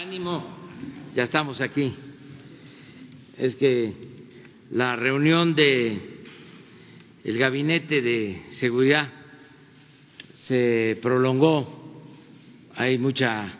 [0.00, 0.42] Ánimo,
[1.14, 1.94] ya estamos aquí.
[3.36, 3.92] Es que
[4.70, 6.22] la reunión de
[7.22, 9.12] el gabinete de seguridad
[10.32, 11.68] se prolongó,
[12.76, 13.52] hay mucha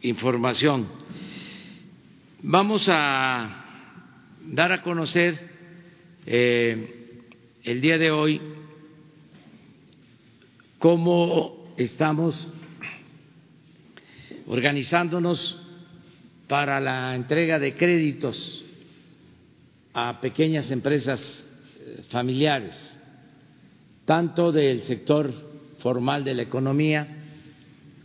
[0.00, 0.88] información.
[2.40, 3.66] Vamos a
[4.46, 5.50] dar a conocer
[6.24, 7.20] eh,
[7.62, 8.40] el día de hoy
[10.78, 12.48] cómo estamos
[14.46, 15.60] organizándonos
[16.48, 18.64] para la entrega de créditos
[19.94, 21.46] a pequeñas empresas
[21.78, 22.98] eh, familiares,
[24.04, 25.32] tanto del sector
[25.78, 27.06] formal de la economía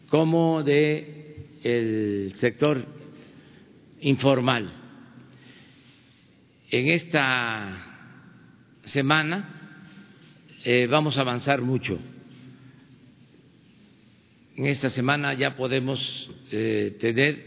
[0.10, 2.86] como del sector
[4.02, 4.70] informal.
[6.70, 7.86] En esta
[8.84, 9.50] semana
[10.64, 12.00] eh, vamos a avanzar mucho
[14.58, 17.46] en esta semana ya podemos eh, tener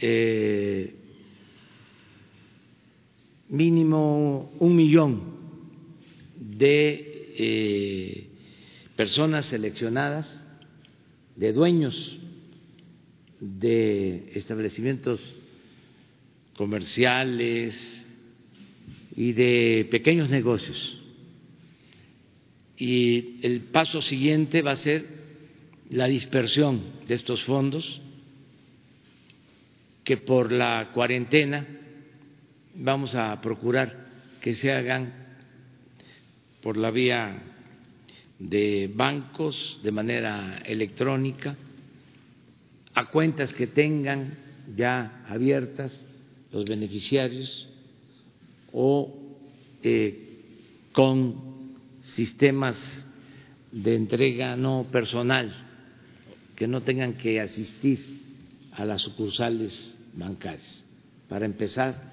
[0.00, 0.94] eh,
[3.48, 5.20] mínimo un millón
[6.38, 8.26] de eh,
[8.94, 10.46] personas seleccionadas,
[11.34, 12.20] de dueños
[13.40, 15.28] de establecimientos
[16.54, 17.74] comerciales
[19.16, 20.98] y de pequeños negocios.
[22.76, 25.19] Y el paso siguiente va a ser
[25.90, 28.00] la dispersión de estos fondos
[30.04, 31.66] que por la cuarentena
[32.76, 34.06] vamos a procurar
[34.40, 35.12] que se hagan
[36.62, 37.42] por la vía
[38.38, 41.56] de bancos de manera electrónica
[42.94, 44.38] a cuentas que tengan
[44.76, 46.06] ya abiertas
[46.52, 47.68] los beneficiarios
[48.72, 49.12] o
[49.82, 50.38] eh,
[50.92, 52.76] con sistemas
[53.72, 55.69] de entrega no personal
[56.60, 57.98] que no tengan que asistir
[58.72, 60.84] a las sucursales bancarias,
[61.26, 62.12] para empezar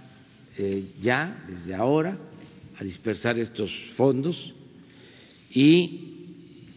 [0.57, 2.17] eh, ya, desde ahora,
[2.79, 4.37] a dispersar estos fondos
[5.51, 6.13] y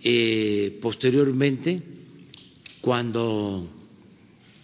[0.03, 1.81] eh, posteriormente,
[2.81, 3.71] cuando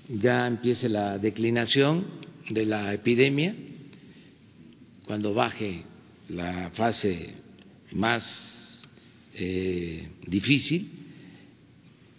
[0.08, 2.06] ya empiece la declinación
[2.50, 3.54] de la epidemia,
[5.06, 5.84] cuando baje
[6.28, 7.34] la fase
[7.92, 8.82] más
[9.34, 10.95] eh, difícil,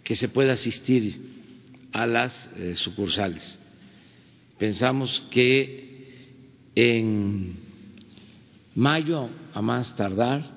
[0.08, 1.20] que se pueda asistir
[1.92, 3.58] a las eh, sucursales.
[4.56, 6.24] Pensamos que
[6.74, 7.56] en
[8.74, 10.50] mayo, a más tardar,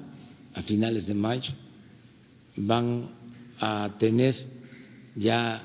[0.54, 1.52] a finales de mayo,
[2.56, 3.10] van
[3.60, 4.36] a tener
[5.18, 5.62] ya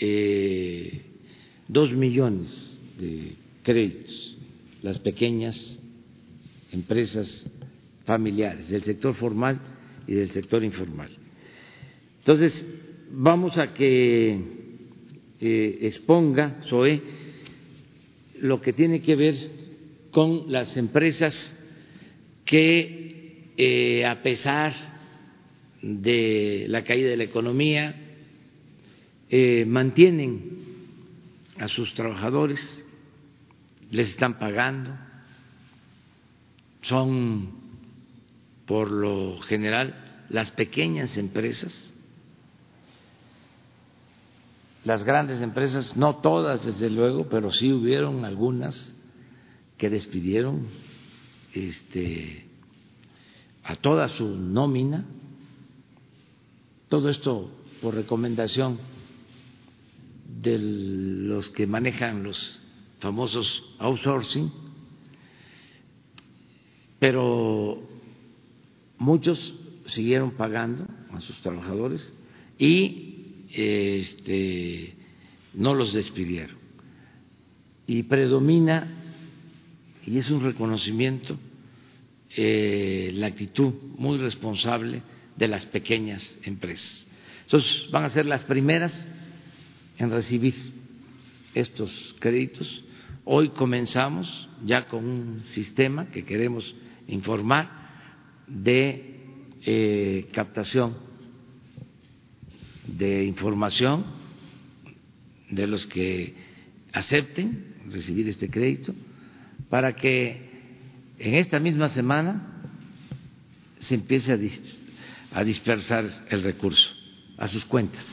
[0.00, 1.00] eh,
[1.68, 4.36] dos millones de créditos
[4.82, 5.78] las pequeñas
[6.72, 7.48] empresas
[8.04, 9.60] familiares del sector formal
[10.08, 11.23] y del sector informal.
[12.24, 12.66] Entonces,
[13.10, 14.40] vamos a que
[15.40, 17.02] eh, exponga Zoe
[18.38, 19.34] lo que tiene que ver
[20.10, 21.54] con las empresas
[22.46, 24.72] que, eh, a pesar
[25.82, 27.94] de la caída de la economía,
[29.28, 30.64] eh, mantienen
[31.58, 32.58] a sus trabajadores,
[33.90, 34.96] les están pagando,
[36.80, 37.50] son
[38.64, 41.93] por lo general las pequeñas empresas
[44.84, 48.94] las grandes empresas, no todas desde luego, pero sí hubieron algunas
[49.78, 50.66] que despidieron
[51.54, 52.46] este,
[53.62, 55.06] a toda su nómina,
[56.88, 57.50] todo esto
[57.80, 58.78] por recomendación
[60.40, 62.60] de los que manejan los
[63.00, 64.52] famosos outsourcing,
[66.98, 67.82] pero
[68.98, 69.54] muchos
[69.86, 72.14] siguieron pagando a sus trabajadores
[72.58, 73.03] y
[73.54, 74.94] este,
[75.54, 76.56] no los despidieron.
[77.86, 78.88] Y predomina,
[80.06, 81.38] y es un reconocimiento,
[82.36, 85.02] eh, la actitud muy responsable
[85.36, 87.06] de las pequeñas empresas.
[87.44, 89.06] Entonces, van a ser las primeras
[89.98, 90.54] en recibir
[91.54, 92.84] estos créditos.
[93.24, 96.74] Hoy comenzamos ya con un sistema que queremos
[97.06, 97.70] informar
[98.46, 99.20] de
[99.64, 101.13] eh, captación
[102.86, 104.04] de información
[105.50, 106.34] de los que
[106.92, 108.94] acepten recibir este crédito
[109.68, 110.50] para que
[111.18, 112.54] en esta misma semana
[113.78, 114.32] se empiece
[115.32, 116.88] a, dispersar el recurso
[117.36, 118.04] a sus cuentas,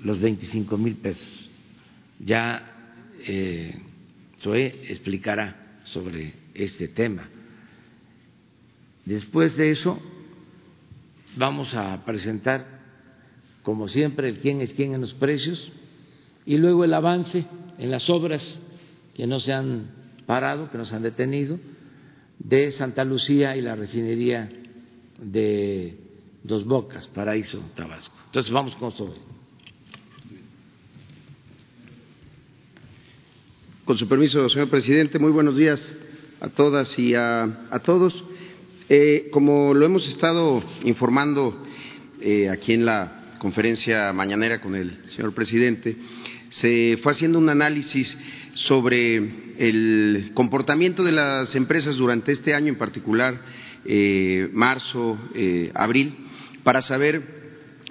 [0.00, 1.48] los 25 mil pesos.
[2.18, 2.96] Ya
[3.26, 3.80] eh,
[4.88, 7.28] explicará sobre este tema.
[9.04, 10.00] Después de eso,
[11.36, 12.73] vamos a presentar
[13.64, 15.72] como siempre, el quién es quién en los precios,
[16.46, 17.46] y luego el avance
[17.78, 18.60] en las obras
[19.14, 19.90] que no se han
[20.26, 21.58] parado, que no se han detenido,
[22.38, 24.50] de Santa Lucía y la refinería
[25.18, 25.96] de
[26.42, 28.14] Dos Bocas, Paraíso, Tabasco.
[28.26, 29.18] Entonces vamos con sobre.
[33.86, 35.94] Con su permiso, señor presidente, muy buenos días
[36.40, 38.24] a todas y a, todos.
[38.90, 41.62] Eh, como lo hemos estado informando
[42.20, 45.98] eh, aquí en la conferencia mañanera con el señor presidente,
[46.48, 48.16] se fue haciendo un análisis
[48.54, 49.16] sobre
[49.58, 53.38] el comportamiento de las empresas durante este año en particular,
[53.84, 55.18] eh, marzo,
[55.74, 56.14] abril,
[56.62, 57.22] para saber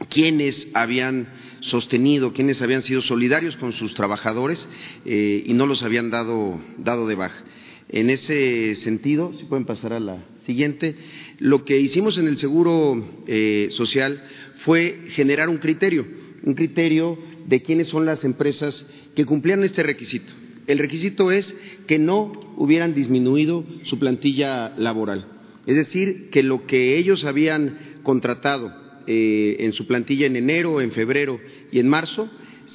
[0.09, 1.27] quiénes habían
[1.59, 4.67] sostenido, quienes habían sido solidarios con sus trabajadores
[5.05, 7.43] eh, y no los habían dado, dado de baja.
[7.89, 10.95] En ese sentido, si pueden pasar a la siguiente,
[11.39, 14.23] lo que hicimos en el Seguro eh, Social
[14.63, 16.05] fue generar un criterio,
[16.43, 20.31] un criterio de quiénes son las empresas que cumplían este requisito.
[20.67, 21.55] El requisito es
[21.87, 25.27] que no hubieran disminuido su plantilla laboral,
[25.65, 28.73] es decir, que lo que ellos habían contratado
[29.05, 31.39] eh, en su plantilla en enero, en febrero
[31.71, 32.29] y en marzo,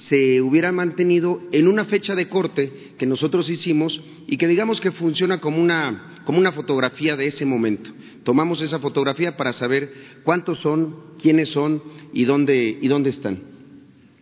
[0.08, 4.92] se hubiera mantenido en una fecha de corte que nosotros hicimos y que digamos que
[4.92, 7.90] funciona como una, como una fotografía de ese momento.
[8.22, 9.90] Tomamos esa fotografía para saber
[10.24, 11.82] cuántos son, quiénes son
[12.12, 13.38] y dónde, y dónde están.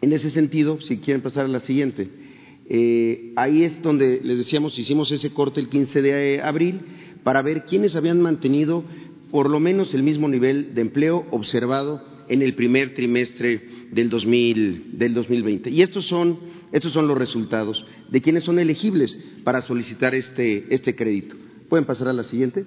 [0.01, 2.09] En ese sentido, si quieren pasar a la siguiente,
[2.69, 6.81] eh, ahí es donde les decíamos, hicimos ese corte el 15 de abril
[7.25, 8.85] para ver quiénes habían mantenido
[9.33, 15.71] por lo menos el mismo nivel de empleo observado en el primer trimestre del, 2020.
[15.71, 16.39] Y estos son,
[16.71, 21.35] estos son los resultados de quienes son elegibles para solicitar este, este crédito.
[21.69, 22.65] ¿Pueden pasar a la siguiente?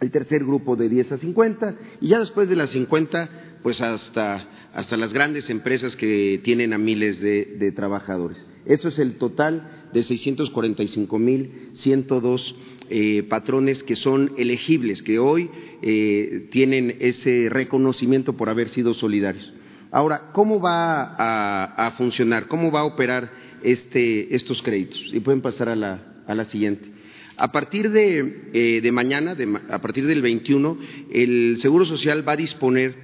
[0.00, 4.68] el tercer grupo de 10 a 50, y ya después de las 50, pues hasta,
[4.72, 8.46] hasta las grandes empresas que tienen a miles de, trabajadores.
[8.66, 12.54] Eso es el total de 645.102
[12.88, 15.50] eh, patrones que son elegibles, que hoy
[15.82, 19.52] eh, tienen ese reconocimiento por haber sido solidarios.
[19.90, 22.46] Ahora, ¿cómo va a funcionar?
[22.46, 25.00] ¿Cómo va a operar este, estos créditos.
[25.12, 26.96] Y pueden pasar a la, a la siguiente.
[27.36, 29.36] A partir de, eh, mañana,
[29.68, 30.78] a partir del 21,
[31.12, 32.94] el Seguro Social va a disponer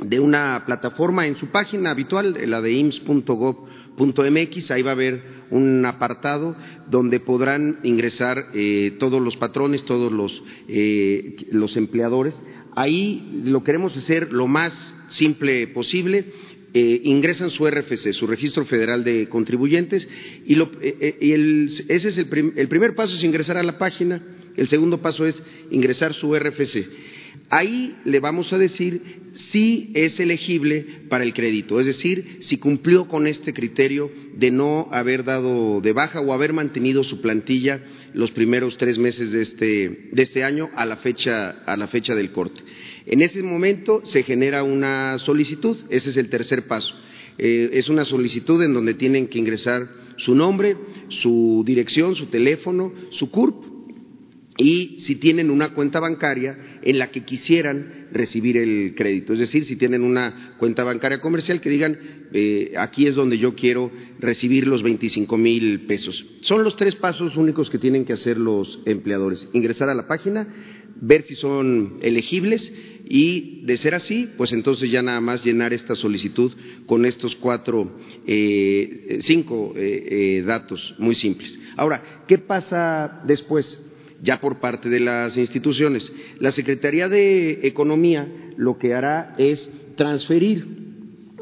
[0.00, 5.86] de una plataforma en su página habitual, la de ims.gov.mx, ahí va a haber un
[5.86, 6.56] apartado
[6.90, 12.42] donde podrán ingresar eh, todos los patrones, todos los, eh, los empleadores.
[12.74, 16.32] Ahí lo queremos hacer lo más simple posible
[16.74, 20.08] eh, ingresan su RFC, su Registro Federal de Contribuyentes,
[20.46, 20.66] y, eh,
[21.20, 24.22] eh, ese es el, primer paso es ingresar a la página,
[24.56, 25.36] el segundo paso es
[25.70, 26.86] ingresar su RFC.
[27.50, 29.02] Ahí le vamos a decir
[29.34, 34.88] si es elegible para el crédito, es decir, si cumplió con este criterio de no
[34.92, 37.82] haber dado de baja o haber mantenido su plantilla
[38.14, 42.14] los primeros tres meses de este, de este año a la fecha, a la fecha
[42.14, 42.62] del corte.
[43.06, 46.94] En ese momento se genera una solicitud, ese es el tercer paso.
[47.38, 50.76] Eh, es una solicitud en donde tienen que ingresar su nombre,
[51.08, 53.72] su dirección, su teléfono, su CURP
[54.58, 59.32] y si tienen una cuenta bancaria en la que quisieran recibir el crédito.
[59.32, 61.98] Es decir, si tienen una cuenta bancaria comercial que digan,
[62.32, 66.24] eh, aquí es donde yo quiero recibir los 25 mil pesos.
[66.42, 69.48] Son los tres pasos únicos que tienen que hacer los empleadores.
[69.54, 70.46] Ingresar a la página,
[71.00, 72.72] ver si son elegibles
[73.08, 76.52] y de ser así, pues entonces ya nada más llenar esta solicitud
[76.86, 81.58] con estos cuatro, eh, cinco eh, eh, datos muy simples.
[81.76, 83.88] Ahora, ¿qué pasa después?
[84.22, 86.12] Ya por parte de las instituciones.
[86.38, 90.64] La Secretaría de Economía lo que hará es transferir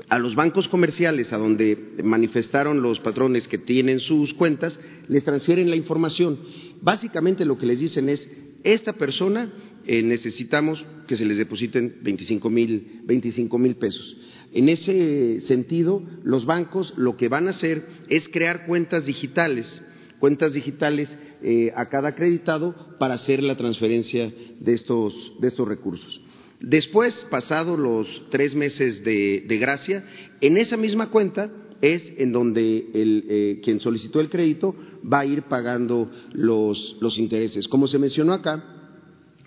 [0.09, 5.71] a los bancos comerciales, a donde manifestaron los patrones que tienen sus cuentas, les transfieren
[5.71, 6.39] la información.
[6.81, 8.29] Básicamente lo que les dicen es,
[8.65, 9.53] esta persona
[9.87, 14.17] eh, necesitamos que se les depositen 25 mil 25 mil pesos.
[14.53, 19.83] En ese sentido, los bancos lo que van a hacer es crear cuentas digitales,
[20.19, 26.21] cuentas digitales eh, a cada acreditado para hacer la transferencia de estos, de estos recursos.
[26.61, 30.05] Después, pasados los tres meses de, gracia,
[30.43, 31.51] en esa misma cuenta
[31.83, 34.75] es en donde el, eh, quien solicitó el crédito
[35.11, 37.69] va a ir pagando los, los intereses.
[37.69, 38.65] Como se mencionó acá,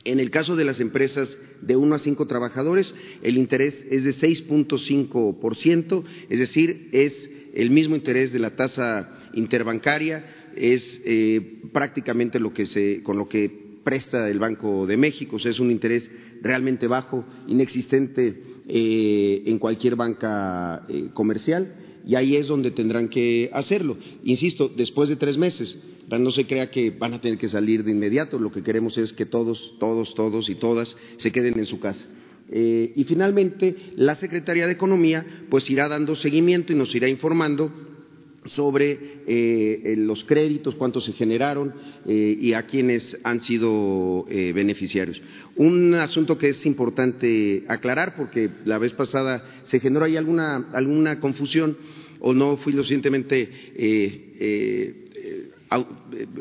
[0.03, 4.13] en el caso de las empresas de uno a cinco trabajadores, el interés es de
[4.13, 10.25] 6.5%, es decir, es el mismo interés de la tasa interbancaria,
[10.55, 15.39] es eh, prácticamente lo que se, con lo que presta el Banco de México, o
[15.39, 16.09] sea, es un interés
[16.41, 23.97] realmente bajo, inexistente eh, en cualquier banca comercial, y ahí es donde tendrán que hacerlo.
[24.23, 25.79] Insisto, después de tres meses,
[26.09, 29.13] no se crea que van a tener que salir de inmediato, lo que queremos es
[29.13, 32.07] que todos, todos, todos y todas se queden en su casa.
[32.51, 37.71] y finalmente, la Secretaría de Economía pues irá dando seguimiento y nos irá informando
[38.45, 41.73] sobre eh, los créditos, cuántos se generaron
[42.05, 45.21] eh, y a quienes han sido eh, beneficiarios.
[45.55, 51.19] Un asunto que es importante aclarar, porque la vez pasada se generó ahí alguna, alguna
[51.19, 51.77] confusión
[52.19, 53.49] o no fui lo suficientemente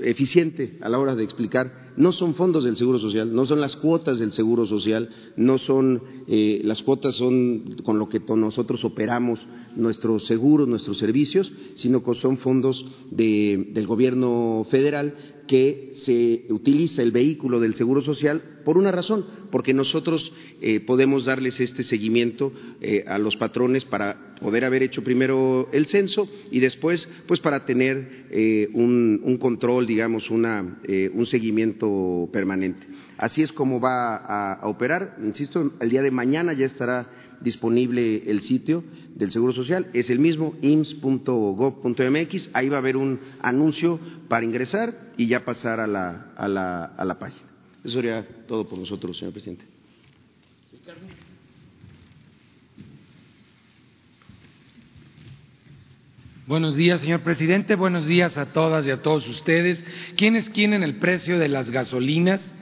[0.02, 3.77] eficiente a la hora de explicar, no son fondos del Seguro Social, no son las
[3.77, 9.47] cuotas del Seguro Social, no son eh, las cuotas son con lo que nosotros operamos
[9.77, 15.15] nuestros seguros, nuestros servicios, sino que son fondos del Gobierno federal
[15.47, 21.25] que se utiliza el vehículo del Seguro Social por una razón, porque nosotros eh, podemos
[21.25, 26.61] darles este seguimiento eh, a los patrones para poder haber hecho primero el censo y
[26.61, 30.81] después, pues para tener eh, un, control, digamos, una,
[31.13, 32.87] un seguimiento permanente.
[33.19, 35.17] Así es como va a, operar.
[35.23, 37.09] Insisto, el día de mañana ya estará
[37.43, 38.85] disponible el sitio
[39.15, 45.13] del Seguro Social, es el mismo ims.gov.mx, ahí va a haber un anuncio para ingresar
[45.17, 47.49] y ya pasar a la, a la, a la página.
[47.85, 49.65] Eso sería todo por nosotros, señor presidente.
[56.47, 57.77] Buenos días, señor presidente.
[57.77, 59.83] Buenos días a todas y a todos ustedes.
[60.17, 62.53] ¿Quiénes quieren el precio de las gasolinas?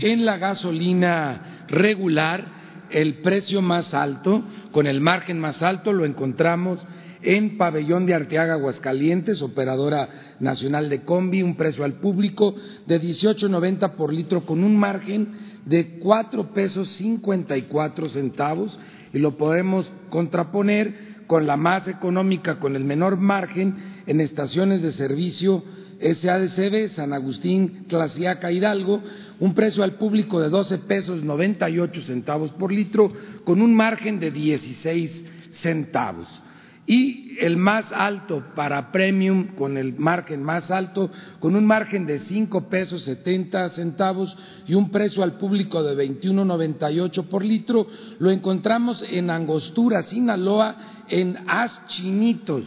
[0.00, 2.57] En la gasolina regular
[2.90, 4.42] el precio más alto,
[4.72, 6.80] con el margen más alto, lo encontramos
[7.22, 10.08] en Pabellón de Arteaga, Aguascalientes, operadora
[10.40, 12.54] nacional de combi, un precio al público
[12.86, 15.28] de 18.90 por litro con un margen
[15.64, 18.78] de cuatro pesos 54 centavos
[19.12, 23.76] y lo podemos contraponer con la más económica, con el menor margen
[24.06, 25.62] en estaciones de servicio
[26.00, 29.02] SADCB, San Agustín, Clasiaca, Hidalgo,
[29.40, 33.12] un precio al público de 12 pesos 98 centavos por litro,
[33.44, 36.42] con un margen de 16 centavos.
[36.86, 42.18] Y el más alto para premium, con el margen más alto, con un margen de
[42.18, 44.34] 5 pesos 70 centavos
[44.66, 47.86] y un precio al público de 21.98 por litro,
[48.18, 52.64] lo encontramos en Angostura, Sinaloa, en As Chinitos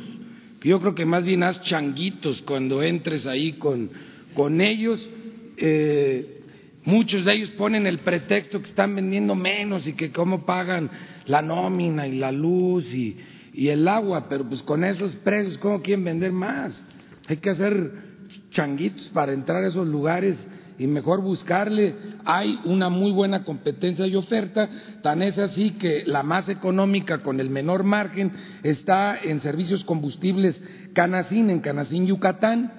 [0.69, 3.89] yo creo que más bien haz changuitos cuando entres ahí con,
[4.35, 5.09] con ellos.
[5.57, 6.40] Eh,
[6.85, 10.89] muchos de ellos ponen el pretexto que están vendiendo menos y que cómo pagan
[11.25, 13.17] la nómina y la luz y,
[13.53, 16.81] el agua, pero pues con esos precios, ¿cómo quieren vender más?
[17.27, 17.91] Hay que hacer
[18.49, 20.47] changuitos para entrar a esos lugares
[20.77, 21.93] y mejor buscarle.
[22.23, 24.69] Hay una muy buena competencia y oferta,
[25.01, 28.31] tan es así que la más económica con el menor margen
[28.63, 30.61] está en servicios combustibles
[30.93, 32.71] Canacín, en Canacín, Yucatán,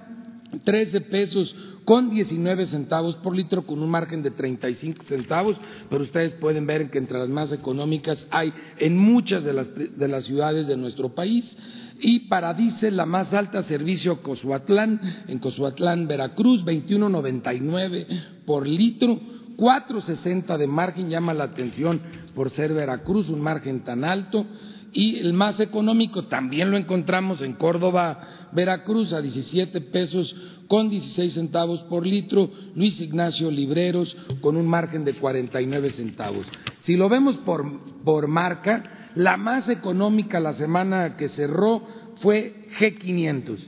[0.64, 1.54] 13 pesos
[1.84, 5.56] con 19 centavos por litro, con un margen de 35 centavos,
[5.90, 10.08] pero ustedes pueden ver que entre las más económicas hay en muchas de las, de
[10.08, 11.56] las ciudades de nuestro país.
[12.00, 19.20] Y para diésel la más alta servicio Cozuatlán, en Cozuatlán, Veracruz, 21.99 por litro,
[19.56, 22.00] 4.60 de margen, llama la atención
[22.34, 24.44] por ser Veracruz, un margen tan alto,
[24.92, 30.34] y el más económico también lo encontramos en Córdoba, Veracruz, a 17 pesos
[30.68, 36.46] con 16 centavos por litro, Luis Ignacio Libreros con un margen de 49 centavos.
[36.80, 37.64] Si lo vemos por,
[38.04, 41.82] por marca, la más económica la semana que cerró
[42.16, 43.58] fue G500.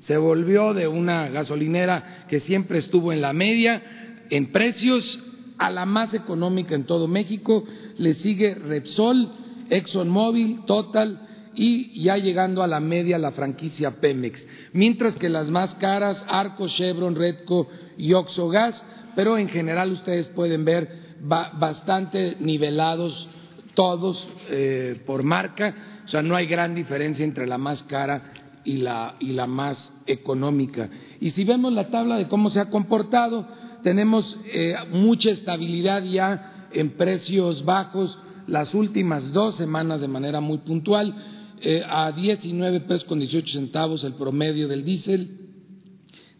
[0.00, 3.82] Se volvió de una gasolinera que siempre estuvo en la media
[4.28, 5.18] en precios
[5.56, 7.64] a la más económica en todo México.
[7.96, 9.30] Le sigue Repsol,
[9.74, 11.20] ExxonMobil, Total
[11.54, 14.44] y ya llegando a la media la franquicia Pemex.
[14.72, 20.64] Mientras que las más caras, Arco, Chevron, Redco y Oxogas, pero en general ustedes pueden
[20.64, 23.28] ver bastante nivelados
[23.74, 28.32] todos eh, por marca, o sea, no hay gran diferencia entre la más cara
[28.64, 30.88] y la, y la más económica.
[31.20, 33.48] Y si vemos la tabla de cómo se ha comportado,
[33.82, 40.58] tenemos eh, mucha estabilidad ya en precios bajos las últimas dos semanas de manera muy
[40.58, 41.14] puntual,
[41.60, 45.44] eh, a 19 pesos con 18 centavos el promedio del diésel,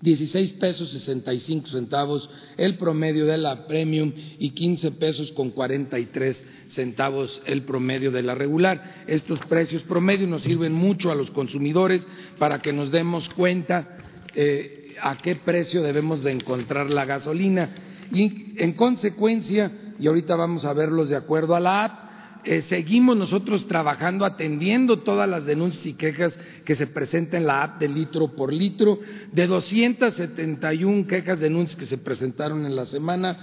[0.00, 6.44] 16 pesos 65 centavos el promedio de la premium y 15 pesos con 43
[6.74, 9.04] centavos el promedio de la regular.
[9.06, 12.02] Estos precios promedios nos sirven mucho a los consumidores
[12.38, 13.96] para que nos demos cuenta
[14.34, 17.74] eh, a qué precio debemos de encontrar la gasolina
[18.12, 22.04] y en consecuencia, y ahorita vamos a verlos de acuerdo a la app,
[22.46, 26.34] eh, seguimos nosotros trabajando, atendiendo todas las denuncias y quejas
[26.66, 28.98] que se presentan en la app de litro por litro.
[29.32, 33.38] De 271 quejas, denuncias que se presentaron en la semana,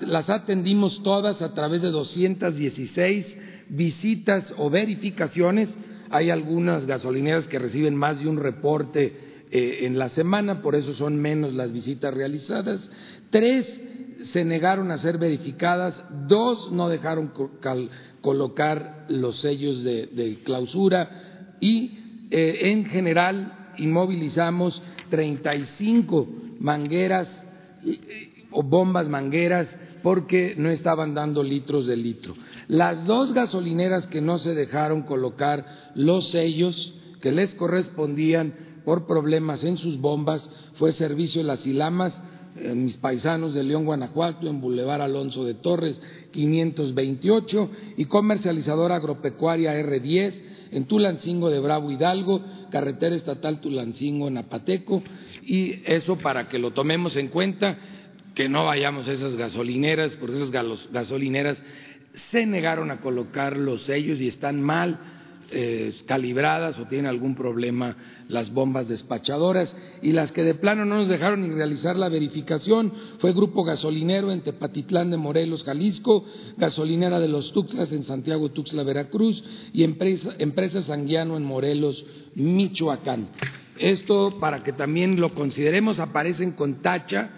[0.00, 3.36] las atendimos todas a través de 216
[3.68, 5.68] visitas o verificaciones.
[6.10, 10.94] Hay algunas gasolineras que reciben más de un reporte eh, en la semana, por eso
[10.94, 12.90] son menos las visitas realizadas.
[13.30, 13.80] Tres
[14.24, 17.32] se negaron a ser verificadas, dos no dejaron
[18.20, 26.28] colocar los sellos de, clausura y eh, en general inmovilizamos 35
[26.60, 27.42] mangueras
[28.50, 32.34] o bombas mangueras porque no estaban dando litros de litro.
[32.68, 39.62] Las dos gasolineras que no se dejaron colocar los sellos que les correspondían por problemas
[39.64, 42.20] en sus bombas fue Servicio Las Ilamas
[42.56, 46.00] en mis paisanos de León, Guanajuato, en Boulevard Alonso de Torres
[46.32, 50.42] 528 y comercializadora agropecuaria R10
[50.72, 55.02] en Tulancingo de Bravo Hidalgo, carretera estatal Tulancingo en Apateco
[55.42, 57.78] y eso para que lo tomemos en cuenta,
[58.34, 60.50] que no vayamos a esas gasolineras, porque esas
[60.90, 61.58] gasolineras
[62.14, 65.11] se negaron a colocar los sellos y están mal
[66.06, 67.96] calibradas o tienen algún problema
[68.28, 72.92] las bombas despachadoras y las que de plano no nos dejaron ni realizar la verificación
[73.18, 76.24] fue Grupo Gasolinero en Tepatitlán de Morelos, Jalisco,
[76.56, 83.28] Gasolinera de los Tuxtlas en Santiago Tuxtla, Veracruz y Empresa, empresa Sanguiano en Morelos, Michoacán.
[83.78, 87.30] Esto para que también lo consideremos, aparecen con tacha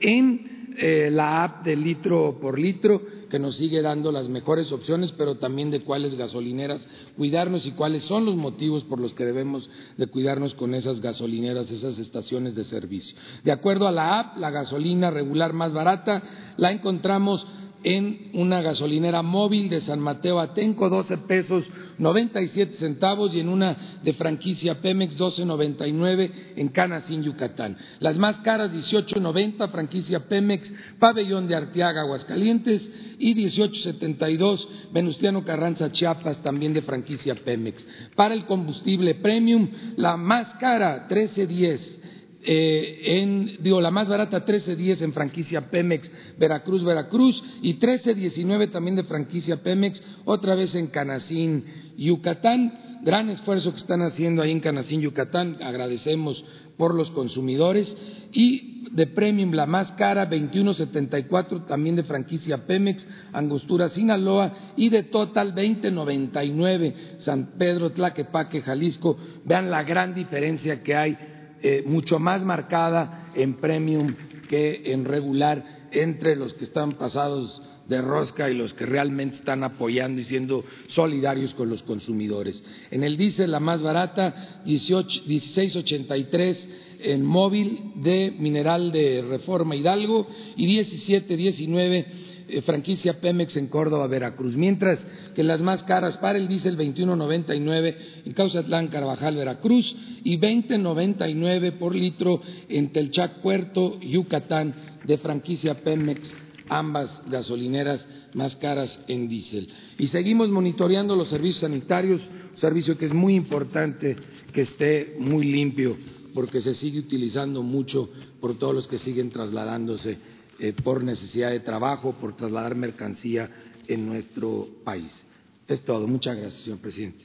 [0.00, 5.12] en eh, la app de litro por litro, que nos sigue dando las mejores opciones,
[5.12, 6.86] pero también de cuáles gasolineras
[7.16, 11.70] cuidarnos y cuáles son los motivos por los que debemos de cuidarnos con esas gasolineras,
[11.70, 13.16] esas estaciones de servicio.
[13.42, 16.22] De acuerdo a la app, la gasolina regular más barata
[16.56, 17.46] la encontramos
[17.86, 21.66] en una gasolinera móvil de San Mateo Atenco, 12 pesos
[21.98, 27.78] 97 centavos, y en una de franquicia Pemex, 12.99 en Canacín, Yucatán.
[28.00, 36.42] Las más caras, 18.90, franquicia Pemex, Pabellón de Arteaga, Aguascalientes, y 18.72, Venustiano Carranza, Chiapas,
[36.42, 37.86] también de franquicia Pemex.
[38.16, 42.05] Para el combustible premium, la más cara, 13.10
[42.48, 48.94] eh, en, digo, la más barata 13.10 en franquicia Pemex, Veracruz, Veracruz, y 13.19 también
[48.94, 51.64] de franquicia Pemex, otra vez en Canacín,
[51.96, 53.00] Yucatán.
[53.02, 56.44] Gran esfuerzo que están haciendo ahí en Canacín, Yucatán, agradecemos
[56.76, 57.96] por los consumidores.
[58.32, 65.02] Y de Premium, la más cara, 21.74, también de franquicia Pemex, Angostura, Sinaloa, y de
[65.02, 69.18] Total, 20.99, San Pedro, Tlaquepaque, Jalisco.
[69.44, 71.18] Vean la gran diferencia que hay
[71.62, 74.14] eh, mucho más marcada en premium
[74.48, 79.64] que en regular entre los que están pasados de rosca y los que realmente están
[79.64, 82.62] apoyando y siendo solidarios con los consumidores.
[82.90, 86.68] En el diésel la más barata, 1683
[87.00, 94.56] en móvil de mineral de Reforma Hidalgo y 1719 eh, franquicia Pemex en Córdoba, Veracruz,
[94.56, 95.04] mientras
[95.34, 101.94] que las más caras para el diésel 21.99 en Causatlán, Carvajal, Veracruz y 20.99 por
[101.94, 106.34] litro en Telchac, Puerto, Yucatán, de franquicia Pemex
[106.68, 109.68] ambas gasolineras más caras en diésel.
[109.98, 114.16] Y seguimos monitoreando los servicios sanitarios, un servicio que es muy importante
[114.52, 115.96] que esté muy limpio,
[116.34, 120.18] porque se sigue utilizando mucho por todos los que siguen trasladándose
[120.58, 123.50] eh, por necesidad de trabajo, por trasladar mercancía
[123.86, 125.24] en nuestro país.
[125.68, 126.06] Es todo.
[126.06, 127.24] Muchas gracias, señor presidente.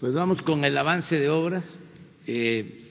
[0.00, 1.80] Pues vamos con el avance de obras.
[2.26, 2.84] Eh,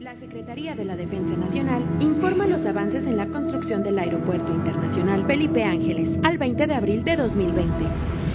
[0.00, 5.26] la Secretaría de la Defensa Nacional informa los avances en la construcción del Aeropuerto Internacional
[5.26, 7.72] Felipe Ángeles al 20 de abril de 2020.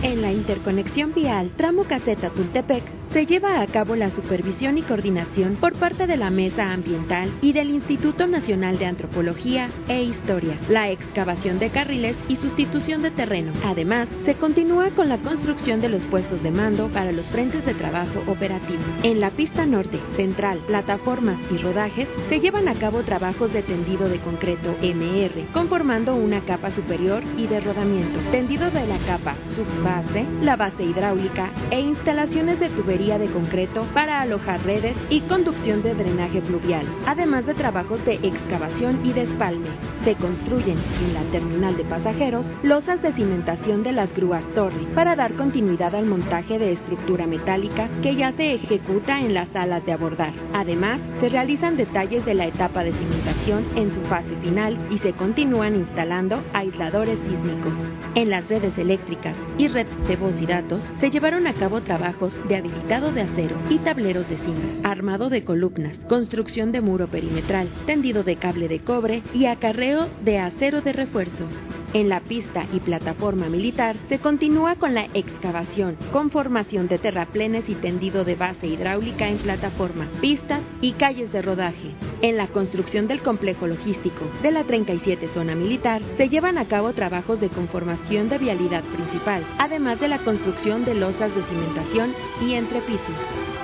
[0.01, 5.55] En la interconexión vial tramo Caseta Tultepec, se lleva a cabo la supervisión y coordinación
[5.55, 10.91] por parte de la Mesa Ambiental y del Instituto Nacional de Antropología e Historia, la
[10.91, 13.51] excavación de carriles y sustitución de terreno.
[13.65, 17.73] Además, se continúa con la construcción de los puestos de mando para los frentes de
[17.73, 18.83] trabajo operativo.
[19.01, 24.07] En la pista norte, central, plataformas y rodajes se llevan a cabo trabajos de tendido
[24.07, 30.25] de concreto MR, conformando una capa superior y de rodamiento, tendido de la capa subbase,
[30.43, 35.95] la base hidráulica e instalaciones de tubería de concreto para alojar redes y conducción de
[35.95, 39.69] drenaje pluvial, además de trabajos de excavación y despalme.
[40.03, 45.15] Se construyen en la terminal de pasajeros losas de cimentación de las grúas Torri para
[45.15, 49.93] dar continuidad al montaje de estructura metálica que ya se ejecuta en las salas de
[49.93, 50.33] abordar.
[50.53, 55.13] Además, se realizan detalles de la etapa de cimentación en su fase final y se
[55.13, 57.77] continúan instalando aisladores sísmicos.
[58.15, 62.39] En las redes eléctricas y red de voz y datos se llevaron a cabo trabajos
[62.49, 62.57] de
[62.89, 68.37] de acero y tableros de zinc, armado de columnas, construcción de muro perimetral, tendido de
[68.37, 71.47] cable de cobre y acarreo de acero de refuerzo.
[71.91, 77.73] En la pista y plataforma militar se continúa con la excavación, conformación de terraplenes y
[77.73, 81.95] tendido de base hidráulica en plataforma, pistas y calles de rodaje.
[82.21, 86.93] En la construcción del complejo logístico de la 37 zona militar se llevan a cabo
[86.93, 92.53] trabajos de conformación de vialidad principal, además de la construcción de losas de cimentación y
[92.53, 93.11] entrepiso.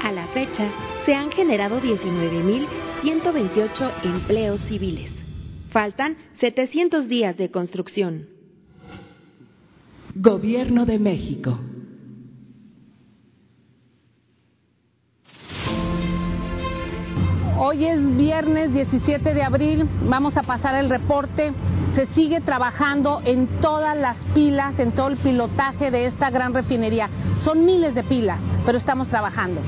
[0.01, 0.67] A la fecha,
[1.05, 5.24] se han generado 19.128 empleos civiles.
[5.75, 8.29] Faltan 700 días de construcción.
[10.15, 11.59] Gobierno de México.
[17.57, 21.51] Hoy es viernes 17 de abril, vamos a pasar el reporte.
[21.93, 27.09] Se sigue trabajando en todas las pilas, en todo el pilotaje de esta gran refinería.
[27.35, 29.59] Son miles de pilas, pero estamos trabajando.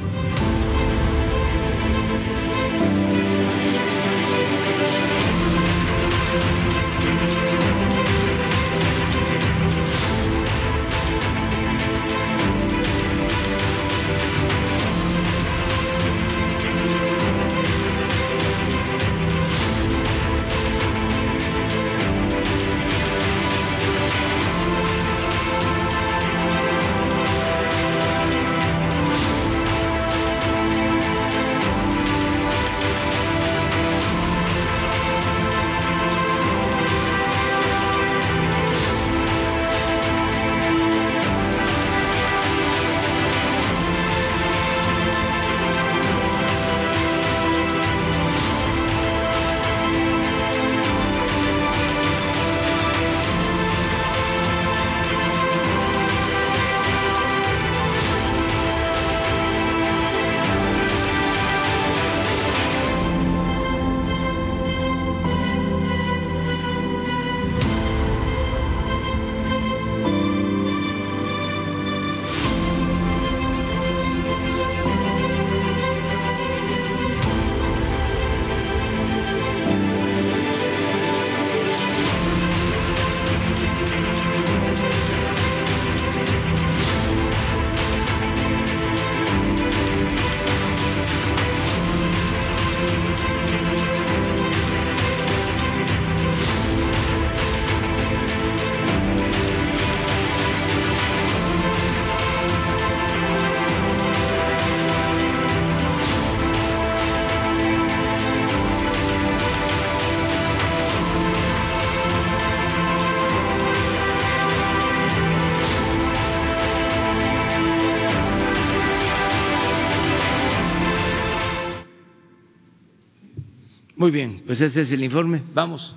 [124.08, 125.42] Muy bien, pues ese es el informe.
[125.54, 125.94] Vamos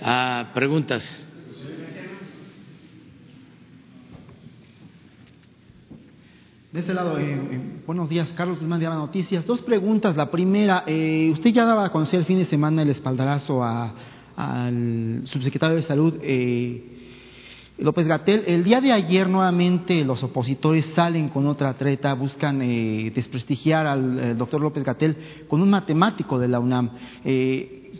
[0.00, 1.06] a preguntas.
[6.72, 9.44] De este lado, eh, eh, buenos días, Carlos Guzmán de Noticias.
[9.44, 10.16] Dos preguntas.
[10.16, 15.20] La primera, eh, usted ya daba a conocer el fin de semana el espaldarazo al
[15.24, 16.14] subsecretario de Salud,
[17.80, 18.44] López Gatel.
[18.46, 24.60] El día de ayer nuevamente los opositores salen con otra treta, buscan desprestigiar al doctor
[24.60, 25.16] López Gatel
[25.48, 26.90] con un matemático de la UNAM.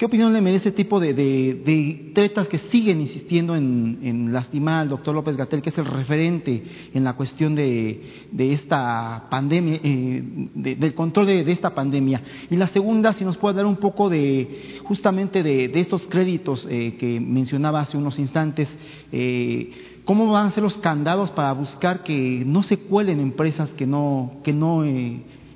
[0.01, 5.15] ¿Qué opinión le merece este tipo de, tretas que siguen insistiendo en, lastimar al doctor
[5.15, 8.01] López Gatel, que es el referente en la cuestión de,
[8.35, 10.23] esta pandemia, eh,
[10.55, 12.23] del control de, esta pandemia?
[12.51, 16.97] Y la segunda, si nos puede dar un poco de, justamente de, estos créditos eh,
[16.99, 18.75] que mencionaba hace unos instantes,
[19.13, 23.87] eh, ¿cómo van a ser los candados para buscar que no se cuelen empresas que
[23.87, 24.41] no,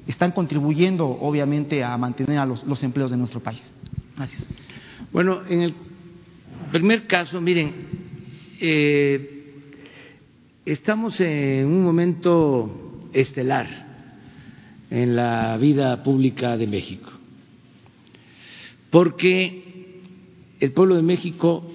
[0.06, 3.72] están contribuyendo, obviamente, a mantener a los empleos de nuestro país?
[4.16, 4.46] Gracias.
[5.12, 5.74] Bueno, en el
[6.70, 7.72] primer caso, miren,
[8.60, 9.60] eh,
[10.64, 13.84] estamos en un momento estelar
[14.90, 17.10] en la vida pública de México,
[18.90, 20.00] porque
[20.60, 21.68] el pueblo de México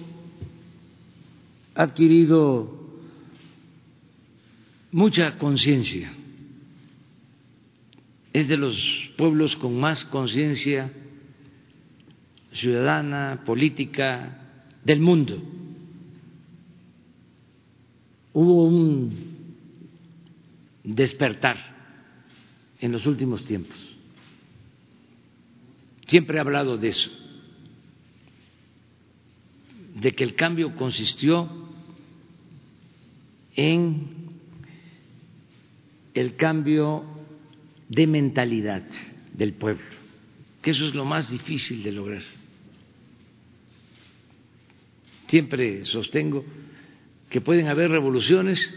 [1.75, 2.79] ha adquirido
[4.91, 6.13] mucha conciencia,
[8.31, 10.89] es de los pueblos con más conciencia
[12.53, 14.37] ciudadana, política
[14.83, 15.41] del mundo.
[18.33, 19.29] Hubo un
[20.83, 21.57] despertar
[22.79, 23.97] en los últimos tiempos.
[26.07, 27.11] Siempre he hablado de eso,
[29.95, 31.49] de que el cambio consistió
[33.55, 34.07] en
[36.13, 37.03] el cambio
[37.89, 38.83] de mentalidad
[39.33, 39.85] del pueblo,
[40.61, 42.38] que eso es lo más difícil de lograr.
[45.29, 46.43] Siempre sostengo
[47.29, 48.67] que pueden haber revoluciones,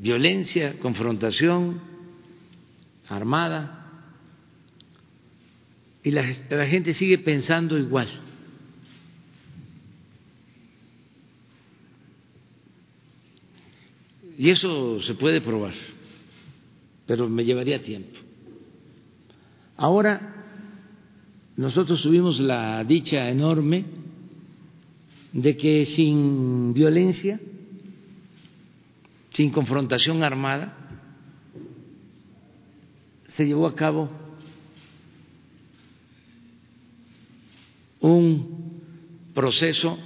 [0.00, 1.80] violencia, confrontación
[3.08, 3.76] armada,
[6.02, 6.22] y la,
[6.66, 8.08] gente sigue pensando igual.
[14.38, 15.74] Y eso se puede probar,
[17.06, 18.20] pero me llevaría tiempo.
[19.78, 20.35] Ahora
[21.56, 23.84] nosotros tuvimos la dicha enorme
[25.32, 27.40] de que sin violencia,
[29.30, 30.76] sin confrontación armada,
[33.26, 34.10] se llevó a cabo
[38.00, 38.82] un
[39.34, 39.98] proceso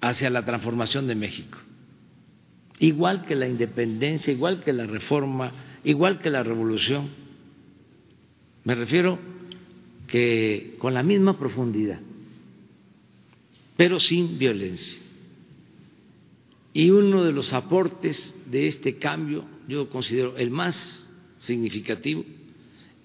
[0.00, 1.58] hacia la transformación de México.
[2.80, 5.52] Igual que la independencia, igual que la reforma,
[5.84, 7.08] igual que la revolución.
[8.64, 9.18] Me refiero
[10.08, 12.00] que con la misma profundidad,
[13.76, 14.98] pero sin violencia.
[16.72, 21.06] Y uno de los aportes de este cambio, yo considero el más
[21.38, 22.24] significativo,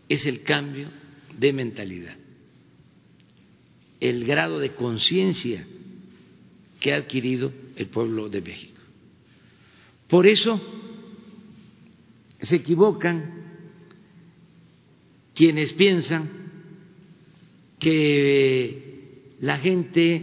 [0.10, 0.88] es el cambio
[1.38, 2.16] de mentalidad,
[4.00, 5.66] el grado de conciencia
[6.80, 8.82] que ha adquirido el pueblo de México.
[10.08, 10.62] Por eso
[12.40, 13.44] se equivocan
[15.34, 16.43] quienes piensan
[17.84, 20.22] que la gente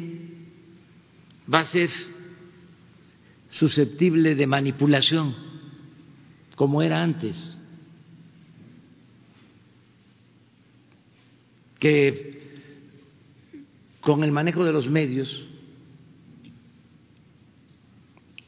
[1.52, 1.90] va a ser
[3.50, 5.34] susceptible de manipulación
[6.56, 7.58] como era antes,
[11.78, 12.40] que
[14.00, 15.46] con el manejo de los medios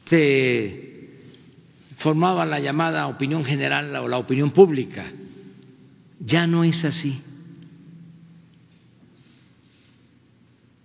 [0.05, 1.19] se
[1.97, 5.05] formaba la llamada opinión general o la opinión pública.
[6.19, 7.21] Ya no es así.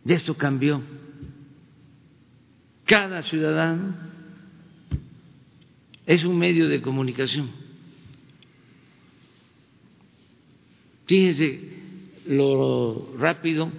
[0.09, 0.81] Y esto cambió.
[2.87, 3.95] Cada ciudadano
[6.07, 7.51] es un medio de comunicación.
[11.05, 11.61] Fíjense
[12.25, 13.71] lo rápido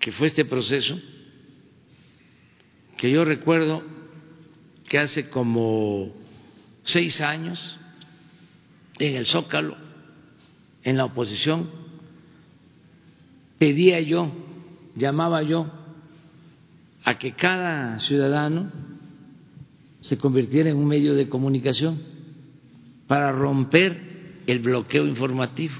[0.00, 1.00] que fue este proceso,
[2.96, 3.84] que yo recuerdo
[4.88, 6.12] que hace como
[6.82, 7.78] seis años
[8.98, 9.76] en el Zócalo,
[10.82, 11.70] en la oposición,
[13.60, 14.47] pedía yo
[14.98, 15.70] llamaba yo
[17.04, 18.70] a que cada ciudadano
[20.00, 22.00] se convirtiera en un medio de comunicación
[23.06, 25.74] para romper el bloqueo informativo,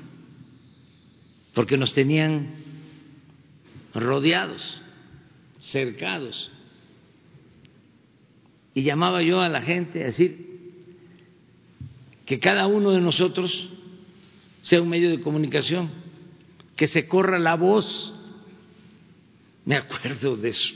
[1.54, 2.48] porque nos tenían
[3.94, 4.81] rodeados,
[5.61, 6.50] cercados.
[8.74, 10.46] Y llamaba yo a la gente a decir
[12.24, 13.68] que cada uno de nosotros
[14.62, 15.90] sea un medio de comunicación,
[16.76, 18.17] que se corra la voz
[19.68, 20.74] me acuerdo de eso.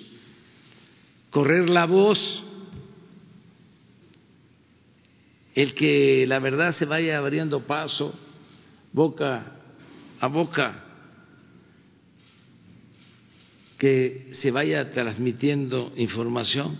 [1.30, 2.44] Correr la voz,
[5.54, 8.14] el que la verdad se vaya abriendo paso
[8.92, 9.56] boca
[10.20, 10.84] a boca,
[13.78, 16.78] que se vaya transmitiendo información.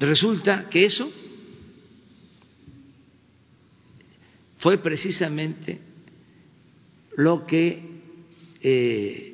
[0.00, 1.12] Resulta que eso
[4.58, 5.80] fue precisamente
[7.16, 7.88] lo que
[8.62, 9.29] eh,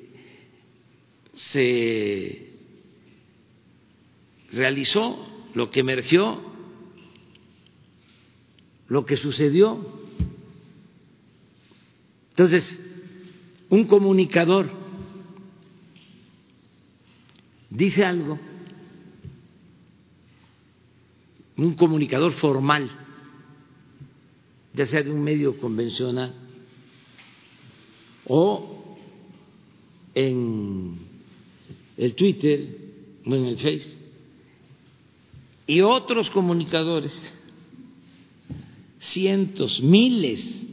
[1.36, 2.50] se
[4.52, 5.16] realizó,
[5.54, 6.40] lo que emergió,
[8.88, 9.78] lo que sucedió.
[12.30, 12.78] Entonces,
[13.68, 14.70] un comunicador
[17.70, 18.38] dice algo,
[21.56, 22.90] un comunicador formal,
[24.74, 26.34] ya sea de un medio convencional
[28.26, 28.96] o
[30.14, 31.05] en
[31.96, 32.78] el Twitter
[33.24, 33.98] o en el Face,
[35.66, 37.34] y otros comunicadores,
[39.00, 40.66] cientos, miles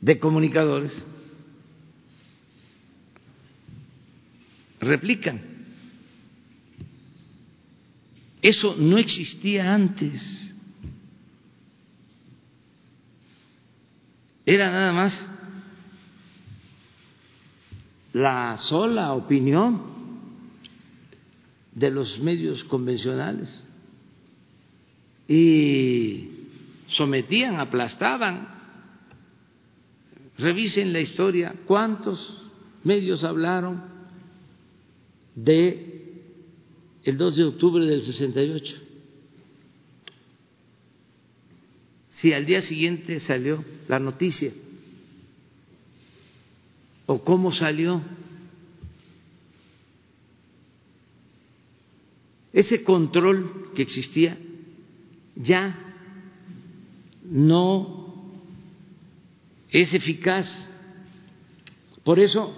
[0.00, 1.04] de comunicadores,
[4.80, 5.54] replican.
[8.40, 10.54] Eso no existía antes.
[14.46, 15.28] Era nada más
[18.12, 19.93] la sola opinión
[21.74, 23.68] de los medios convencionales
[25.26, 26.28] y
[26.88, 28.52] sometían, aplastaban.
[30.36, 32.50] Revisen la historia, cuántos
[32.82, 33.82] medios hablaron
[35.34, 35.94] de
[37.04, 38.76] el 2 de octubre del 68.
[42.08, 44.52] Si al día siguiente salió la noticia
[47.06, 48.00] o cómo salió
[52.54, 54.38] ese control que existía
[55.34, 55.76] ya
[57.24, 58.14] no
[59.70, 60.70] es eficaz.
[62.04, 62.54] Por eso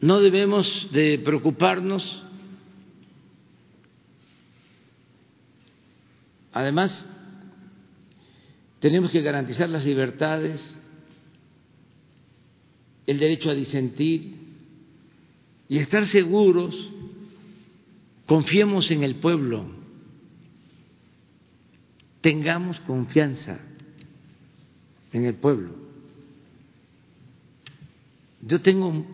[0.00, 2.24] no debemos de preocuparnos.
[6.52, 7.12] Además,
[8.80, 10.80] tenemos que garantizar las libertades,
[13.06, 14.34] el derecho a disentir
[15.68, 16.90] y estar seguros,
[18.26, 19.66] confiemos en el pueblo,
[22.20, 23.58] tengamos confianza
[25.12, 25.70] en el pueblo.
[28.42, 29.04] Yo tengo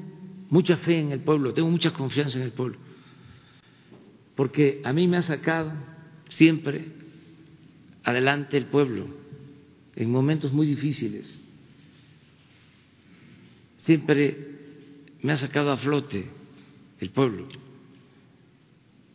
[0.50, 2.78] mucha fe en el pueblo, tengo mucha confianza en el pueblo,
[4.34, 5.72] porque a mí me ha sacado
[6.30, 6.92] siempre
[8.02, 9.06] adelante el pueblo
[9.94, 11.40] en momentos muy difíciles,
[13.76, 14.52] siempre
[15.22, 16.30] me ha sacado a flote
[17.00, 17.46] el pueblo.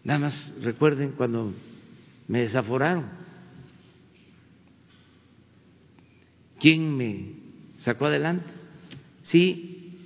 [0.07, 1.53] Nada más recuerden cuando
[2.29, 3.09] me desaforaron.
[6.61, 7.33] ¿Quién me
[7.79, 8.45] sacó adelante?
[9.23, 9.97] Sí,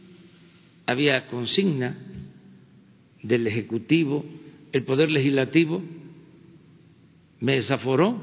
[0.87, 1.95] había consigna
[3.21, 4.25] del Ejecutivo,
[4.71, 5.83] el Poder Legislativo
[7.39, 8.19] me desaforó,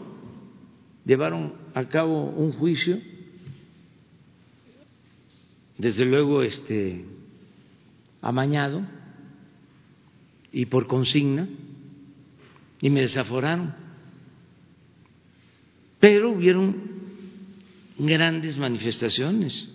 [1.04, 2.98] llevaron a cabo un juicio,
[5.76, 7.04] desde luego este
[8.20, 8.84] amañado
[10.50, 11.46] y por consigna,
[12.80, 13.74] y me desaforaron.
[16.00, 16.76] Pero hubieron
[17.98, 19.68] grandes manifestaciones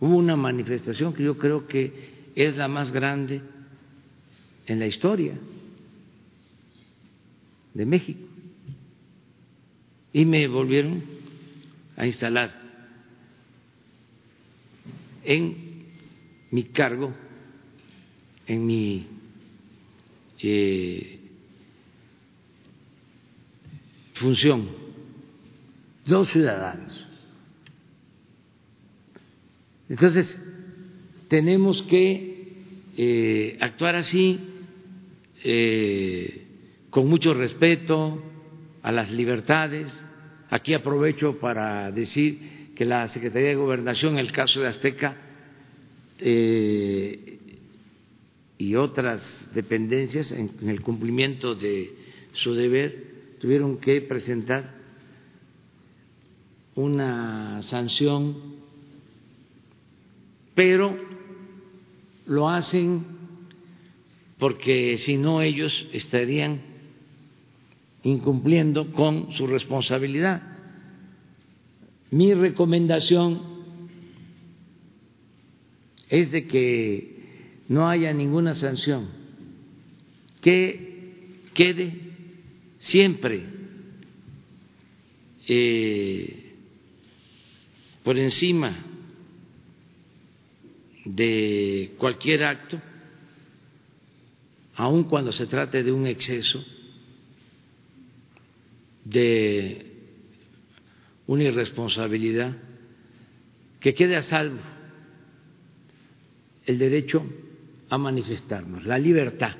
[0.00, 1.92] hubo una manifestación que yo creo que
[2.34, 3.40] es la más grande
[4.66, 5.38] en la historia
[7.74, 8.26] de México.
[10.12, 11.02] Y me volvieron
[11.96, 12.62] a instalar
[15.24, 15.84] en
[16.50, 17.12] mi cargo,
[18.46, 19.06] en mi
[20.38, 21.18] eh,
[24.14, 24.68] función,
[26.04, 27.06] dos ciudadanos
[29.88, 30.40] entonces,
[31.28, 32.54] tenemos que
[32.96, 34.40] eh, actuar así,
[35.44, 36.46] eh,
[36.90, 38.22] con mucho respeto
[38.82, 39.86] a las libertades.
[40.50, 45.16] Aquí aprovecho para decir que la Secretaría de Gobernación, en el caso de Azteca,
[46.18, 47.35] eh,
[48.58, 51.94] y otras dependencias, en el cumplimiento de
[52.32, 54.74] su deber, tuvieron que presentar
[56.74, 58.56] una sanción
[60.56, 60.96] pero
[62.24, 63.04] lo hacen
[64.38, 66.62] porque si no ellos estarían
[68.02, 70.42] incumpliendo con su responsabilidad.
[72.10, 73.42] Mi recomendación
[76.08, 77.15] es de que
[77.68, 79.08] no haya ninguna sanción,
[80.40, 81.92] que quede
[82.78, 83.42] siempre
[85.48, 86.52] eh,
[88.04, 88.76] por encima
[91.04, 92.80] de cualquier acto,
[94.74, 96.64] aun cuando se trate de un exceso,
[99.04, 99.92] de
[101.26, 102.56] una irresponsabilidad,
[103.80, 104.60] que quede a salvo
[106.66, 107.24] el derecho
[107.88, 109.54] a manifestarnos, la libertad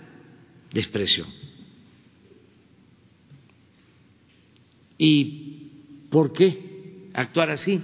[0.73, 1.29] de expresión.
[4.99, 5.71] ¿Y
[6.11, 7.81] por qué actuar así?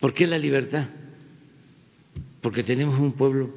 [0.00, 0.88] ¿Por qué la libertad?
[2.40, 3.50] porque tenemos un pueblo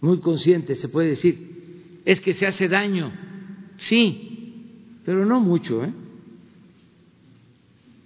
[0.00, 3.12] muy consciente, se puede decir, es que se hace daño,
[3.78, 5.92] sí, pero no mucho, ¿eh?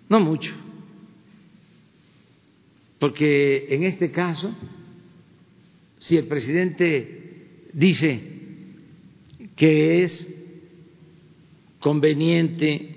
[0.09, 0.53] No mucho.
[2.99, 4.55] Porque en este caso,
[5.99, 8.23] si el presidente dice
[9.57, 10.35] que es
[11.81, 12.95] conveniente,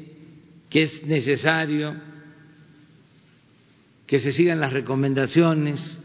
[0.69, 1.95] que es necesario
[4.05, 5.99] que se sigan las recomendaciones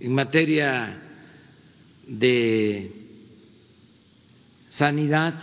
[0.00, 1.00] en materia
[2.06, 2.92] de
[4.72, 5.34] sanidad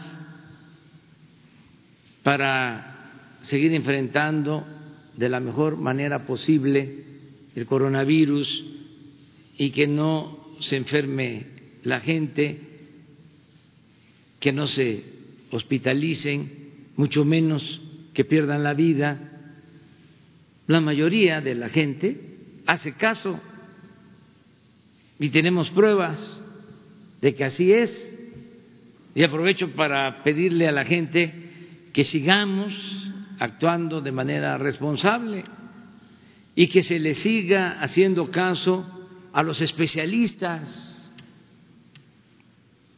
[2.21, 4.65] para seguir enfrentando
[5.17, 7.10] de la mejor manera posible
[7.55, 8.65] el coronavirus
[9.57, 11.47] y que no se enferme
[11.83, 12.59] la gente,
[14.39, 15.03] que no se
[15.51, 17.81] hospitalicen, mucho menos
[18.13, 19.27] que pierdan la vida.
[20.67, 22.19] La mayoría de la gente
[22.65, 23.39] hace caso
[25.19, 26.41] y tenemos pruebas
[27.21, 28.17] de que así es.
[29.13, 31.33] Y aprovecho para pedirle a la gente
[31.91, 32.73] que sigamos
[33.39, 35.43] actuando de manera responsable
[36.55, 38.85] y que se le siga haciendo caso
[39.33, 41.13] a los especialistas,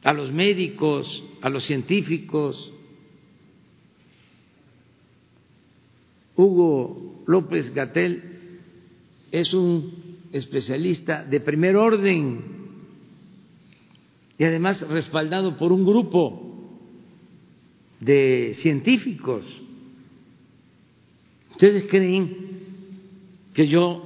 [0.03, 2.73] a los médicos, a los científicos.
[6.35, 8.59] Hugo López Gatel
[9.31, 12.53] es un especialista de primer orden
[14.37, 16.53] y además respaldado por un grupo
[17.99, 19.61] de científicos.
[21.51, 22.42] ¿Ustedes creen
[23.53, 24.01] que yo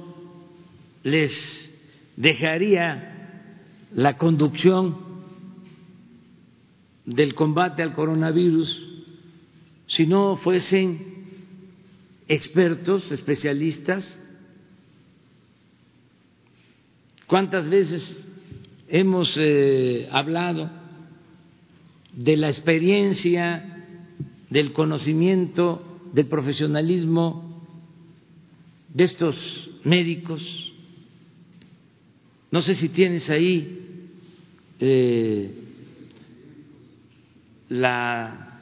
[1.02, 1.72] les
[2.16, 3.14] dejaría
[3.92, 4.96] la conducción
[7.06, 8.86] del combate al coronavirus
[9.86, 11.18] si no fuesen
[12.28, 14.04] expertos, especialistas.
[17.26, 18.26] ¿Cuántas veces
[18.88, 20.70] hemos eh, hablado
[22.12, 23.86] de la experiencia,
[24.50, 27.47] del conocimiento, del profesionalismo
[28.88, 30.42] de estos médicos?
[32.50, 34.08] No sé si tienes ahí
[34.80, 35.54] eh,
[37.68, 38.60] la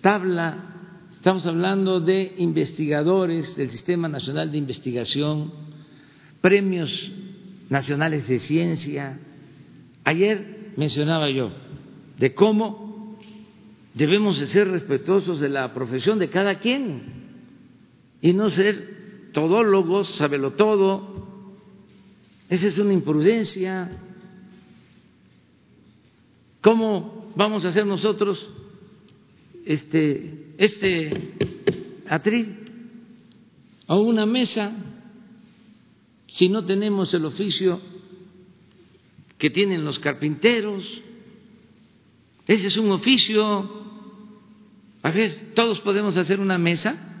[0.00, 0.68] tabla.
[1.12, 5.52] Estamos hablando de investigadores del Sistema Nacional de Investigación,
[6.40, 7.12] premios
[7.70, 9.18] nacionales de ciencia.
[10.04, 11.52] Ayer mencionaba yo
[12.18, 13.18] de cómo
[13.94, 17.02] debemos de ser respetuosos de la profesión de cada quien
[18.20, 19.01] y no ser
[19.32, 21.22] todólogos, sabelo todo,
[22.52, 23.90] esa es una imprudencia.
[26.60, 28.46] ¿Cómo vamos a hacer nosotros
[29.64, 31.32] este, este
[32.08, 32.58] atril
[33.86, 34.76] a una mesa
[36.28, 37.80] si no tenemos el oficio
[39.38, 40.84] que tienen los carpinteros?
[42.46, 43.82] Ese es un oficio.
[45.02, 47.11] A ver, ¿todos podemos hacer una mesa?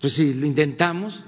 [0.00, 1.18] Pues si lo intentamos,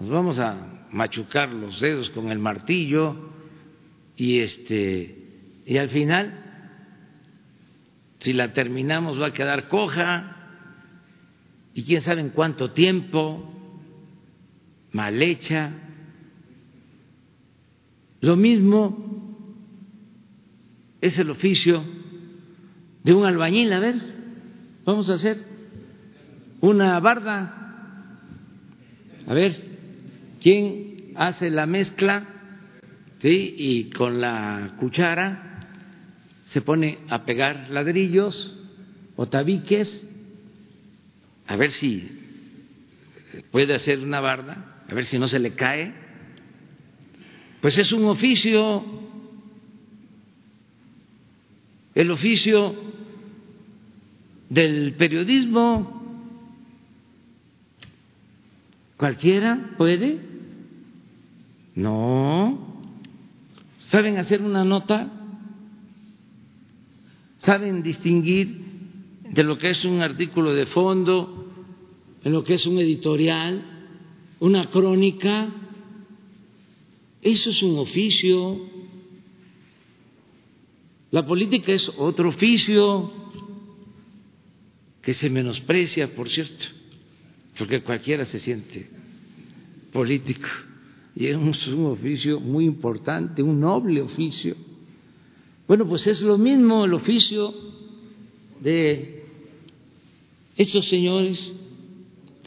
[0.00, 3.30] nos vamos a machucar los dedos con el martillo
[4.16, 5.18] y este
[5.64, 6.42] y al final
[8.18, 10.36] si la terminamos va a quedar coja.
[11.74, 13.52] Y quién sabe en cuánto tiempo
[14.92, 15.72] mal hecha.
[18.20, 19.36] Lo mismo
[21.00, 21.82] es el oficio
[23.02, 23.72] de un albañil.
[23.72, 23.96] A ver
[24.84, 25.51] vamos a hacer
[26.62, 27.58] una barda
[29.26, 29.72] a ver
[30.42, 32.26] ¿Quién hace la mezcla?
[33.20, 33.54] ¿Sí?
[33.56, 35.60] Y con la cuchara
[36.46, 38.58] se pone a pegar ladrillos
[39.14, 40.10] o tabiques,
[41.46, 42.10] a ver si
[43.52, 45.94] puede hacer una barda, a ver si no se le cae.
[47.60, 48.84] Pues es un oficio,
[51.94, 52.74] el oficio
[54.48, 56.01] del periodismo.
[58.96, 60.32] Cualquiera puede
[61.74, 62.58] no.
[63.88, 65.10] ¿Saben hacer una nota?
[67.38, 68.62] ¿Saben distinguir
[69.28, 71.48] de lo que es un artículo de fondo,
[72.22, 73.64] en lo que es un editorial,
[74.40, 75.48] una crónica?
[77.20, 78.60] Eso es un oficio.
[81.10, 83.12] La política es otro oficio
[85.02, 86.66] que se menosprecia, por cierto,
[87.62, 88.88] porque cualquiera se siente
[89.92, 90.48] político
[91.14, 91.36] y es
[91.68, 94.56] un oficio muy importante, un noble oficio.
[95.68, 97.54] Bueno, pues es lo mismo el oficio
[98.60, 99.26] de
[100.56, 101.52] estos señores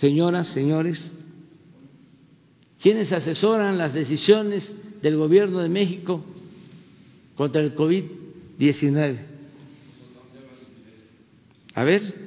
[0.02, 1.10] señoras, señores,
[2.82, 6.26] quienes asesoran las decisiones del gobierno de México
[7.36, 9.18] contra el COVID-19.
[11.74, 12.25] A ver.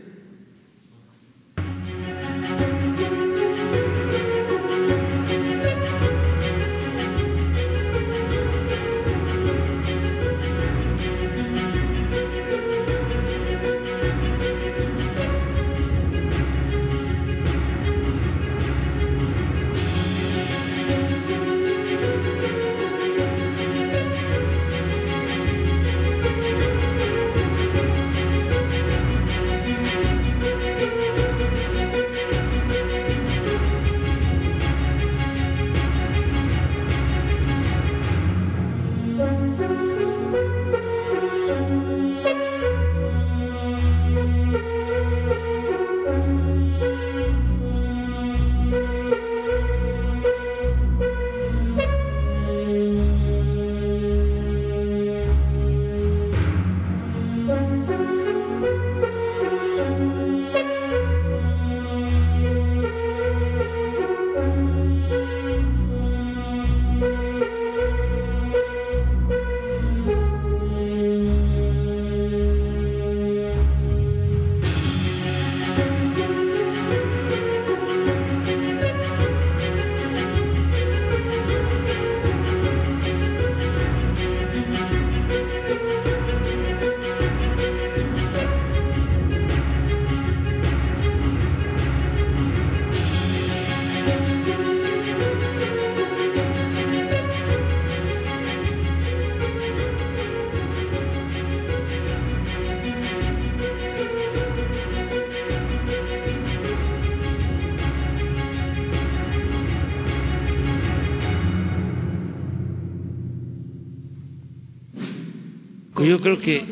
[116.21, 116.65] Creo que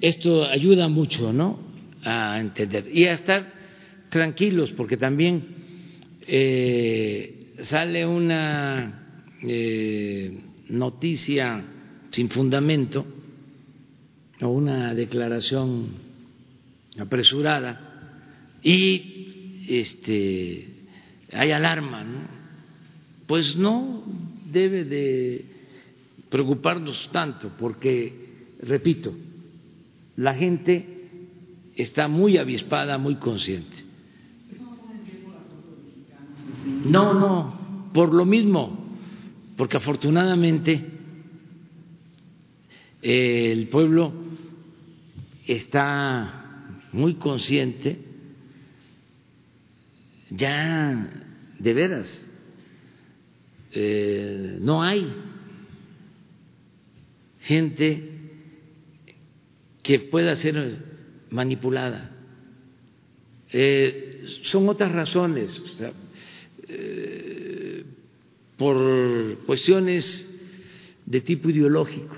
[0.00, 1.58] esto ayuda mucho, ¿no?
[2.04, 3.52] A entender y a estar
[4.10, 5.44] tranquilos, porque también
[6.26, 10.38] eh, sale una eh,
[10.68, 11.64] noticia
[12.10, 13.06] sin fundamento
[14.40, 15.88] o una declaración
[16.98, 18.20] apresurada
[18.62, 20.68] y este
[21.32, 22.20] hay alarma, ¿no?
[23.26, 24.04] Pues no
[24.52, 25.44] debe de
[26.28, 28.23] preocuparnos tanto, porque
[28.64, 29.14] repito,
[30.16, 30.86] la gente
[31.76, 33.76] está muy avispada, muy consciente.
[36.84, 38.96] No, no, por lo mismo,
[39.56, 40.92] porque afortunadamente
[43.02, 44.12] el pueblo
[45.46, 47.98] está muy consciente,
[50.30, 51.10] ya
[51.58, 52.26] de veras,
[53.72, 55.12] eh, no hay
[57.40, 58.13] gente
[59.84, 60.78] que pueda ser
[61.30, 62.10] manipulada.
[63.52, 65.78] Eh, son otras razones,
[66.66, 67.84] eh,
[68.56, 70.30] por cuestiones
[71.04, 72.16] de tipo ideológico.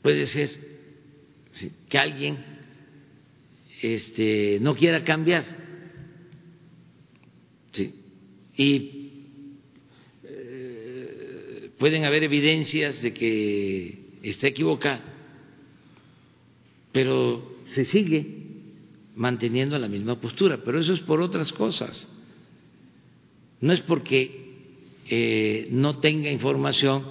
[0.00, 0.50] Puede ser
[1.90, 2.38] que alguien
[3.82, 5.60] este, no quiera cambiar.
[8.56, 9.26] Y
[10.24, 15.09] eh, pueden haber evidencias de que está equivocado
[16.92, 18.40] pero se sigue
[19.14, 22.10] manteniendo la misma postura, pero eso es por otras cosas.
[23.60, 24.40] No es porque
[25.06, 27.04] eh, no tenga información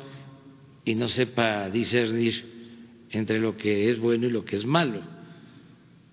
[0.86, 5.02] y no sepa discernir entre lo que es bueno y lo que es malo.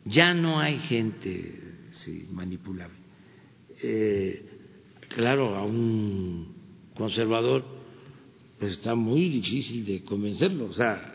[0.04, 1.60] Ya no hay gente
[2.30, 2.96] manipulable.
[3.82, 4.44] Eh,
[5.08, 6.54] claro, a un
[6.94, 7.64] conservador
[8.58, 10.66] pues está muy difícil de convencerlo.
[10.66, 11.14] O sea,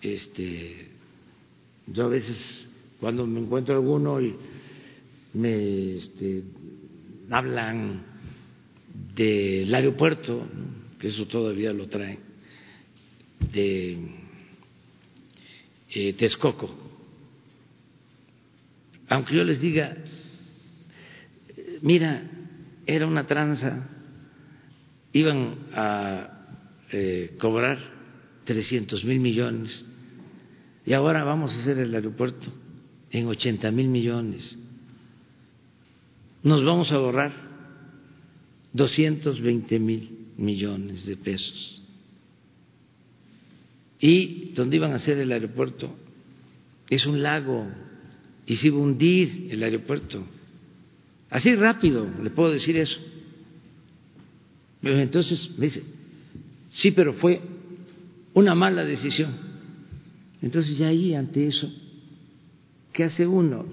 [0.00, 0.87] este,
[1.92, 2.68] yo a veces,
[3.00, 4.34] cuando me encuentro alguno y
[5.34, 6.42] me este,
[7.30, 8.02] hablan
[9.14, 10.46] del aeropuerto,
[10.98, 12.18] que eso todavía lo traen,
[13.52, 13.98] de
[15.90, 16.88] eh, Texcoco,
[19.08, 19.96] aunque yo les diga,
[21.80, 22.22] mira,
[22.86, 23.88] era una tranza,
[25.12, 26.46] iban a
[26.90, 27.78] eh, cobrar
[28.44, 29.84] 300 mil millones
[30.88, 32.50] y ahora vamos a hacer el aeropuerto
[33.10, 34.58] en 80 mil millones.
[36.42, 37.30] Nos vamos a ahorrar
[38.72, 41.82] 220 mil millones de pesos.
[44.00, 45.94] Y donde iban a hacer el aeropuerto
[46.88, 47.66] es un lago
[48.46, 50.24] y se iba a hundir el aeropuerto.
[51.28, 52.98] Así rápido le puedo decir eso.
[54.80, 55.82] Entonces me dice,
[56.70, 57.42] sí, pero fue
[58.32, 59.47] una mala decisión.
[60.42, 61.72] Entonces ya ahí ante eso,
[62.92, 63.66] ¿qué hace uno?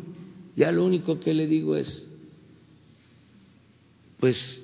[0.55, 2.09] Ya lo único que le digo es,
[4.19, 4.61] pues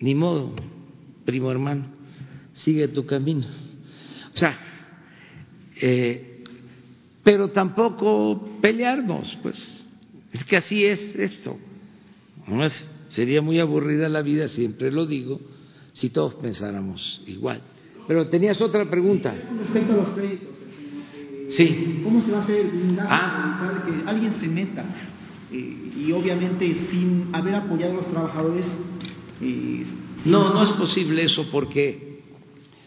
[0.00, 0.52] ni modo,
[1.24, 1.86] primo hermano,
[2.52, 3.46] sigue tu camino.
[4.32, 4.58] O sea,
[5.80, 6.42] eh,
[7.22, 9.84] pero tampoco pelearnos, pues
[10.32, 11.56] es que así es esto.
[13.08, 15.40] sería muy aburrida la vida, siempre lo digo,
[15.92, 17.62] si todos pensáramos igual.
[18.06, 19.34] Pero tenías otra pregunta.
[19.58, 20.53] Respecto a los créditos,
[21.56, 22.00] sí.
[22.04, 23.56] ¿cómo se va a hacer el blindaje Ah.
[23.60, 24.84] para evitar que alguien se meta?
[25.52, 28.66] eh, y obviamente sin haber apoyado a los trabajadores.
[29.40, 29.84] eh,
[30.24, 32.20] No, no es posible eso porque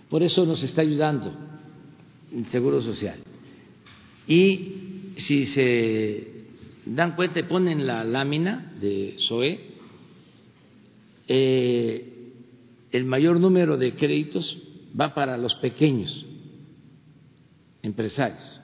[0.10, 1.32] por eso nos está ayudando
[2.36, 3.20] el Seguro Social.
[4.28, 4.72] Y
[5.18, 6.28] si se
[6.86, 9.60] dan cuenta y ponen la lámina de SOE,
[11.28, 12.14] eh,
[12.92, 14.58] el mayor número de créditos
[15.00, 16.26] va para los pequeños
[17.88, 18.60] empresarios.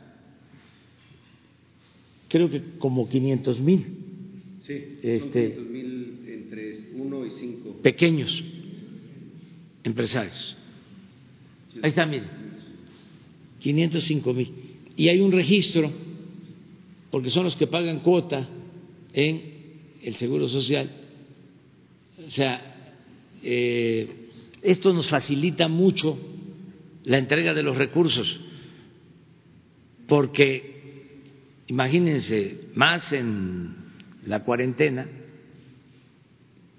[2.30, 3.86] Creo que como 500 mil
[4.60, 7.74] Sí, Este- son mil entre uno y cinco.
[7.82, 8.42] pequeños
[9.84, 10.56] empresarios.
[11.82, 12.24] Ahí está, mire,
[13.60, 14.50] 505 mil.
[14.96, 15.92] Y hay un registro,
[17.12, 18.48] porque son los que pagan cuota
[19.12, 19.42] en
[20.02, 20.90] el Seguro Social.
[22.26, 23.02] O sea,
[23.44, 24.08] eh,
[24.62, 26.18] esto nos facilita mucho
[27.04, 28.40] la entrega de los recursos,
[30.14, 31.24] porque
[31.66, 33.74] imagínense, más en
[34.28, 35.08] la cuarentena,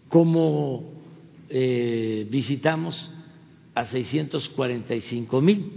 [0.08, 1.02] como
[1.48, 3.10] eh, visitamos
[3.74, 5.72] a 645 mil.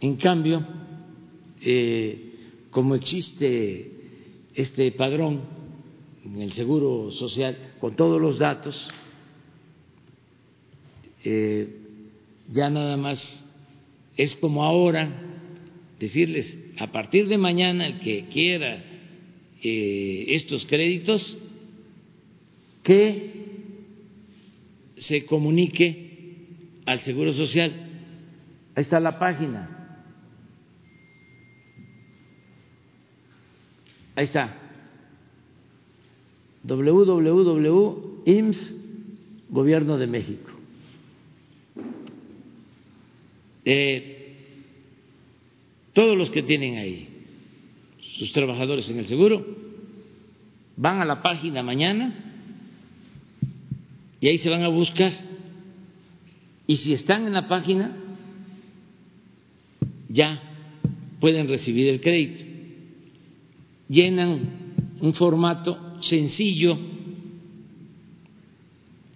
[0.00, 0.66] En cambio,
[1.60, 2.34] eh,
[2.72, 3.92] como existe
[4.56, 5.42] este padrón
[6.24, 8.88] en el Seguro Social con todos los datos,
[11.22, 11.78] eh,
[12.50, 13.24] ya nada más
[14.16, 15.28] es como ahora
[16.02, 18.82] decirles, a partir de mañana el que quiera
[19.62, 21.38] eh, estos créditos,
[22.82, 23.30] que
[24.96, 26.48] se comunique
[26.86, 27.70] al Seguro Social.
[28.74, 30.02] Ahí está la página.
[34.16, 34.58] Ahí está.
[36.64, 37.78] www.ims
[39.50, 40.50] Gobierno de México.
[43.64, 44.21] Eh,
[45.92, 47.08] todos los que tienen ahí
[48.18, 49.44] sus trabajadores en el seguro
[50.76, 52.14] van a la página mañana
[54.20, 55.12] y ahí se van a buscar.
[56.66, 57.96] Y si están en la página,
[60.08, 60.40] ya
[61.18, 62.44] pueden recibir el crédito.
[63.88, 64.40] Llenan
[65.00, 66.78] un formato sencillo,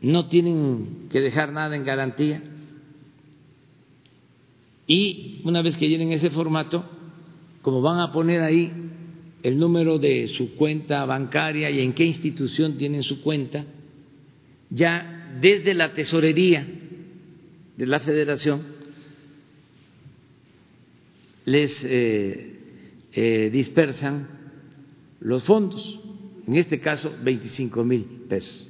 [0.03, 2.43] no tienen que dejar nada en garantía.
[4.87, 6.85] Y una vez que llenen ese formato,
[7.63, 8.73] como van a poner ahí
[9.43, 13.65] el número de su cuenta bancaria y en qué institución tienen su cuenta,
[14.71, 16.67] ya desde la tesorería
[17.77, 18.63] de la federación
[21.45, 22.57] les eh,
[23.13, 24.29] eh, dispersan
[25.21, 26.01] los fondos,
[26.47, 28.69] en este caso 25 mil pesos.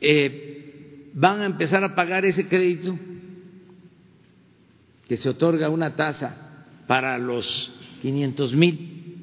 [0.00, 2.98] Eh, van a empezar a pagar ese crédito
[5.08, 9.16] que se otorga una tasa para los 500 mil,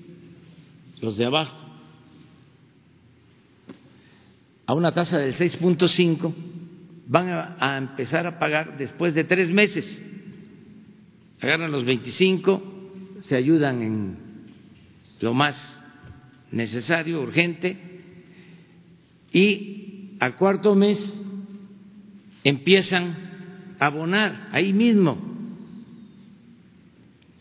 [1.00, 1.56] los de abajo,
[4.66, 6.34] a una tasa del 6.5,
[7.08, 10.04] van a, empezar a pagar después de tres meses.
[11.40, 12.64] Agarran los 25,
[13.20, 14.18] se ayudan en
[15.20, 15.84] lo más
[16.52, 17.78] necesario, urgente,
[19.32, 21.22] y al cuarto mes
[22.44, 25.35] empiezan a abonar ahí mismo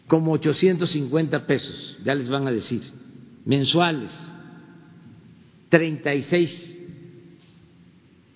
[0.06, 2.82] como 850 pesos, ya les van a decir,
[3.44, 4.12] mensuales,
[5.70, 6.80] 36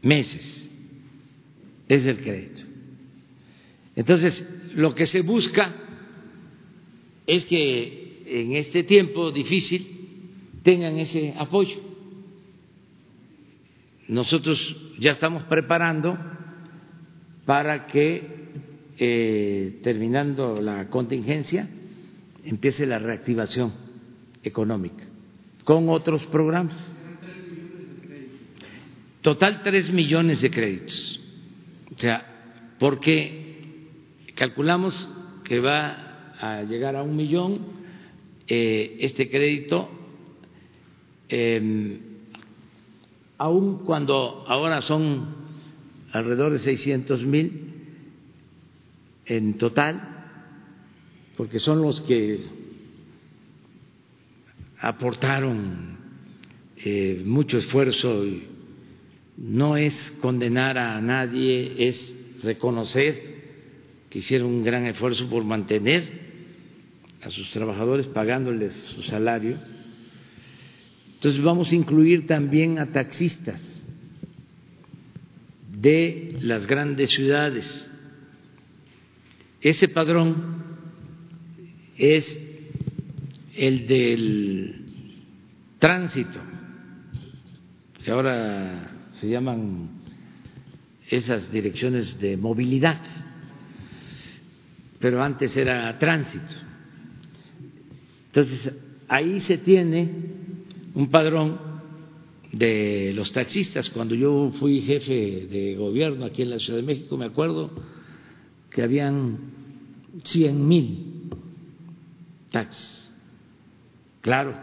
[0.02, 0.70] meses
[1.88, 2.62] es el crédito.
[3.96, 5.74] Entonces, lo que se busca
[7.26, 9.86] es que en este tiempo difícil
[10.62, 11.76] tengan ese apoyo.
[14.08, 16.18] Nosotros ya estamos preparando
[17.44, 18.47] para que
[18.98, 21.68] eh, terminando la contingencia,
[22.44, 23.72] empiece la reactivación
[24.42, 25.04] económica
[25.64, 26.96] con otros programas.
[29.22, 31.20] Total tres millones de créditos.
[31.94, 33.86] O sea, porque
[34.34, 34.94] calculamos
[35.44, 37.60] que va a llegar a un millón
[38.46, 39.90] eh, este crédito
[41.28, 42.00] eh,
[43.36, 45.36] aun cuando ahora son
[46.12, 47.67] alrededor de 600 mil
[49.28, 50.00] en total,
[51.36, 52.40] porque son los que
[54.80, 55.98] aportaron
[56.76, 58.44] eh, mucho esfuerzo y
[59.36, 63.38] no es condenar a nadie, es reconocer
[64.10, 66.28] que hicieron un gran esfuerzo por mantener
[67.22, 69.58] a sus trabajadores pagándoles su salario.
[71.14, 73.84] Entonces vamos a incluir también a taxistas
[75.70, 77.87] de las grandes ciudades.
[79.60, 80.64] Ese padrón
[81.96, 82.38] es
[83.56, 84.84] el del
[85.78, 86.38] tránsito,
[88.04, 89.90] que ahora se llaman
[91.10, 93.00] esas direcciones de movilidad,
[95.00, 96.54] pero antes era tránsito.
[98.26, 98.72] Entonces,
[99.08, 100.12] ahí se tiene
[100.94, 101.58] un padrón
[102.52, 103.90] de los taxistas.
[103.90, 107.70] Cuando yo fui jefe de gobierno aquí en la Ciudad de México, me acuerdo
[108.78, 109.40] que habían
[110.22, 111.30] cien mil
[112.52, 113.12] taxis.
[114.20, 114.54] Claro,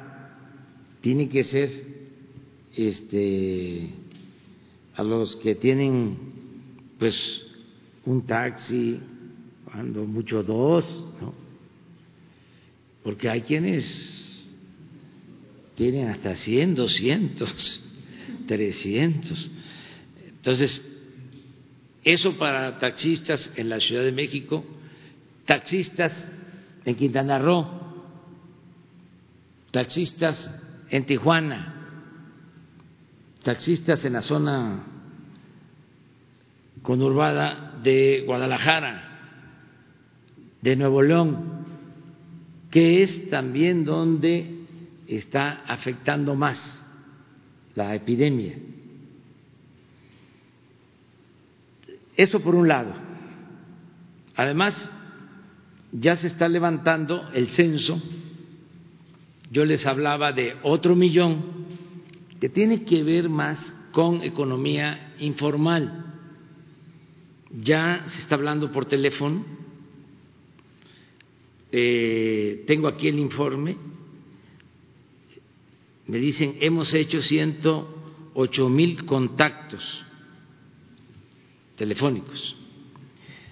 [1.02, 1.70] tiene que ser
[2.78, 3.90] este
[4.96, 6.18] a los que tienen
[6.98, 7.42] pues
[8.06, 9.02] un taxi,
[9.66, 11.34] cuando mucho dos, ¿no?
[13.04, 14.48] Porque hay quienes
[15.76, 17.82] tienen hasta 100, 200,
[18.48, 19.52] 300.
[20.38, 20.95] Entonces,
[22.06, 24.64] eso para taxistas en la Ciudad de México,
[25.46, 26.32] taxistas
[26.86, 27.66] en Quintana Roo,
[29.72, 30.52] taxistas
[30.92, 31.74] en Tijuana,
[33.42, 34.86] taxistas en la zona
[36.84, 39.12] conurbada de Guadalajara,
[40.62, 41.66] de Nuevo León,
[42.70, 44.60] que es también donde
[45.08, 46.86] está afectando más
[47.74, 48.58] la epidemia.
[52.18, 52.94] Eso por un lado.
[54.36, 54.90] Además,
[55.92, 58.02] ya se está levantando el censo.
[59.52, 61.66] Yo les hablaba de otro millón
[62.40, 66.14] que tiene que ver más con economía informal.
[67.62, 69.46] Ya se está hablando por teléfono,
[71.72, 73.78] eh, tengo aquí el informe,
[76.08, 80.05] me dicen, hemos hecho 108 mil contactos
[81.76, 82.56] telefónicos,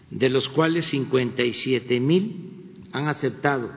[0.10, 3.72] de los cuales 57 mil han aceptado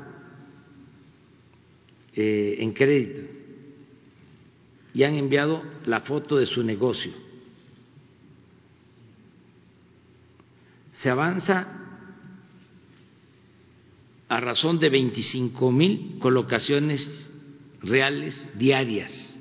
[2.15, 3.23] eh, en crédito
[4.95, 7.13] y han enviado la foto de su negocio.
[10.95, 11.69] Se avanza
[14.29, 17.31] a razón de 25 mil colocaciones
[17.83, 19.39] reales diarias.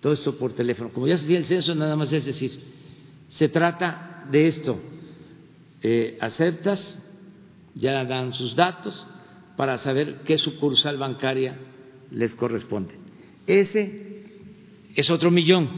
[0.00, 0.90] Todo esto por teléfono.
[0.90, 2.60] Como ya se decía el censo, nada más es decir,
[3.28, 4.80] se trata de esto.
[5.82, 7.02] Eh, aceptas,
[7.74, 9.06] ya dan sus datos
[9.56, 11.58] para saber qué sucursal bancaria
[12.10, 12.94] les corresponde.
[13.46, 14.24] Ese
[14.94, 15.68] es otro millón,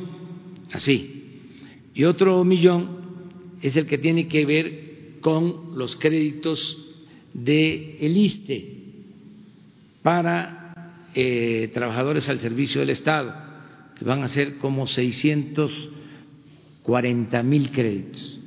[0.72, 1.16] así.
[1.94, 3.01] Y otro millón
[3.62, 6.76] es el que tiene que ver con los créditos
[7.34, 8.80] de ISTE
[10.03, 13.34] para eh, trabajadores al servicio del Estado,
[13.98, 14.86] que van a ser como
[16.85, 18.41] 640 mil créditos.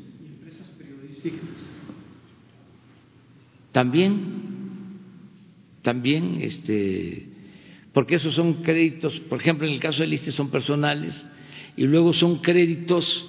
[3.71, 4.19] También,
[5.81, 7.33] también, este
[7.93, 11.27] porque esos son créditos, por ejemplo, en el caso del ISTE son personales
[11.77, 13.23] y luego son créditos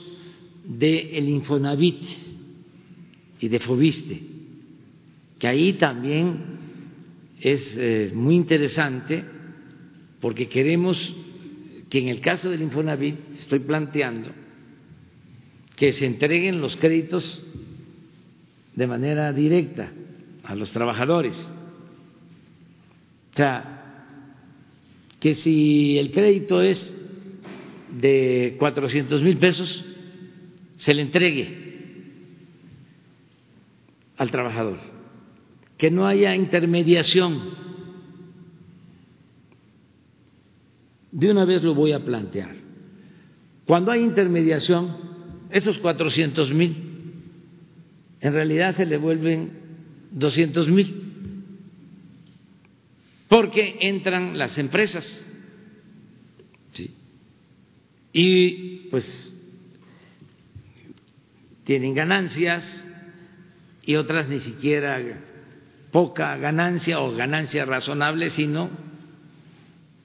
[0.64, 2.00] del Infonavit
[3.40, 4.22] y de Fobiste,
[5.38, 6.38] que ahí también
[7.40, 9.22] es eh, muy interesante
[10.20, 11.14] porque queremos
[11.90, 14.30] que en el caso del Infonavit, estoy planteando,
[15.76, 17.44] que se entreguen los créditos
[18.74, 19.92] de manera directa
[20.44, 21.50] a los trabajadores.
[23.32, 23.74] O sea,
[25.20, 26.94] que si el crédito es
[27.98, 29.84] de 400 mil pesos,
[30.76, 31.64] se le entregue
[34.16, 34.78] al trabajador,
[35.76, 37.64] que no haya intermediación.
[41.10, 42.54] De una vez lo voy a plantear.
[43.66, 45.13] Cuando hay intermediación,
[45.54, 46.76] esos 400 mil
[48.20, 49.52] en realidad se le vuelven
[50.10, 51.02] 200 mil
[53.28, 55.30] porque entran las empresas
[58.12, 59.34] y pues
[61.64, 62.84] tienen ganancias
[63.82, 65.00] y otras ni siquiera
[65.90, 68.70] poca ganancia o ganancia razonable, sino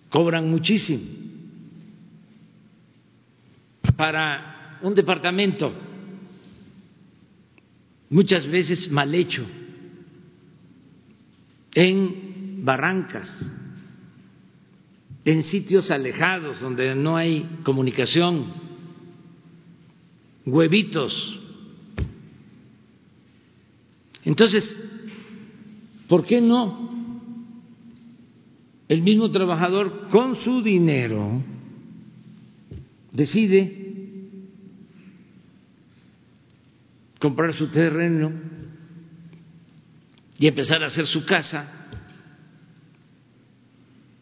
[0.10, 1.20] cobran muchísimo.
[4.00, 5.72] para un departamento,
[8.10, 9.46] muchas veces mal hecho,
[11.74, 13.30] en barrancas,
[15.26, 18.54] en sitios alejados donde no hay comunicación,
[20.46, 21.40] huevitos.
[24.24, 24.76] Entonces,
[26.08, 26.90] ¿por qué no
[28.90, 31.44] el mismo trabajador con su dinero
[33.12, 33.79] decide
[37.20, 38.32] comprar su terreno
[40.38, 41.76] y empezar a hacer su casa?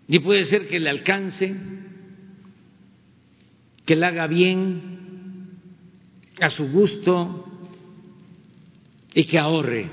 [0.08, 1.56] Y puede ser que le alcance,
[3.86, 4.98] que le haga bien,
[6.40, 7.46] a su gusto
[9.14, 9.90] y que ahorre.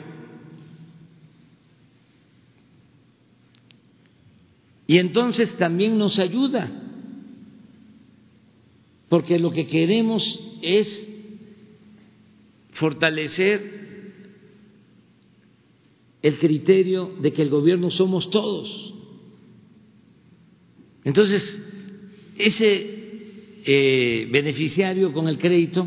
[4.87, 6.71] Y entonces también nos ayuda,
[9.09, 11.04] porque lo que queremos es
[12.75, 13.85] fortalecer
[16.23, 18.95] el criterio de que el gobierno somos todos.
[21.05, 21.61] Entonces,
[22.39, 25.87] ese eh, beneficiario con el crédito,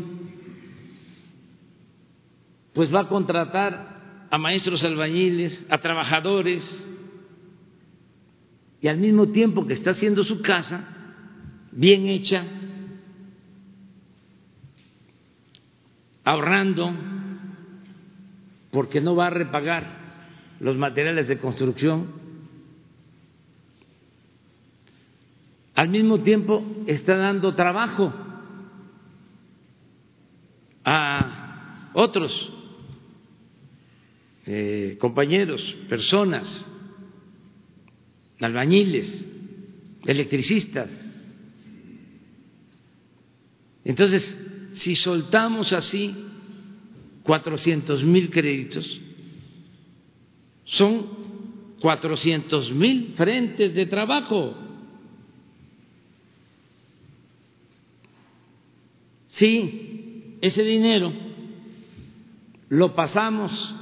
[2.72, 6.62] pues va a contratar a maestros albañiles, a trabajadores,
[8.80, 10.88] y al mismo tiempo que está haciendo su casa
[11.72, 12.44] bien hecha,
[16.28, 16.94] ahorrando,
[18.70, 19.86] porque no va a repagar
[20.60, 22.06] los materiales de construcción,
[25.74, 28.12] al mismo tiempo está dando trabajo
[30.84, 32.52] a otros
[34.44, 36.70] eh, compañeros, personas,
[38.38, 39.26] albañiles,
[40.04, 40.90] electricistas.
[43.82, 44.47] Entonces,
[44.78, 46.14] si soltamos así
[47.24, 49.00] cuatrocientos mil créditos,
[50.64, 54.56] son cuatrocientos mil frentes de trabajo.
[59.30, 61.12] Si ese dinero
[62.68, 63.74] lo pasamos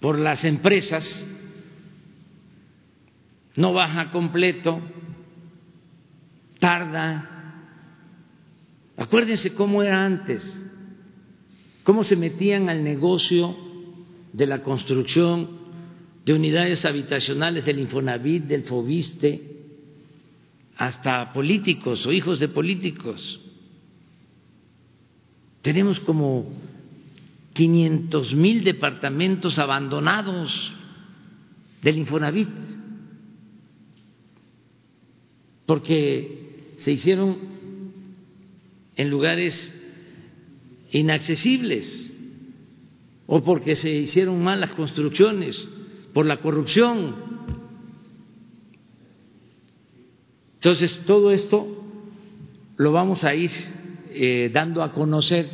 [0.00, 1.28] por las empresas,
[3.54, 4.80] no baja completo,
[6.58, 7.34] tarda.
[8.98, 10.42] Acuérdense cómo era antes,
[11.84, 13.56] cómo se metían al negocio
[14.32, 15.56] de la construcción
[16.24, 19.56] de unidades habitacionales del Infonavit, del Fobiste,
[20.76, 23.40] hasta políticos o hijos de políticos.
[25.62, 26.52] Tenemos como
[27.52, 30.72] 500 mil departamentos abandonados
[31.82, 32.48] del Infonavit,
[35.66, 37.57] porque se hicieron
[38.98, 39.74] en lugares
[40.90, 42.12] inaccesibles
[43.26, 45.66] o porque se hicieron malas construcciones
[46.12, 47.14] por la corrupción.
[50.54, 51.66] Entonces, todo esto
[52.76, 53.52] lo vamos a ir
[54.10, 55.46] eh, dando a conocer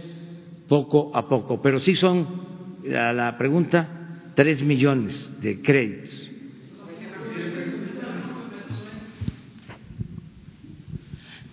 [0.67, 6.34] poco a poco, pero sí son, a la pregunta, tres millones de créditos.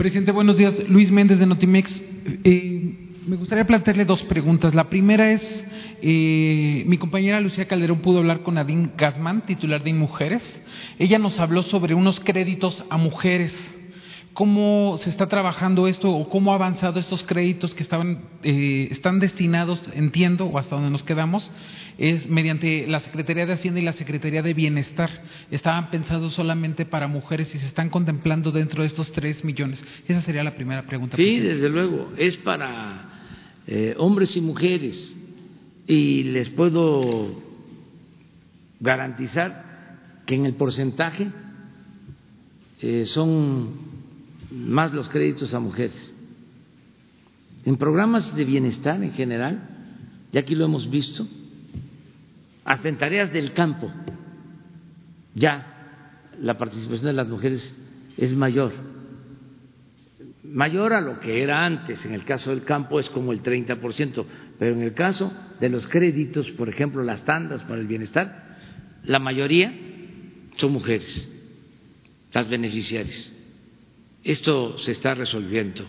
[0.02, 0.90] Presidente, buenos días.
[0.90, 2.02] Luis Méndez de Notimex.
[2.44, 2.96] Eh,
[3.28, 4.74] me gustaría plantearle dos preguntas.
[4.74, 5.68] La primera es,
[6.02, 10.64] eh, mi compañera Lucía Calderón pudo hablar con Nadine Gasman, titular de Mujeres.
[10.98, 13.71] Ella nos habló sobre unos créditos a mujeres
[14.34, 19.20] cómo se está trabajando esto o cómo ha avanzado estos créditos que estaban, eh, están
[19.20, 21.52] destinados, entiendo, o hasta donde nos quedamos,
[21.98, 25.10] es mediante la Secretaría de Hacienda y la Secretaría de Bienestar.
[25.52, 29.84] Estaban pensados solamente para mujeres y se están contemplando dentro de estos tres millones.
[30.08, 31.18] Esa sería la primera pregunta.
[31.18, 33.10] Sí, desde luego, es para
[33.68, 35.16] eh, hombres y mujeres
[35.88, 37.44] y les puedo
[38.80, 39.72] garantizar
[40.26, 41.30] que en el porcentaje
[42.82, 43.91] eh, son
[44.52, 46.14] más los créditos a mujeres.
[47.64, 49.62] En programas de bienestar en general,
[50.32, 51.28] y aquí lo hemos visto,
[52.64, 53.92] hasta en tareas del campo,
[55.34, 55.68] ya
[56.40, 57.76] la participación de las mujeres
[58.18, 58.72] es mayor.
[60.44, 64.26] Mayor a lo que era antes, en el caso del campo es como el 30%,
[64.60, 68.58] pero en el caso de los créditos, por ejemplo, las tandas para el bienestar,
[69.04, 69.74] la mayoría
[70.56, 71.32] son mujeres,
[72.34, 73.41] las beneficiarias.
[74.24, 75.84] Esto se está resolviendo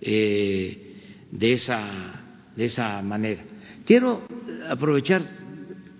[0.00, 2.24] eh, de, esa,
[2.56, 3.44] de esa manera.
[3.84, 4.26] Quiero
[4.68, 5.22] aprovechar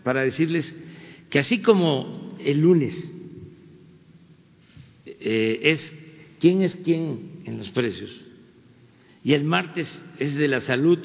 [0.03, 0.75] para decirles
[1.31, 3.13] que así como el lunes
[5.05, 5.93] eh, es
[6.41, 8.23] quién es quién en los precios
[9.27, 9.89] y el martes
[10.21, 10.99] es de la salud.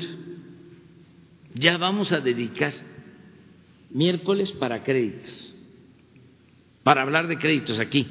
[1.55, 2.71] Ya vamos a dedicar
[3.89, 5.53] miércoles para créditos,
[6.83, 8.07] para hablar de créditos aquí,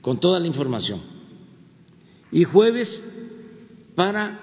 [0.00, 1.11] con toda la información.
[2.32, 3.08] Y jueves
[3.94, 4.40] para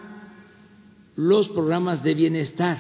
[1.16, 2.80] los programas de bienestar.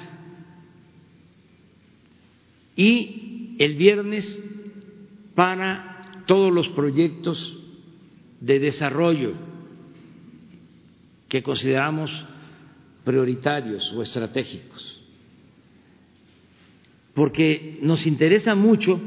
[2.75, 4.41] Y el viernes
[5.35, 7.59] para todos los proyectos
[8.39, 9.33] de desarrollo
[11.27, 12.11] que consideramos
[13.03, 15.03] prioritarios o estratégicos.
[17.13, 18.99] Porque nos interesa mucho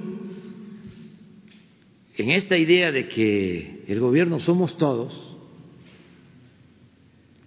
[2.16, 5.31] en esta idea de que el gobierno somos todos,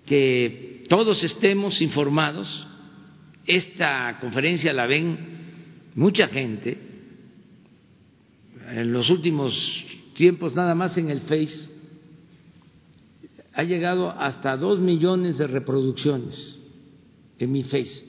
[0.06, 2.68] que todos estemos informados.
[3.46, 5.18] Esta conferencia la ven
[5.96, 6.78] mucha gente.
[8.70, 9.86] En los últimos
[10.16, 11.72] tiempos, nada más en el Face,
[13.54, 16.62] ha llegado hasta dos millones de reproducciones
[17.38, 18.06] en mi Face.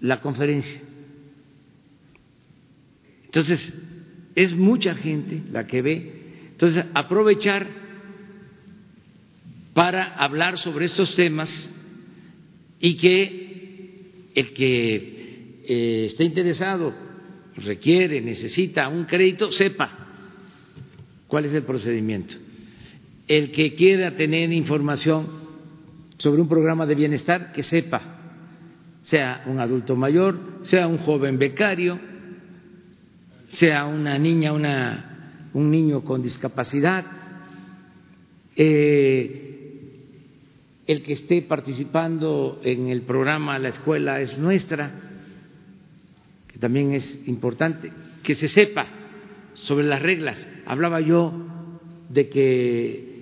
[0.00, 0.80] La conferencia.
[3.24, 3.72] Entonces,
[4.34, 6.22] es mucha gente la que ve.
[6.50, 7.66] Entonces, aprovechar
[9.74, 11.70] para hablar sobre estos temas
[12.78, 16.94] y que el que eh, esté interesado,
[17.56, 20.02] requiere, necesita un crédito, sepa
[21.26, 22.34] cuál es el procedimiento.
[23.28, 25.26] El que quiera tener información
[26.18, 28.00] sobre un programa de bienestar, que sepa,
[29.02, 31.98] sea un adulto mayor, sea un joven becario,
[33.52, 37.04] sea una niña, una, un niño con discapacidad,
[38.56, 39.41] eh,
[40.86, 44.92] el que esté participando en el programa La escuela es nuestra,
[46.48, 48.86] que también es importante, que se sepa
[49.54, 50.46] sobre las reglas.
[50.66, 51.32] Hablaba yo
[52.08, 53.12] de que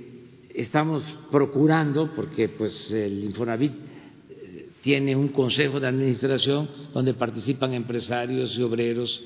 [0.55, 8.57] estamos procurando, porque pues el Infonavit eh, tiene un consejo de administración donde participan empresarios
[8.59, 9.23] y obreros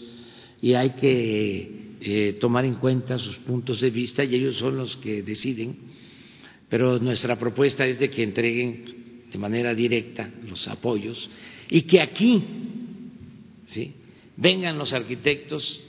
[0.60, 4.96] y hay que eh, tomar en cuenta sus puntos de vista y ellos son los
[4.96, 5.94] que deciden
[6.74, 11.30] pero nuestra propuesta es de que entreguen de manera directa los apoyos
[11.70, 12.42] y que aquí
[13.68, 13.94] ¿sí?
[14.36, 15.80] vengan los arquitectos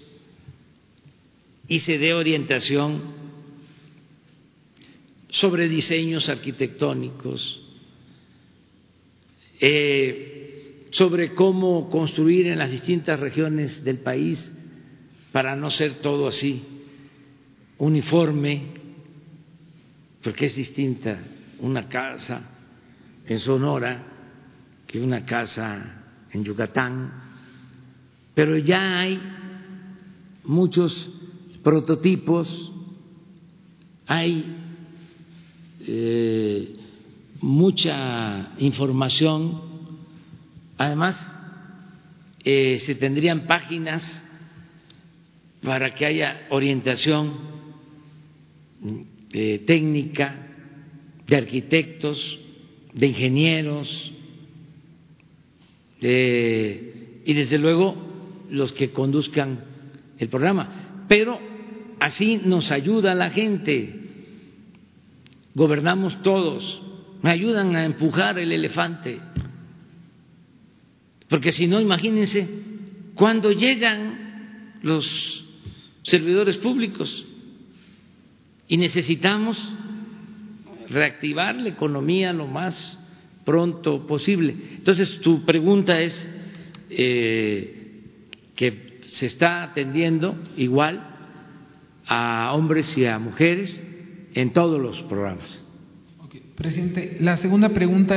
[1.68, 3.02] y se dé orientación
[5.30, 7.62] sobre diseños arquitectónicos,
[9.62, 14.56] eh, sobre cómo construir en las distintas regiones del país
[15.32, 16.62] para no ser todo así
[17.80, 18.75] uniforme,
[20.26, 21.20] porque es distinta
[21.60, 22.42] una casa
[23.28, 24.04] en Sonora
[24.88, 26.02] que una casa
[26.32, 27.14] en Yucatán,
[28.34, 29.22] pero ya hay
[30.46, 31.14] muchos
[31.64, 32.72] prototipos,
[34.08, 34.58] hay
[35.82, 36.74] eh,
[37.42, 39.62] mucha información,
[40.76, 41.38] además
[42.44, 44.24] eh, se tendrían páginas
[45.62, 47.32] para que haya orientación
[49.36, 50.48] de técnica,
[51.28, 52.40] de arquitectos,
[52.94, 54.14] de ingenieros,
[56.00, 57.98] y desde luego
[58.50, 59.66] los que conduzcan
[60.20, 61.04] el programa.
[61.10, 61.38] Pero
[62.00, 63.94] así nos ayuda la gente,
[65.54, 66.82] gobernamos todos,
[67.22, 69.20] me ayudan a empujar el elefante.
[71.28, 72.48] Porque si no, imagínense,
[73.16, 75.44] cuando llegan los
[76.04, 77.26] servidores públicos,
[78.68, 79.57] y necesitamos
[80.89, 82.99] reactivar la economía lo más
[83.43, 84.55] pronto posible.
[84.78, 86.32] Entonces, tu pregunta es
[86.89, 88.03] eh,
[88.55, 91.01] que se está atendiendo igual
[92.07, 93.82] a hombres y a mujeres
[94.34, 95.64] en todos los programas.
[96.56, 98.16] Presidente, la segunda pregunta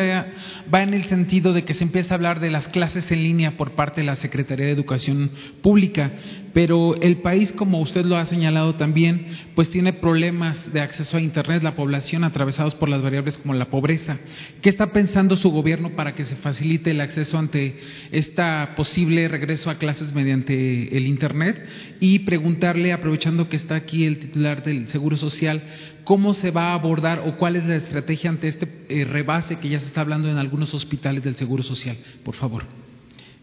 [0.73, 3.57] va en el sentido de que se empieza a hablar de las clases en línea
[3.57, 6.13] por parte de la Secretaría de Educación Pública,
[6.53, 9.27] pero el país, como usted lo ha señalado también,
[9.57, 13.71] pues tiene problemas de acceso a Internet, la población atravesados por las variables como la
[13.71, 14.19] pobreza.
[14.63, 17.77] ¿Qué está pensando su gobierno para que se facilite el acceso ante
[18.13, 18.43] este
[18.77, 21.61] posible regreso a clases mediante el Internet?
[21.99, 25.61] Y preguntarle, aprovechando que está aquí el titular del Seguro Social,
[26.09, 29.69] ¿cómo se va a abordar o cuál es la estrategia ante este eh, rebase que
[29.69, 31.99] ya se está hablando en algunos hospitales del Seguro Social?
[32.25, 32.65] Por favor.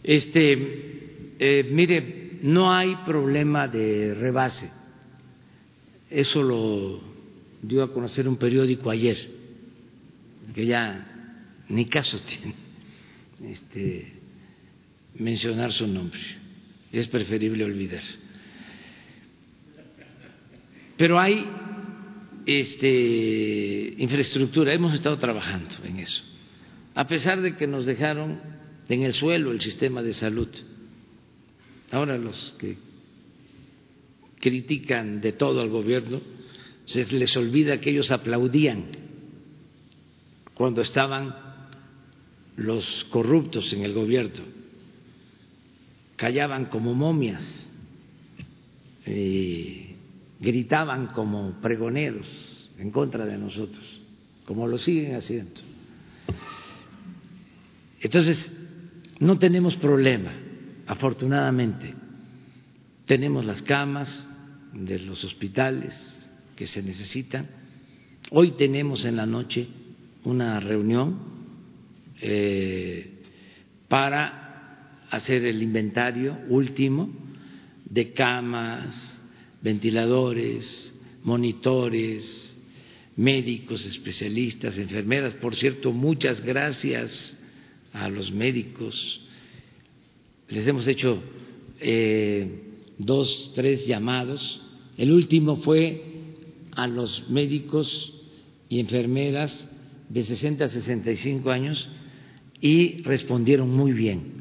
[0.02, 4.72] Este, eh, mire, no hay problema de rebase.
[6.10, 7.04] Eso lo
[7.62, 9.16] dio a conocer un periódico ayer,
[10.56, 11.06] que ya
[11.70, 12.56] ni caso tiene
[13.54, 14.12] este,
[15.20, 16.20] mencionar su nombre.
[16.92, 18.02] Es preferible olvidar.
[20.98, 21.46] Pero hay
[22.46, 26.24] este, infraestructura, hemos estado trabajando en eso,
[26.94, 28.40] a pesar de que nos dejaron
[28.88, 30.50] en el suelo el sistema de salud.
[31.92, 32.78] Ahora los que
[34.40, 36.22] critican de todo al gobierno,
[36.86, 38.86] se les olvida que ellos aplaudían
[40.54, 41.36] cuando estaban
[42.56, 44.44] los corruptos en el gobierno,
[46.16, 47.44] callaban como momias,
[49.06, 49.85] eh,
[50.40, 54.02] gritaban como pregoneros en contra de nosotros,
[54.46, 55.62] como lo siguen haciendo.
[58.02, 58.52] Entonces,
[59.20, 60.32] no tenemos problema,
[60.86, 61.94] afortunadamente.
[63.06, 64.28] Tenemos las camas
[64.74, 67.48] de los hospitales que se necesitan.
[68.32, 69.68] Hoy tenemos en la noche
[70.24, 71.20] una reunión
[72.22, 73.22] eh,
[73.88, 77.10] para hacer el inventario último
[77.86, 79.15] de camas,
[79.62, 80.94] ventiladores,
[81.24, 82.58] monitores,
[83.16, 85.34] médicos, especialistas, enfermeras.
[85.36, 87.40] Por cierto, muchas gracias
[87.94, 89.22] a los médicos.
[90.50, 91.22] Les hemos hecho
[91.80, 92.62] eh,
[92.98, 94.62] dos, tres llamados.
[94.98, 96.04] El último fue
[96.76, 98.14] a los médicos
[98.70, 99.70] y enfermeras
[100.10, 101.88] de 60 a 65 años
[102.62, 104.34] y respondieron muy bien.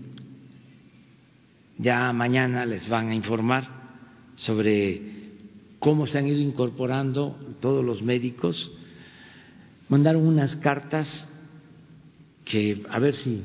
[1.78, 3.83] Ya mañana les van a informar
[4.36, 5.00] sobre
[5.78, 8.70] cómo se han ido incorporando todos los médicos.
[9.88, 11.28] Mandaron unas cartas
[12.44, 13.42] que a ver si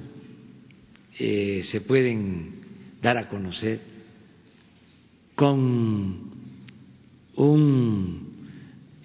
[1.17, 2.61] eh, se pueden
[3.01, 3.79] dar a conocer
[5.35, 6.31] con
[7.35, 8.29] un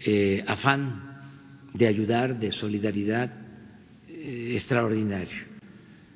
[0.05, 1.05] eh, afán
[1.73, 3.33] de ayudar, de solidaridad
[4.09, 5.55] eh, extraordinario.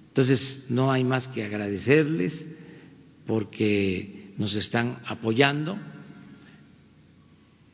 [0.08, 2.46] Entonces, no hay más que agradecerles
[3.26, 5.76] porque nos están apoyando.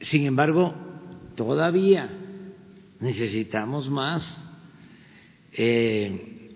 [0.00, 0.74] Sin embargo,
[1.36, 2.08] todavía
[3.00, 4.50] necesitamos más.
[5.52, 6.50] Eh,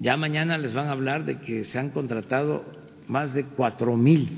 [0.00, 2.64] ya mañana les van a hablar de que se han contratado
[3.06, 4.28] más de cuatro mil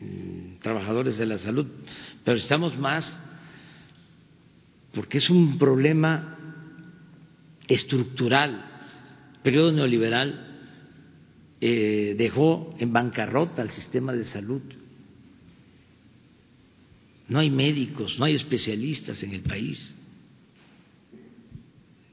[0.00, 1.66] mm, trabajadores de la salud,
[2.24, 3.22] pero estamos más
[4.92, 6.36] porque es un problema
[7.68, 8.64] estructural.
[9.42, 10.49] Periodo neoliberal
[11.60, 14.62] eh, dejó en bancarrota al sistema de salud.
[17.28, 19.94] No hay médicos, no hay especialistas en el país.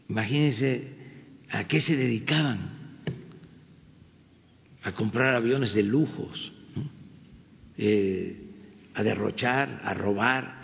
[0.09, 0.93] Imagínense
[1.49, 2.77] a qué se dedicaban.
[4.83, 6.53] A comprar aviones de lujos,
[7.77, 8.41] eh,
[8.93, 10.57] a derrochar, a robar,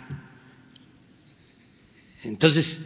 [2.24, 2.82] entonces,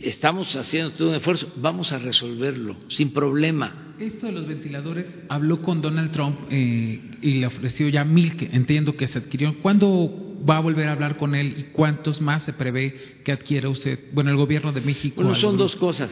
[0.00, 3.83] estamos haciendo todo un esfuerzo, vamos a resolverlo sin problema.
[3.98, 8.48] Esto de los ventiladores, habló con Donald Trump eh, y le ofreció ya mil, que
[8.52, 9.60] entiendo que se adquirió.
[9.62, 13.68] ¿Cuándo va a volver a hablar con él y cuántos más se prevé que adquiera
[13.68, 15.22] usted, bueno, el gobierno de México?
[15.22, 16.10] Bueno, son dos cosas.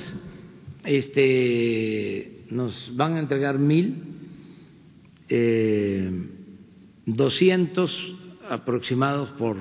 [0.85, 3.97] Este, nos van a entregar mil,
[5.29, 6.11] eh,
[7.05, 8.15] doscientos
[8.49, 9.57] aproximados por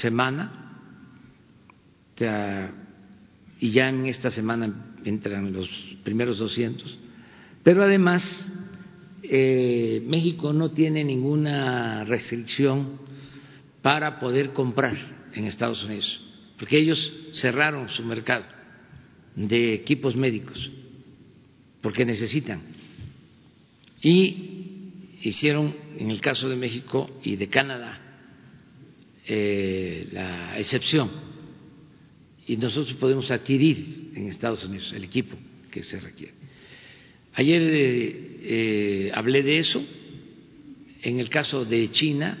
[0.00, 0.62] semana
[3.60, 5.68] y ya en esta semana entran los
[6.02, 7.05] primeros 200.
[7.66, 8.22] Pero además,
[9.24, 13.00] eh, México no tiene ninguna restricción
[13.82, 14.96] para poder comprar
[15.34, 16.20] en Estados Unidos,
[16.60, 18.44] porque ellos cerraron su mercado
[19.34, 20.70] de equipos médicos,
[21.80, 22.62] porque necesitan.
[24.00, 28.00] Y hicieron, en el caso de México y de Canadá,
[29.26, 31.10] eh, la excepción
[32.46, 35.36] y nosotros podemos adquirir en Estados Unidos el equipo
[35.72, 36.46] que se requiere.
[37.36, 39.84] Ayer eh, eh, hablé de eso.
[41.02, 42.36] En el caso de China,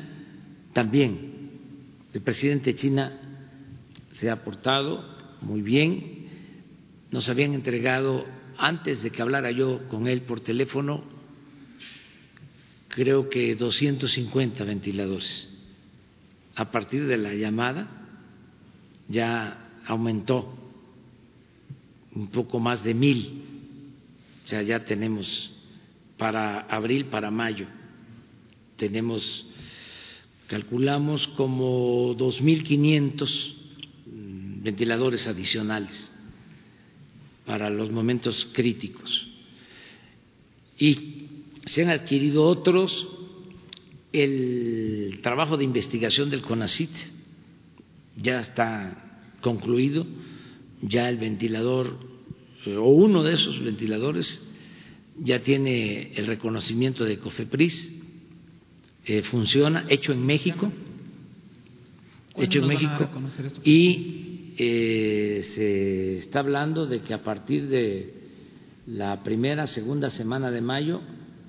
[0.72, 1.50] también
[2.14, 3.12] el presidente de China
[4.18, 5.04] se ha portado
[5.42, 6.28] muy bien.
[7.10, 8.24] Nos habían entregado,
[8.56, 11.04] antes de que hablara yo con él por teléfono,
[12.88, 15.48] creo que 250 ventiladores.
[16.54, 17.86] A partir de la llamada,
[19.08, 20.56] ya aumentó
[22.14, 23.45] un poco más de mil,
[24.46, 25.50] o sea, ya tenemos
[26.16, 27.66] para abril, para mayo,
[28.76, 29.44] tenemos,
[30.46, 33.56] calculamos como dos mil quinientos
[34.06, 36.12] ventiladores adicionales
[37.44, 39.26] para los momentos críticos.
[40.78, 41.26] Y
[41.66, 43.04] se han adquirido otros,
[44.12, 46.90] el trabajo de investigación del CONACIT
[48.16, 50.06] ya está concluido,
[50.82, 52.15] ya el ventilador
[52.66, 54.42] eh, o uno de esos ventiladores
[55.18, 58.02] ya tiene el reconocimiento de COFEPRIS,
[59.06, 60.70] eh, funciona, hecho en México,
[62.36, 63.08] hecho en México
[63.64, 68.14] y eh, se está hablando de que a partir de
[68.86, 71.00] la primera, segunda semana de mayo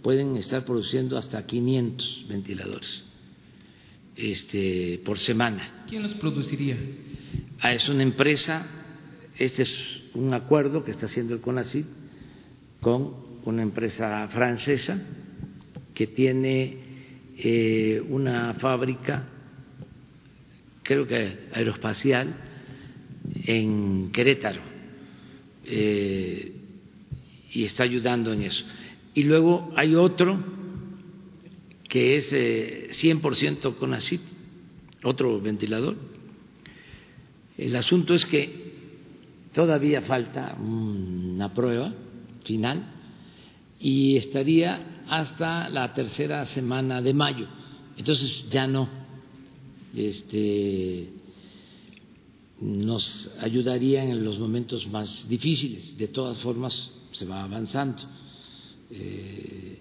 [0.01, 3.03] pueden estar produciendo hasta 500 ventiladores
[4.15, 5.85] este, por semana.
[5.87, 6.77] ¿Quién los produciría?
[7.59, 8.67] Ah, Es una empresa,
[9.37, 11.85] este es un acuerdo que está haciendo el CONACYT
[12.81, 13.13] con
[13.45, 14.99] una empresa francesa
[15.93, 16.77] que tiene
[17.37, 19.27] eh, una fábrica,
[20.83, 22.35] creo que aeroespacial,
[23.45, 24.61] en Querétaro
[25.65, 26.53] eh,
[27.51, 28.65] y está ayudando en eso.
[29.13, 30.37] Y luego hay otro
[31.89, 34.21] que es eh, 100% CONACYT,
[35.03, 35.95] otro ventilador.
[37.57, 38.66] El asunto es que
[39.57, 41.91] todavía falta una prueba
[42.43, 42.83] final
[43.79, 47.47] y estaría hasta la tercera semana de mayo.
[47.97, 48.87] Entonces ya no
[49.95, 51.09] este,
[52.61, 55.97] nos ayudaría en los momentos más difíciles.
[55.97, 58.03] De todas formas, se va avanzando.
[58.91, 59.79] Eh,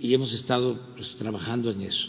[0.00, 2.08] y hemos estado pues, trabajando en eso.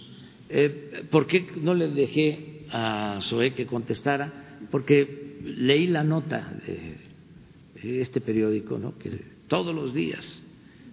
[0.49, 4.59] Eh, ¿Por qué no le dejé a Zoé que contestara?
[4.69, 8.97] Porque leí la nota de este periódico, ¿no?
[8.97, 9.09] que
[9.47, 10.47] todos los días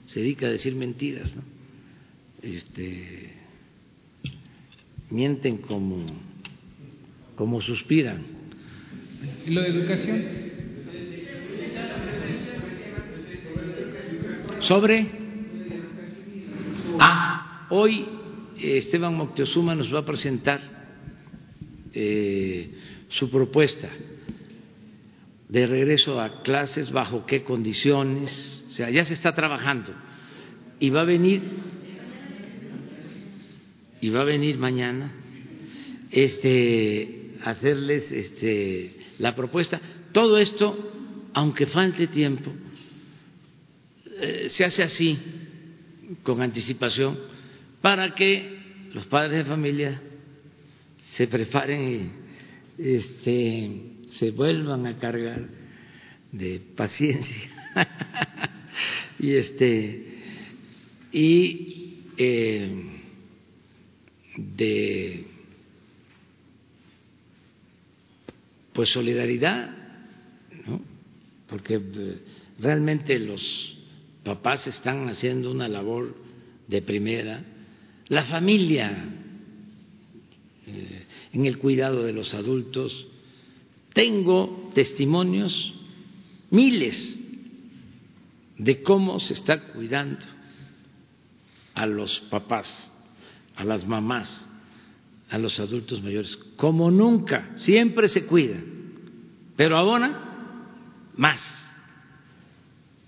[0.06, 1.42] se dedica a decir mentiras, ¿no?
[2.42, 3.32] este,
[5.10, 6.06] mienten como,
[7.36, 8.22] como suspiran.
[9.46, 10.24] ¿Y lo de educación?
[14.60, 15.06] Sobre.
[16.98, 18.06] Ah, hoy
[18.58, 20.60] Esteban Moctezuma nos va a presentar
[21.92, 22.70] eh,
[23.08, 23.88] su propuesta
[25.48, 29.94] de regreso a clases, bajo qué condiciones, o sea, ya se está trabajando
[30.78, 31.42] y va a venir
[34.00, 35.12] y va a venir mañana
[36.10, 39.80] este hacerles este la propuesta.
[40.12, 42.52] Todo esto, aunque falte tiempo,
[44.20, 45.18] eh, se hace así
[46.22, 47.18] con anticipación
[47.80, 48.58] para que
[48.92, 50.00] los padres de familia
[51.14, 52.10] se preparen
[52.78, 55.48] este, se vuelvan a cargar
[56.32, 57.50] de paciencia
[59.18, 60.04] y este
[61.12, 62.70] y eh,
[64.36, 65.26] de
[68.72, 69.70] pues solidaridad
[70.66, 70.80] ¿no?
[71.48, 72.18] porque eh,
[72.60, 73.76] realmente los
[74.22, 76.14] papás están haciendo una labor
[76.66, 77.44] de primera
[78.08, 79.14] la familia
[80.66, 83.06] eh, en el cuidado de los adultos
[83.98, 85.74] tengo testimonios
[86.50, 87.18] miles
[88.56, 90.24] de cómo se está cuidando
[91.74, 92.92] a los papás,
[93.56, 94.48] a las mamás,
[95.28, 98.60] a los adultos mayores, como nunca, siempre se cuida,
[99.56, 100.68] pero ahora
[101.16, 101.42] más.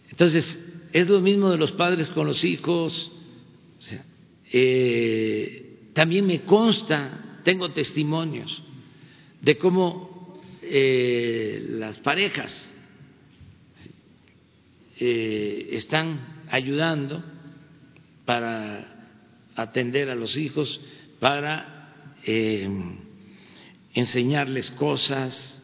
[0.08, 0.58] Entonces,
[0.92, 3.12] es lo mismo de los padres con los hijos,
[4.52, 8.60] eh, también me consta, tengo testimonios
[9.40, 10.19] de cómo
[10.72, 12.70] eh, las parejas
[15.00, 17.24] eh, están ayudando
[18.24, 19.08] para
[19.56, 20.80] atender a los hijos,
[21.18, 22.68] para eh,
[23.94, 25.60] enseñarles cosas,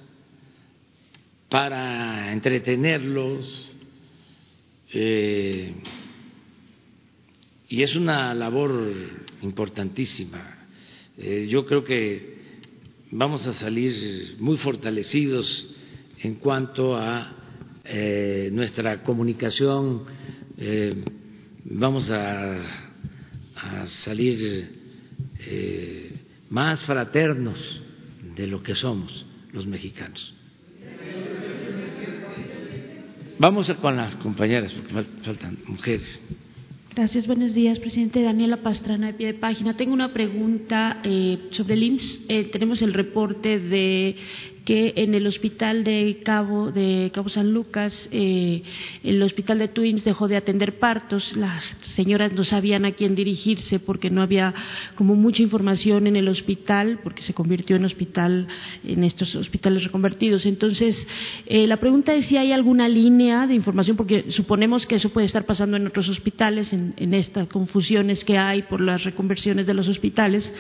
[1.49, 3.73] para entretenerlos.
[7.69, 8.93] Y es una labor
[9.43, 10.67] importantísima.
[11.49, 12.36] Yo creo que
[13.11, 15.69] vamos a salir muy fortalecidos
[16.23, 17.33] en cuanto a
[17.85, 20.05] eh, nuestra comunicación,
[20.59, 20.95] eh,
[21.65, 22.59] vamos a,
[23.87, 24.71] salir
[25.41, 26.13] eh,
[26.51, 27.81] más fraternos
[28.35, 30.35] de lo que somos los mexicanos.
[33.39, 36.21] Vamos a con las compañeras, porque fal- faltan mujeres.
[36.97, 39.77] Gracias, buenos días, presidente Daniela Pastrana de pie de página.
[39.77, 42.21] Tengo una pregunta eh, sobre el IMSS.
[42.27, 44.17] Eh, tenemos el reporte de
[44.67, 48.65] que en el hospital de Cabo de Cabo San Lucas, eh,
[49.05, 51.37] el hospital de Twins dejó de atender partos.
[51.37, 51.63] Las
[51.95, 54.53] señoras no sabían a quién dirigirse porque no había
[54.97, 58.49] como mucha información en el hospital, porque se convirtió en hospital
[58.85, 60.45] en estos hospitales reconvertidos.
[60.47, 61.07] Entonces,
[61.47, 65.27] eh, la pregunta es si hay alguna línea de información, porque suponemos que eso puede
[65.27, 69.87] estar pasando en otros hospitales, en, estas confusiones que hay por las reconversiones de los
[69.89, 70.53] hospitales,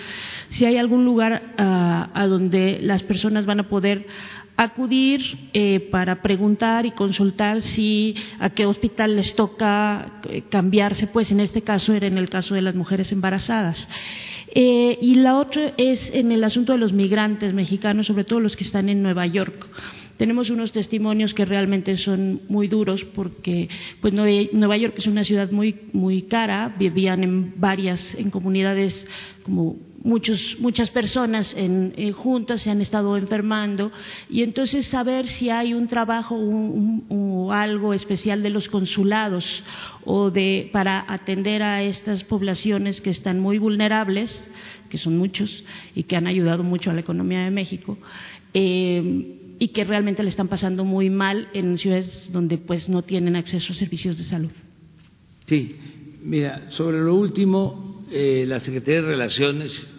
[0.50, 3.95] si hay algún lugar ah, a donde las personas van a poder
[4.56, 11.30] acudir eh, para preguntar y consultar si a qué hospital les toca eh, cambiarse, pues
[11.30, 13.86] en este caso era en el caso de las mujeres embarazadas.
[14.54, 18.56] Eh, y la otra es en el asunto de los migrantes mexicanos, sobre todo los
[18.56, 19.68] que están en Nueva York.
[20.16, 23.68] Tenemos unos testimonios que realmente son muy duros porque
[24.00, 29.06] pues Nueva York es una ciudad muy muy cara, vivían en varias en comunidades
[29.42, 29.76] como
[30.06, 33.90] muchos, muchas personas en, juntas se han estado enfermando
[34.30, 39.64] y entonces saber si hay un trabajo o algo especial de los consulados
[40.04, 44.48] o de para atender a estas poblaciones que están muy vulnerables,
[44.88, 45.64] que son muchos
[45.94, 47.98] y que han ayudado mucho a la economía de México.
[48.54, 53.36] Eh, y que realmente le están pasando muy mal en ciudades donde pues no tienen
[53.36, 54.50] acceso a servicios de salud.
[55.46, 55.76] Sí,
[56.22, 59.95] mira, sobre lo último, eh, la Secretaría de Relaciones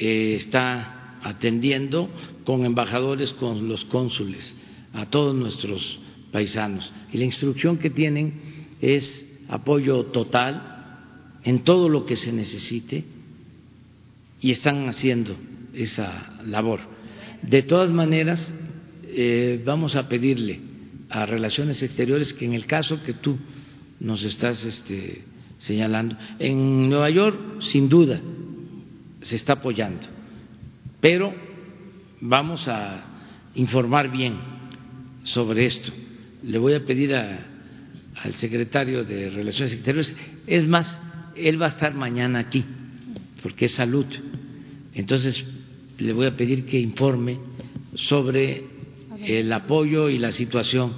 [0.00, 2.10] eh, está atendiendo
[2.44, 4.58] con embajadores, con los cónsules,
[4.94, 6.00] a todos nuestros
[6.32, 6.92] paisanos.
[7.12, 8.40] Y la instrucción que tienen
[8.80, 9.08] es
[9.48, 10.70] apoyo total
[11.44, 13.04] en todo lo que se necesite
[14.40, 15.36] y están haciendo
[15.74, 16.80] esa labor.
[17.42, 18.52] De todas maneras,
[19.04, 20.60] eh, vamos a pedirle
[21.10, 23.36] a Relaciones Exteriores que en el caso que tú
[23.98, 25.24] nos estás este,
[25.58, 28.20] señalando, en Nueva York, sin duda,
[29.22, 30.06] se está apoyando.
[31.00, 31.34] Pero
[32.20, 33.04] vamos a
[33.54, 34.34] informar bien
[35.22, 35.92] sobre esto.
[36.42, 40.16] Le voy a pedir al secretario de Relaciones Exteriores,
[40.46, 40.98] es más,
[41.36, 42.64] él va a estar mañana aquí,
[43.42, 44.06] porque es salud.
[44.94, 45.46] Entonces,
[45.98, 47.38] le voy a pedir que informe
[47.94, 48.64] sobre
[49.24, 50.92] el apoyo y la situación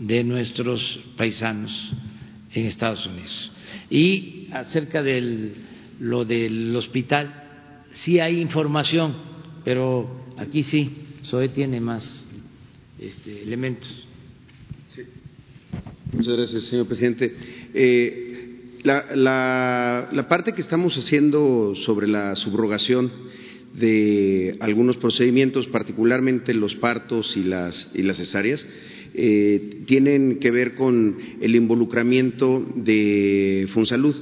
[0.00, 1.92] de nuestros paisanos
[2.52, 3.52] en Estados Unidos.
[3.90, 5.52] Y acerca de
[6.00, 7.43] lo del hospital,
[7.94, 9.14] sí hay información,
[9.64, 10.92] pero aquí sí,
[11.22, 12.26] SOE tiene más
[12.98, 13.88] este, elementos.
[16.12, 17.34] Muchas gracias, señor presidente.
[17.74, 23.10] Eh, la, la, parte que estamos haciendo sobre la subrogación
[23.74, 28.64] de algunos procedimientos, particularmente los partos y las, y las cesáreas,
[29.14, 34.14] eh, tienen que ver con el involucramiento de Funsalud.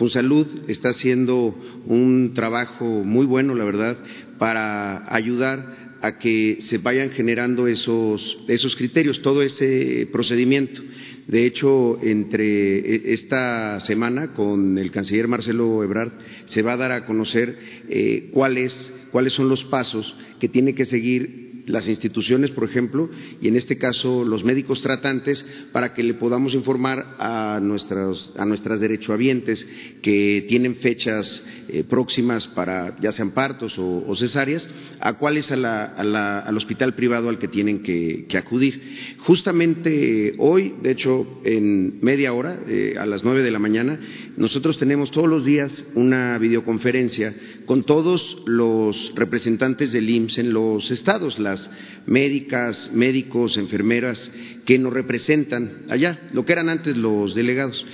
[0.00, 1.54] Funsalud está haciendo
[1.84, 3.98] un trabajo muy bueno, la verdad,
[4.38, 10.80] para ayudar a que se vayan generando esos, esos criterios, todo ese procedimiento.
[11.26, 16.12] De hecho, entre e, esta semana con el canciller Marcelo Ebrard
[16.46, 17.58] se va a dar a conocer
[17.90, 23.10] eh, cuáles, cuáles son los pasos que tiene que seguir las instituciones, por ejemplo,
[23.40, 28.44] y en este caso los médicos tratantes, para que le podamos informar a, nuestras, a
[28.44, 29.66] nuestras derechohabientes
[30.02, 34.68] que tienen fechas eh, próximas para ya sean partos o, cesáreas,
[35.00, 38.80] a cuál es al hospital privado al que tienen que, acudir.
[39.18, 44.00] Justamente hoy, de hecho, en media hora, eh, a las nueve de la mañana,
[44.36, 47.34] nosotros tenemos todos los días una videoconferencia
[47.66, 51.59] con todos los representantes del IMSS en los estados, las
[52.06, 54.30] médicas, médicos, enfermeras
[54.64, 57.84] que nos representan allá, lo que eran antes los delegados.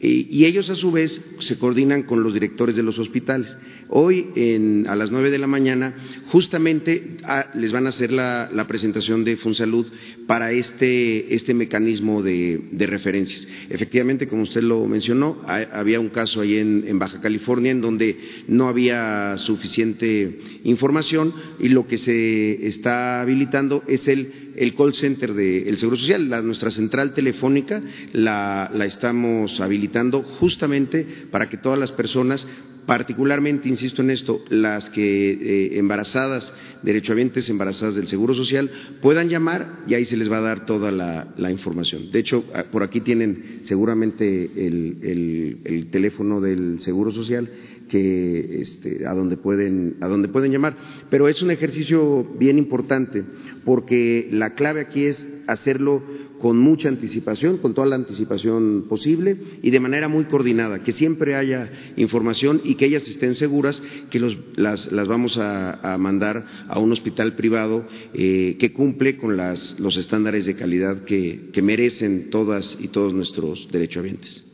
[0.00, 3.56] Y ellos a su vez se coordinan con los directores de los hospitales.
[3.88, 5.94] Hoy a las nueve de la mañana
[6.26, 9.86] justamente ah, les van a hacer la, presentación de Funsalud
[10.26, 13.46] para este, este mecanismo de, referencias.
[13.70, 18.18] Efectivamente, como usted lo mencionó, había un caso ahí en, Baja California en donde
[18.48, 25.34] no había suficiente información y lo que se está habilitando es el el call center
[25.34, 27.80] del Seguro Social, nuestra central telefónica
[28.12, 32.46] la, estamos habilitando justamente para que todas las personas
[32.86, 38.70] particularmente, insisto en esto, las que eh, embarazadas, derechohabientes embarazadas del Seguro Social,
[39.02, 42.10] puedan llamar y ahí se les va a dar toda la, información.
[42.10, 47.48] De hecho, ah, por aquí tienen seguramente el, teléfono del Seguro Social
[47.88, 50.76] que este, a donde pueden a donde pueden llamar,
[51.08, 53.24] pero es un ejercicio bien importante
[53.64, 56.02] porque la clave aquí es hacerlo
[56.40, 61.34] con mucha anticipación, con toda la anticipación posible y de manera muy coordinada, que siempre
[61.34, 64.20] haya información y que ellas estén seguras que
[64.56, 70.54] las, vamos a, mandar a un hospital privado eh, que cumple con los estándares de
[70.54, 74.44] calidad que, merecen todas y todos nuestros derechohabientes.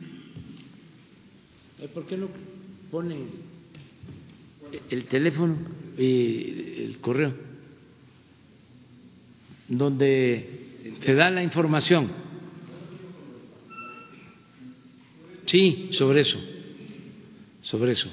[1.92, 2.28] ¿Por qué no
[2.90, 3.18] ponen
[4.88, 5.56] el teléfono
[5.98, 7.34] y el correo?
[9.68, 12.10] Donde se da la información.
[15.44, 16.38] Sí, sobre eso,
[17.62, 18.08] sobre eso.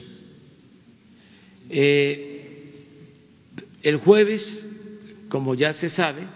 [1.69, 2.25] Eh,
[3.83, 4.65] el jueves
[5.29, 6.27] como ya se sabe,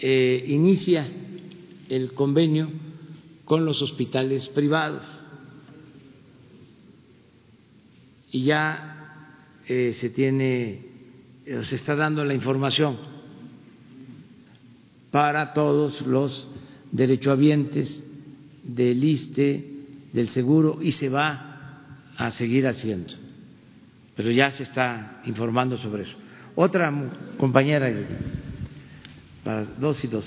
[0.00, 1.06] eh, inicia
[1.88, 2.70] el convenio
[3.44, 5.04] con los hospitales privados
[8.30, 9.26] y ya
[9.68, 10.86] eh, se tiene,
[11.44, 13.11] se está dando la información
[15.12, 16.48] para todos los
[16.90, 18.04] derechohabientes
[18.64, 19.64] del ISTE,
[20.12, 21.86] del seguro, y se va
[22.16, 23.12] a seguir haciendo.
[24.16, 26.16] Pero ya se está informando sobre eso.
[26.54, 26.92] Otra
[27.38, 27.92] compañera,
[29.44, 30.26] para dos y dos.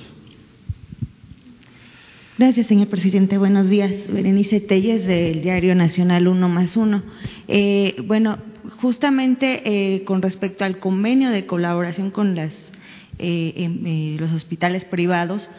[2.37, 3.37] Gracias, señor presidente.
[3.37, 3.91] Buenos días.
[4.11, 7.01] Berenice Telles, del Diario Nacional Uno más Uno.
[7.47, 8.37] Eh, bueno,
[8.81, 12.53] justamente eh, con respecto al convenio de colaboración con las,
[13.19, 15.49] eh, em, los hospitales privados,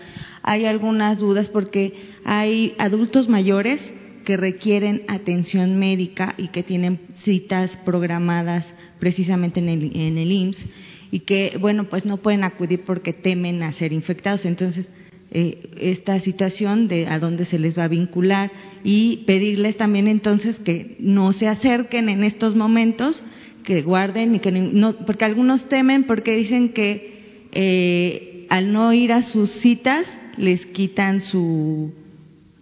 [0.43, 3.81] hay algunas dudas porque hay adultos mayores
[4.25, 10.67] que requieren atención médica y que tienen citas programadas precisamente en el, en el IMSS
[11.11, 14.45] y que, bueno, pues no pueden acudir porque temen a ser infectados.
[14.45, 14.89] Entonces,
[15.31, 18.51] eh, esta situación de a dónde se les va a vincular
[18.85, 23.25] y pedirles también entonces que no se acerquen en estos momentos,
[23.65, 27.16] que guarden y que no, porque algunos temen porque dicen que
[27.59, 30.07] eh, al no ir a sus citas
[30.37, 31.91] les quitan su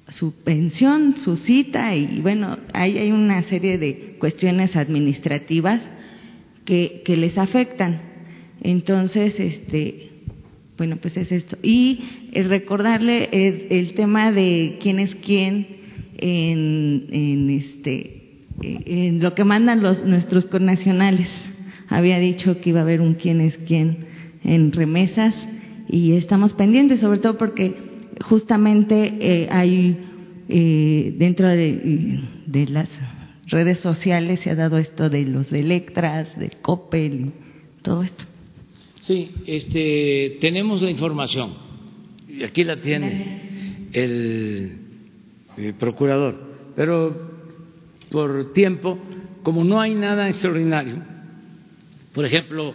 [0.08, 5.80] su pensión, su cita y bueno, ahí hay una serie de cuestiones administrativas
[6.64, 8.00] que, que les afectan.
[8.62, 10.10] Entonces, este,
[10.76, 11.58] bueno, pues es esto.
[11.62, 15.66] Y eh, recordarle el, tema de quién es quién
[16.18, 21.28] en, en, este, eh, en lo que mandan los, nuestros connacionales.
[21.88, 24.13] Había dicho que iba a haber un quién es quién
[24.44, 25.34] en remesas
[25.88, 27.74] y estamos pendientes, sobre todo porque
[28.20, 29.96] justamente eh, hay
[30.48, 32.88] eh, dentro de, de, las
[33.46, 37.32] redes sociales se ha dado esto de los Electras, del Coppel, y
[37.82, 38.24] todo esto.
[39.00, 41.52] Sí, este, tenemos la información
[42.26, 44.78] y aquí la tiene el,
[45.78, 46.40] procurador,
[46.74, 47.32] pero
[48.10, 48.98] por tiempo,
[49.42, 50.96] como no hay nada extraordinario,
[52.12, 52.74] por ejemplo,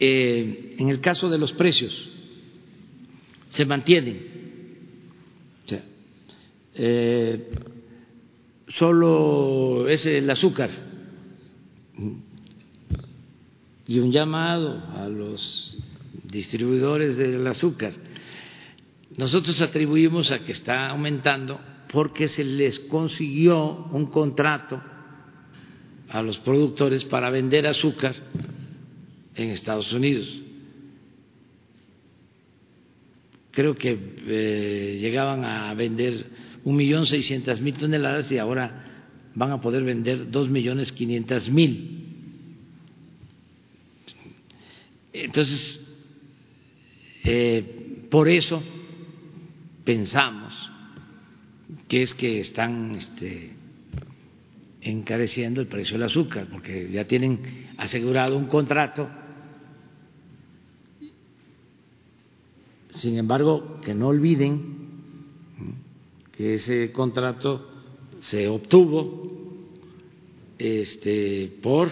[0.00, 2.10] eh, en el caso de los precios,
[3.50, 4.38] se mantienen.
[6.80, 7.50] Eh,
[8.68, 10.70] solo es el azúcar
[13.88, 15.76] y un llamado a los
[16.22, 17.94] distribuidores del azúcar.
[19.16, 21.58] Nosotros atribuimos a que está aumentando
[21.90, 24.80] porque se les consiguió un contrato
[26.10, 28.14] a los productores para vender azúcar
[29.38, 30.28] en Estados Unidos.
[33.50, 36.26] Creo que eh, llegaban a vender
[36.64, 38.84] un millón seiscientas mil toneladas y ahora
[39.34, 41.98] van a poder vender dos millones quinientas mil
[45.12, 45.84] Entonces,
[47.24, 48.62] eh, por eso
[49.84, 50.70] pensamos
[51.88, 53.50] que es que están este,
[54.80, 59.08] encareciendo el precio del azúcar, porque ya tienen asegurado un contrato.
[62.98, 64.76] Sin embargo, que no olviden
[66.32, 67.64] que ese contrato
[68.18, 69.68] se obtuvo
[70.58, 71.90] este, por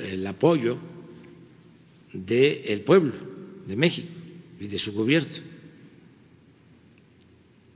[0.00, 0.78] el apoyo
[2.12, 3.12] del pueblo
[3.66, 4.08] de México
[4.60, 5.34] y de su gobierno.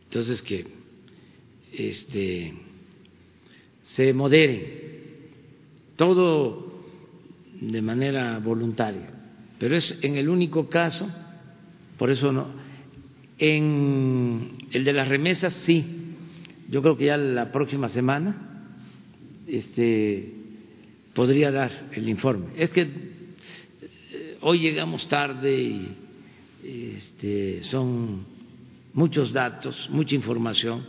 [0.05, 0.65] Entonces que
[1.73, 2.55] este
[3.83, 5.29] se modere
[5.97, 6.85] todo
[7.61, 9.11] de manera voluntaria,
[9.59, 11.09] pero es en el único caso,
[11.99, 12.60] por eso no,
[13.41, 15.85] en el de las remesas sí,
[16.69, 18.77] yo creo que ya la próxima semana
[19.49, 20.35] este
[21.15, 22.47] podría dar el informe.
[22.57, 22.89] Es que
[24.43, 25.97] hoy llegamos tarde y
[26.97, 28.27] este, son
[28.93, 30.87] muchos datos, mucha información,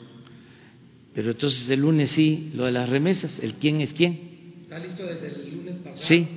[1.14, 4.53] pero entonces el lunes sí, lo de las remesas, el quién es quién.
[4.64, 5.98] Está listo desde el lunes pasado.
[5.98, 6.28] Sí,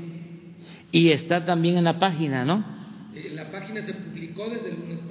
[0.93, 2.65] y está también en la página, ¿no?
[3.15, 5.04] Eh, la página se publicó desde el lunes pasado.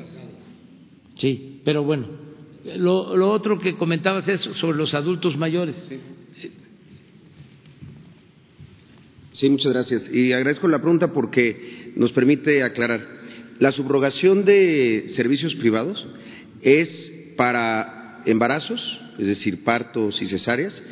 [1.24, 2.06] Sí, pero bueno,
[2.76, 5.86] lo, lo otro que comentabas es sobre los adultos mayores.
[5.88, 6.02] Sí.
[9.32, 10.14] Sí, muchas gracias.
[10.14, 13.08] Y agradezco la pregunta porque nos permite aclarar.
[13.60, 16.06] La subrogación de servicios privados
[16.62, 20.84] es para embarazos, es decir, partos y cesáreas,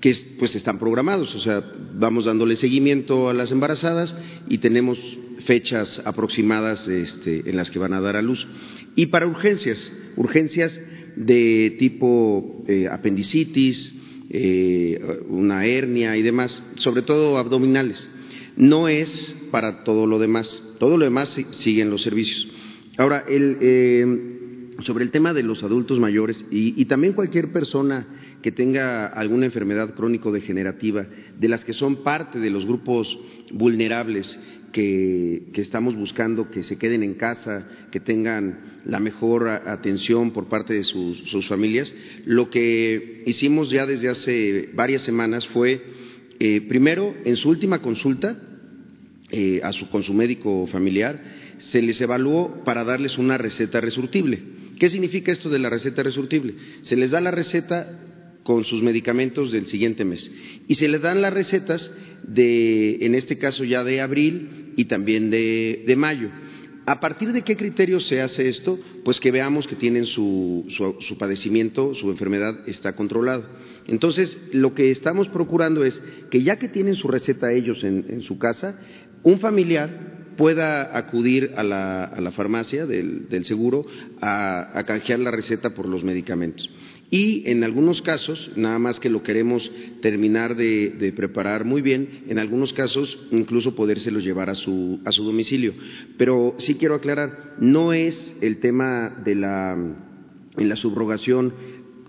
[0.00, 1.64] que pues están programados, o sea,
[1.94, 4.14] vamos dándole seguimiento a las embarazadas
[4.48, 4.98] y tenemos
[5.46, 8.46] fechas aproximadas este, en las que van a dar a luz.
[8.94, 10.78] Y para urgencias, urgencias
[11.16, 13.94] de tipo eh, apendicitis,
[14.28, 18.08] eh, una hernia y demás, sobre todo abdominales.
[18.56, 20.62] No es para todo lo demás.
[20.78, 22.48] todo lo demás siguen los servicios.
[22.98, 24.06] Ahora, el, eh,
[24.80, 28.06] sobre el tema de los adultos mayores y, también cualquier persona
[28.46, 31.04] que tenga alguna enfermedad crónico-degenerativa,
[31.36, 33.18] de las que son parte de los grupos
[33.50, 34.38] vulnerables
[34.70, 40.74] que, estamos buscando que se queden en casa, que tengan la mejor atención por parte
[40.74, 41.92] de sus, familias,
[42.24, 45.82] lo que hicimos ya desde hace varias semanas fue,
[46.38, 48.40] eh, primero, en su última consulta
[49.32, 51.20] eh, a su, con su médico familiar,
[51.58, 54.38] se les evaluó para darles una receta resurtible.
[54.78, 56.54] ¿Qué significa esto de la receta resurtible?
[56.82, 58.05] Se les da la receta
[58.46, 60.30] con sus medicamentos del siguiente mes
[60.68, 61.90] y se les dan las recetas
[62.22, 66.28] de, en este caso ya de abril y también de, mayo.
[66.86, 68.78] ¿A partir de qué criterio se hace esto?
[69.04, 73.44] Pues que veamos que tienen su, su, padecimiento, su enfermedad está controlado.
[73.88, 76.00] Entonces, lo que estamos procurando es
[76.30, 78.80] que ya que tienen su receta ellos en, en su casa,
[79.24, 83.84] un familiar pueda acudir a la, a la farmacia del, del seguro
[84.20, 86.70] a, canjear la receta por los medicamentos.
[87.10, 89.70] Y en algunos casos, nada más que lo queremos
[90.02, 95.22] terminar de, preparar muy bien, en algunos casos incluso podérselos llevar a su, a su
[95.22, 95.74] domicilio.
[96.18, 99.72] Pero sí quiero aclarar, no es el tema de la,
[100.56, 101.52] en la subrogación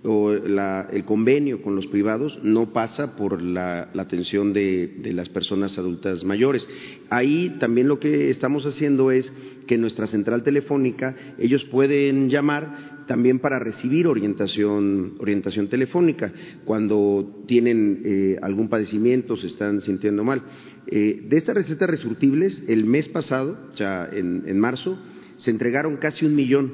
[0.03, 6.24] o el convenio con los privados no pasa por la, atención de, las personas adultas
[6.24, 6.68] mayores.
[7.10, 9.34] Ahí también lo que estamos haciendo es
[9.68, 16.32] que nuestra central telefónica ellos pueden llamar también para recibir orientación, orientación telefónica
[16.66, 20.44] cuando tienen eh, algún padecimiento, se están sintiendo mal.
[20.88, 25.00] Eh, de estas recetas resurtibles, el mes pasado, ya en marzo,
[25.38, 26.72] se entregaron casi un millón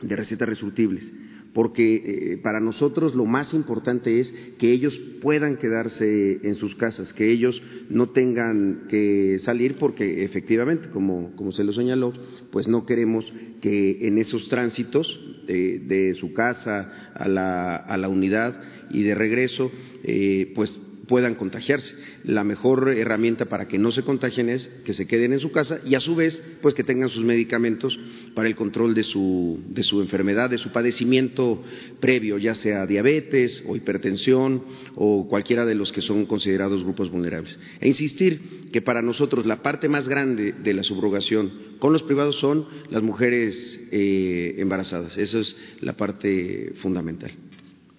[0.00, 1.12] de recetas resurtibles
[1.54, 7.12] porque eh, para nosotros lo más importante es que ellos puedan quedarse en sus casas,
[7.12, 12.12] que ellos no tengan que salir porque efectivamente, como, se lo señaló,
[12.50, 18.60] pues no queremos que en esos tránsitos de, su casa a la, a la, unidad
[18.90, 19.70] y de regreso,
[20.04, 20.78] eh, pues
[21.12, 21.94] puedan contagiarse.
[22.24, 25.78] La mejor herramienta para que no se contagien es que se queden en su casa
[25.84, 28.00] y a su vez, pues que tengan sus medicamentos
[28.34, 31.62] para el control de su, de su enfermedad, de su padecimiento
[32.00, 34.64] previo, ya sea diabetes o hipertensión
[34.94, 37.58] o cualquiera de los que son considerados grupos vulnerables.
[37.82, 42.36] E insistir que para nosotros la parte más grande de la subrogación con los privados
[42.36, 45.18] son las mujeres eh, embarazadas.
[45.18, 47.32] Esa es la parte fundamental.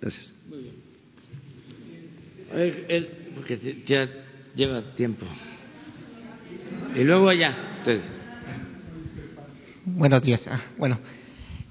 [0.02, 0.34] Gracias
[3.36, 4.10] porque ya
[4.56, 5.26] lleva tiempo.
[6.96, 8.04] Y luego allá, ustedes.
[9.86, 10.42] Buenos días.
[10.48, 11.00] Ah, bueno,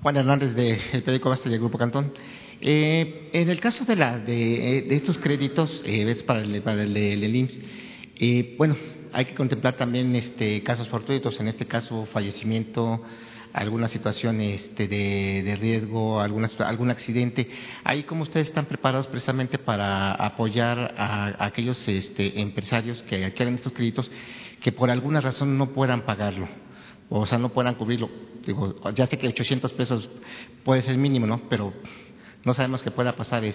[0.03, 2.13] Juan Hernández del periódico Basta del Grupo Cantón.
[2.61, 6.97] Eh, en el caso de, la, de, de estos créditos, eh, para el, para el,
[6.97, 7.61] el, IMSS,
[8.17, 8.77] eh, bueno,
[9.13, 13.03] hay que contemplar también este, casos fortuitos, en este caso fallecimiento
[13.53, 17.49] alguna situación este, de, riesgo, algún accidente.
[17.85, 23.73] Ahí, como ustedes están preparados precisamente para apoyar a, aquellos este, empresarios que adquieren estos
[23.73, 24.11] créditos
[24.61, 26.49] que por alguna razón no puedan pagarlo,
[27.11, 28.09] o sea, no puedan cubrirlo.
[28.47, 30.09] Digo, ya sé que 800 pesos
[30.65, 31.43] puede ser mínimo, ¿no?
[31.49, 31.73] Pero
[32.45, 33.53] no sabemos qué pueda pasar eh,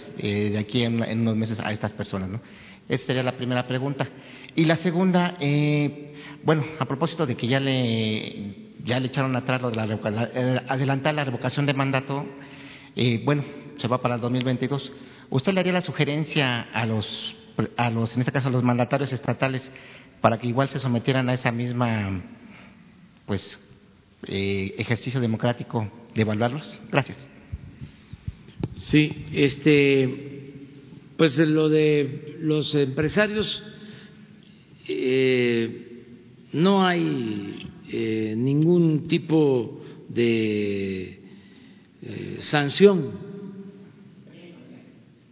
[0.51, 2.41] de aquí en, unos meses a estas personas, ¿no?
[2.87, 4.07] Esa sería la primera pregunta.
[4.55, 6.13] Y la segunda, eh,
[6.43, 9.85] bueno, a propósito de que ya le ya le echaron atrás lo de la,
[10.33, 12.25] eh, adelantar la revocación de mandato,
[12.95, 13.43] eh, bueno,
[13.77, 14.93] se va para el 2022.
[15.29, 17.35] ¿Usted le haría la sugerencia a los,
[17.75, 19.69] a los, en este caso a los mandatarios estatales,
[20.21, 22.23] para que igual se sometieran a esa misma,
[23.25, 23.59] pues,
[24.25, 26.81] eh, ejercicio democrático de evaluarlos?
[26.89, 27.29] Gracias.
[28.85, 30.53] Sí, este,
[31.17, 33.61] pues lo de los empresarios,
[36.53, 41.19] no hay eh, ningún tipo de
[42.01, 43.11] eh, sanción.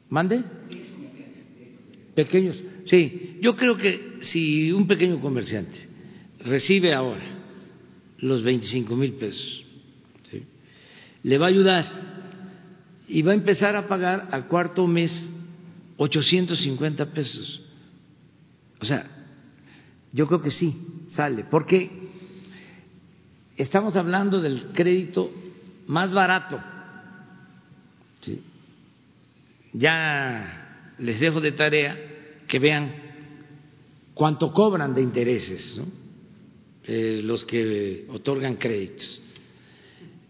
[0.09, 0.43] ¿Mande?
[2.13, 2.63] Pequeños.
[2.85, 5.79] Sí, yo creo que si un pequeño comerciante
[6.39, 7.23] recibe ahora
[8.19, 9.63] los 25 mil pesos,
[11.23, 11.85] le va a ayudar
[13.07, 15.33] y va a empezar a pagar al cuarto mes
[15.97, 17.61] 850 pesos.
[18.79, 19.09] O sea,
[20.11, 22.04] yo creo que sí, sale, porque
[23.57, 25.31] estamos hablando del crédito
[25.87, 26.59] más barato.
[29.73, 31.97] Ya les dejo de tarea
[32.47, 32.93] que vean
[34.13, 35.81] cuánto cobran de intereses
[36.85, 39.21] eh, los que otorgan créditos.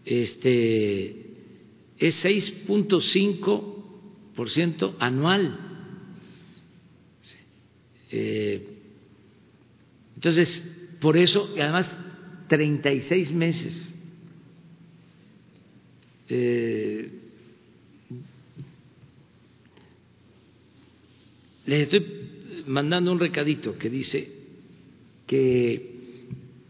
[0.04, 1.26] Este
[1.98, 5.58] es 6.5% anual.
[8.10, 8.68] Eh,
[10.14, 10.62] entonces,
[11.00, 11.90] por eso, y además
[12.48, 13.92] 36 meses.
[16.28, 17.10] Eh,
[21.66, 24.32] les estoy mandando un recadito que dice
[25.26, 26.28] que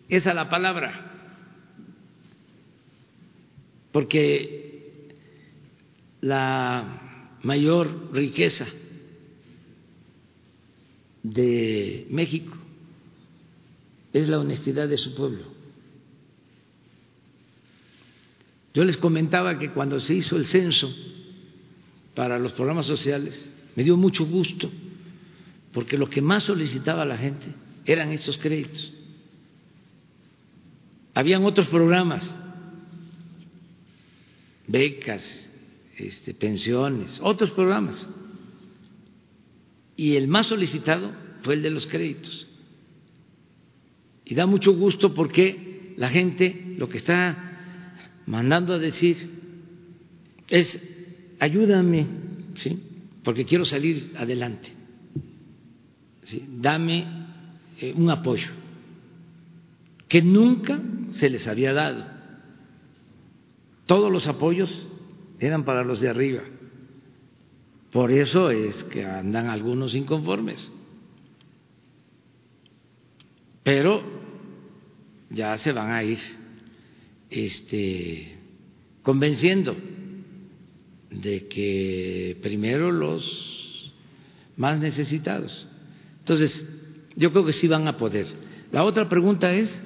[0.09, 1.12] esa la palabra,
[3.93, 5.09] porque
[6.20, 8.66] la mayor riqueza
[11.23, 12.57] de México
[14.12, 15.56] es la honestidad de su pueblo.
[18.77, 20.94] Yo les comentaba que cuando se hizo el censo
[22.15, 24.70] para los programas sociales, me dio mucho gusto,
[25.73, 27.47] porque lo que más solicitaba la gente
[27.86, 28.93] eran estos créditos.
[31.15, 32.36] Habían otros programas,
[34.66, 35.48] becas,
[35.97, 38.07] este, pensiones, otros programas,
[39.97, 42.47] y el más solicitado fue el de los créditos.
[44.27, 47.45] Y da mucho gusto porque la gente lo que está
[48.27, 49.31] mandando a decir
[50.48, 50.81] es
[51.40, 52.07] ayúdame,
[52.57, 52.78] ¿sí?
[53.23, 54.73] porque quiero salir adelante.
[56.23, 56.47] ¿sí?
[56.61, 57.07] Dame
[57.81, 58.51] eh, un apoyo
[60.09, 60.81] que nunca
[61.12, 62.05] se les había dado.
[63.86, 64.86] Todos los apoyos
[65.39, 66.43] eran para los de arriba.
[67.93, 70.73] Por eso es que andan algunos inconformes.
[73.62, 74.03] Pero
[75.31, 76.19] ya se van a ir
[77.31, 78.36] este,
[79.03, 79.77] convenciendo
[81.11, 83.94] de que primero los
[84.57, 85.66] más necesitados.
[86.20, 86.73] Entonces,
[87.16, 88.27] yo creo que sí van a poder.
[88.73, 89.81] La otra pregunta es...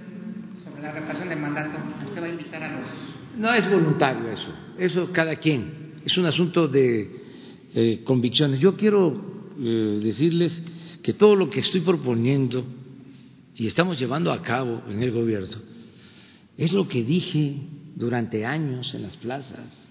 [0.64, 2.88] Sobre la repasación del mandato, ¿usted va a invitar a los...?
[3.36, 5.92] No es voluntario eso, eso cada quien.
[6.04, 7.10] Es un asunto de
[7.74, 8.58] eh, convicciones.
[8.58, 10.62] Yo quiero eh, decirles
[11.02, 12.64] que todo lo que estoy proponiendo
[13.54, 15.70] y estamos llevando a cabo en el gobierno
[16.60, 17.56] es lo que dije
[17.96, 19.90] durante años en las plazas.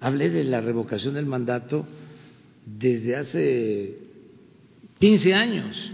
[0.00, 1.86] Hablé de la revocación del mandato
[2.66, 3.98] desde hace
[4.98, 5.92] 15 años.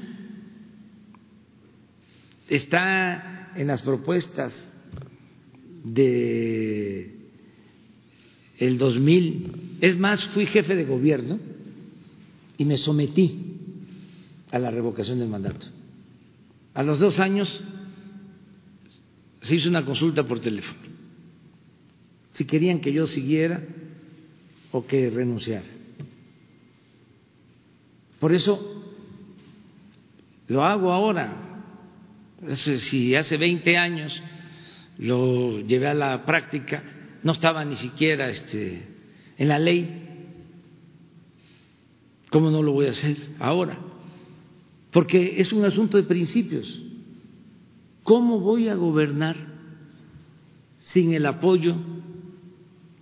[2.48, 4.72] Está en las propuestas
[5.84, 7.18] de
[8.56, 9.78] el 2000.
[9.82, 11.38] Es más, fui jefe de gobierno
[12.56, 13.44] y me sometí
[14.50, 15.66] a la revocación del mandato.
[16.72, 17.62] A los dos años
[19.46, 20.80] se hizo una consulta por teléfono,
[22.32, 23.62] si querían que yo siguiera
[24.72, 25.66] o que renunciara.
[28.18, 28.84] Por eso
[30.48, 31.42] lo hago ahora.
[32.56, 34.22] Si hace 20 años
[34.98, 36.82] lo llevé a la práctica,
[37.22, 38.86] no estaba ni siquiera este,
[39.38, 40.02] en la ley,
[42.30, 43.78] ¿cómo no lo voy a hacer ahora?
[44.96, 46.82] porque es un asunto de principios.
[48.06, 49.34] ¿Cómo voy a gobernar
[50.78, 51.74] sin el apoyo,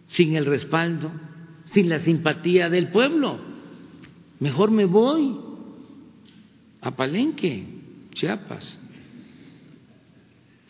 [0.07, 1.13] sin el respaldo,
[1.67, 3.39] sin la simpatía del pueblo?
[4.41, 5.39] Mejor me voy
[6.81, 7.67] a Palenque,
[8.15, 8.81] Chiapas.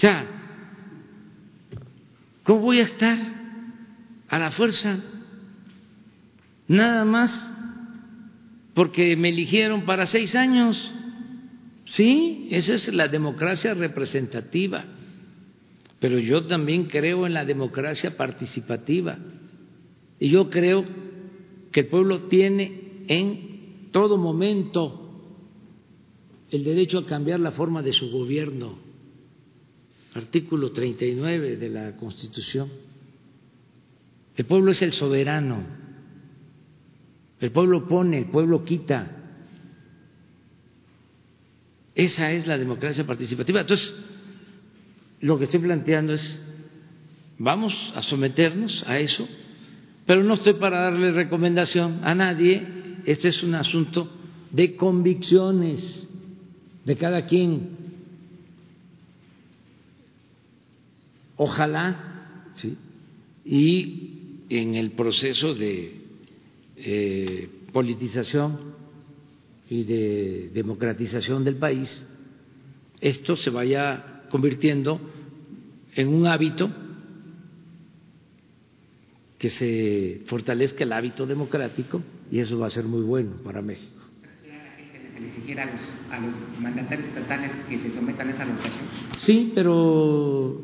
[0.03, 0.07] O
[2.43, 3.17] ¿cómo voy a estar
[4.29, 4.99] a la fuerza?
[6.67, 7.57] Nada más
[8.75, 10.91] porque me eligieron para seis años.
[11.95, 14.85] Sí, esa es la democracia representativa,
[16.01, 19.17] pero yo también creo en la democracia participativa
[20.19, 20.85] y yo creo
[21.71, 25.05] que el pueblo tiene en todo momento
[26.51, 28.77] el derecho a cambiar la forma de su gobierno.
[30.15, 32.71] Artículo 39 de la Constitución.
[34.37, 35.65] El pueblo es el soberano.
[37.39, 39.24] El pueblo pone, el pueblo quita.
[41.95, 43.61] Esa es la democracia participativa.
[43.61, 43.95] Entonces,
[45.21, 46.41] lo que estoy planteando es,
[47.39, 49.29] vamos a someternos a eso,
[50.07, 52.67] pero no estoy para darle recomendación a nadie,
[53.07, 54.11] este es un asunto
[54.51, 56.09] de convicciones
[56.85, 57.85] de cada quien.
[61.37, 62.53] Ojalá,
[63.45, 66.01] y en el proceso de
[66.77, 68.74] eh, politización
[69.69, 72.07] y de democratización del país,
[73.01, 75.01] esto se vaya convirtiendo
[75.95, 76.71] en un hábito
[79.39, 84.01] que se fortalezca el hábito democrático y eso va a ser muy bueno para México.
[85.57, 85.81] a los,
[86.11, 88.87] a los mandatarios estatales que se sometan a esa votación?
[89.19, 90.63] Sí, pero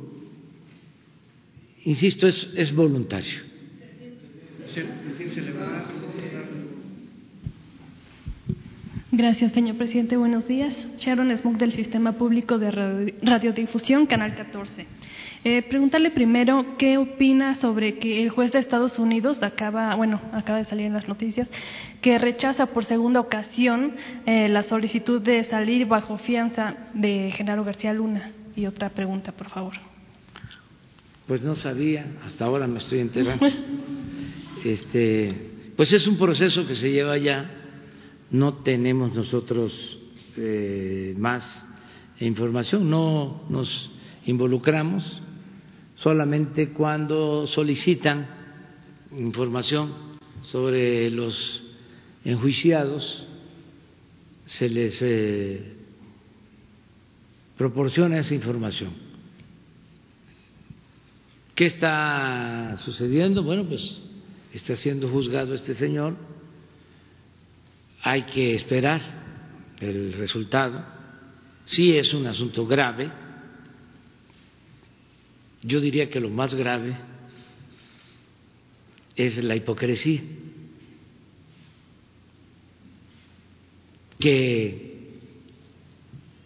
[1.85, 3.51] insisto, es, es voluntario.
[9.21, 10.17] Gracias, señor presidente.
[10.17, 10.75] Buenos días.
[10.97, 12.71] Sharon Smook del Sistema Público de
[13.21, 14.87] Radiodifusión, Canal 14.
[15.45, 20.57] Eh, preguntarle primero qué opina sobre que el juez de Estados Unidos acaba, bueno, acaba
[20.57, 21.51] de salir en las noticias,
[22.01, 23.95] que rechaza por segunda ocasión
[24.25, 28.33] eh, la solicitud de salir bajo fianza de Genaro García Luna.
[28.57, 29.75] Y otra pregunta, por favor.
[31.27, 33.47] Pues no sabía, hasta ahora me estoy enterando.
[34.65, 37.60] este, pues es un proceso que se lleva ya,
[38.31, 39.99] no tenemos nosotros
[40.37, 41.45] eh, más
[42.21, 43.91] información, no nos
[44.27, 45.05] involucramos
[45.95, 48.27] solamente cuando solicitan
[49.17, 49.93] información
[50.43, 51.63] sobre los
[52.25, 53.27] enjuiciados,
[54.47, 55.75] se les eh,
[57.57, 58.91] proporciona esa información.
[61.55, 63.43] ¿Qué está sucediendo?
[63.43, 64.03] Bueno, pues
[64.53, 66.17] está siendo juzgado este señor,
[68.03, 69.01] hay que esperar
[69.81, 70.85] el resultado.
[71.65, 73.11] Sí es un asunto grave,
[75.63, 76.97] yo diría que lo más grave
[79.15, 80.23] es la hipocresía,
[84.19, 85.19] que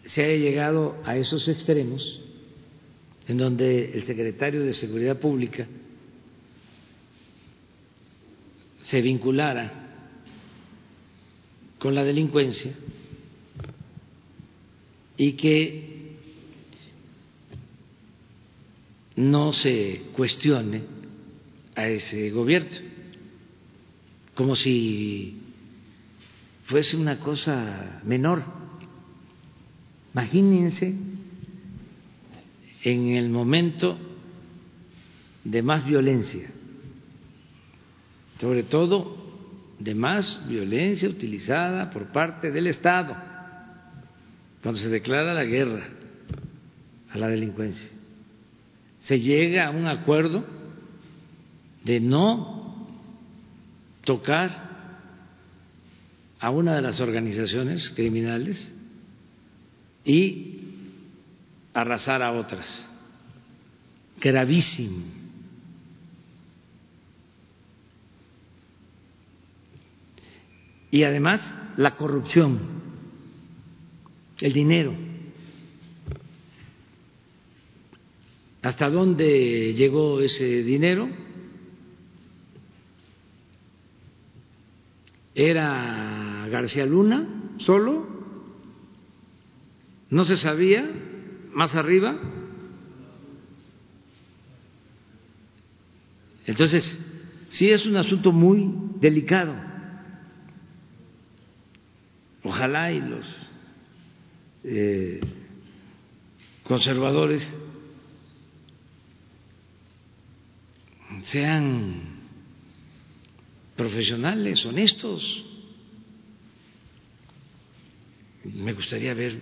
[0.07, 2.21] se haya llegado a esos extremos
[3.27, 5.67] en donde el secretario de Seguridad Pública
[8.83, 9.84] se vinculara
[11.85, 12.73] con la delincuencia
[15.19, 16.17] y que
[19.17, 20.81] no se cuestione
[21.75, 22.71] a ese gobierno,
[24.35, 25.43] como si
[26.65, 28.43] fuese una cosa menor.
[30.15, 30.97] Imagínense
[32.83, 33.99] en el momento
[35.45, 36.51] de más violencia,
[38.41, 39.24] sobre todo
[39.79, 43.17] de más violencia utilizada por parte del Estado,
[44.63, 45.85] cuando se declara la guerra
[47.11, 47.91] a la delincuencia
[49.07, 50.45] se llega a un acuerdo
[51.85, 52.87] de no
[54.05, 54.65] tocar
[56.41, 58.73] a una de las organizaciones criminales
[60.05, 60.61] y
[61.73, 62.87] arrasar a otras.
[64.21, 65.24] Gravísimo.
[70.95, 71.41] Y además
[71.77, 72.57] la corrupción,
[74.41, 74.95] el dinero.
[78.63, 81.09] ¿Hasta dónde llegó ese dinero?
[85.35, 88.07] ¿Era García Luna solo?
[90.11, 90.89] ¿No se sabía
[91.55, 92.21] más arriba?
[96.47, 97.05] Entonces,
[97.49, 99.64] sí es un asunto muy delicado.
[102.45, 103.51] Ojalá y los
[104.65, 105.19] eh,
[106.63, 107.43] conservadores
[111.25, 112.03] sean
[113.77, 115.43] profesionales, honestos.
[118.45, 119.41] Me gustaría ver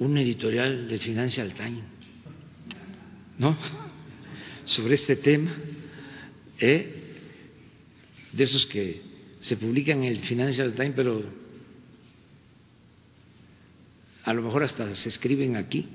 [0.00, 1.84] un editorial del Financial Times,
[3.38, 3.56] ¿no?
[4.64, 5.54] Sobre este tema,
[6.58, 6.94] ¿eh?
[8.32, 9.07] de esos que
[9.48, 11.22] se publican en el Financial Times, pero
[14.24, 15.86] a lo mejor hasta se escriben aquí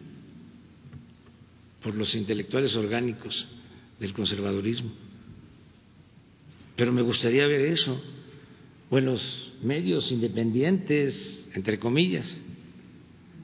[1.83, 3.47] por los intelectuales orgánicos
[3.99, 4.91] del conservadurismo.
[6.75, 8.01] Pero me gustaría ver eso,
[8.89, 12.41] buenos medios independientes, entre comillas,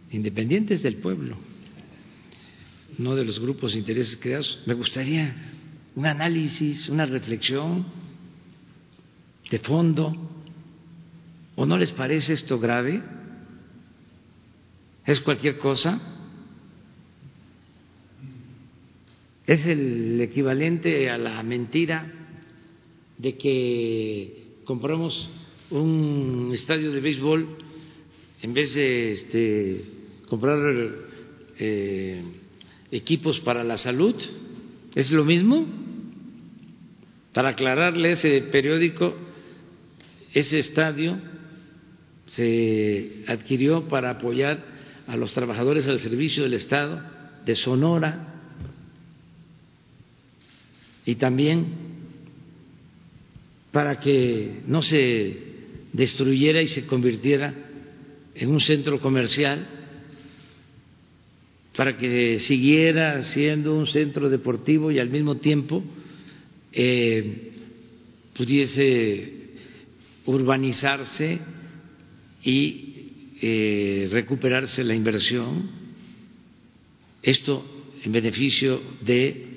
[0.09, 1.37] independientes del pueblo,
[2.97, 4.59] no de los grupos de intereses creados.
[4.65, 5.35] Me gustaría
[5.93, 7.98] un análisis, una reflexión
[9.49, 10.13] de fondo.
[11.55, 13.01] ¿O no les parece esto grave?
[15.05, 15.99] ¿Es cualquier cosa?
[19.45, 22.13] Es el equivalente a la mentira
[23.17, 25.29] de que compramos
[25.71, 27.57] un estadio de béisbol
[28.41, 29.85] en vez de este,
[30.27, 30.59] comprar
[31.57, 32.23] eh,
[32.91, 34.15] equipos para la salud.
[34.95, 35.65] ¿Es lo mismo?
[37.33, 39.15] Para aclararle ese periódico,
[40.33, 41.19] ese estadio
[42.27, 44.63] se adquirió para apoyar
[45.07, 47.01] a los trabajadores al servicio del Estado
[47.45, 48.35] de Sonora
[51.05, 51.67] y también
[53.71, 55.37] para que no se
[55.93, 57.53] destruyera y se convirtiera
[58.35, 59.67] en un centro comercial,
[61.75, 65.83] para que siguiera siendo un centro deportivo y al mismo tiempo
[66.71, 67.51] eh,
[68.35, 69.38] pudiese
[70.29, 71.39] urbanizarse
[72.43, 75.69] y eh, recuperarse la inversión.
[77.21, 77.65] Esto
[78.03, 79.47] en beneficio de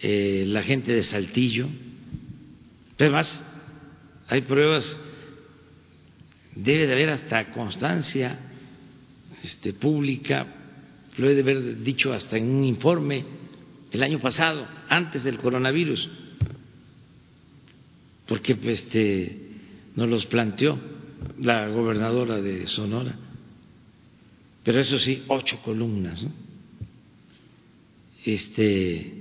[0.00, 1.68] eh, la gente de Saltillo.
[2.98, 3.46] Además,
[4.28, 4.98] hay pruebas,
[6.54, 8.38] debe de haber hasta constancia
[9.42, 10.46] este, pública,
[11.18, 13.24] lo he de haber dicho hasta en un informe
[13.90, 16.08] el año pasado, antes del coronavirus,
[18.26, 19.49] porque este,
[20.00, 20.78] nos los planteó
[21.40, 23.14] la gobernadora de Sonora.
[24.64, 26.24] Pero eso sí, ocho columnas.
[28.24, 29.12] Este,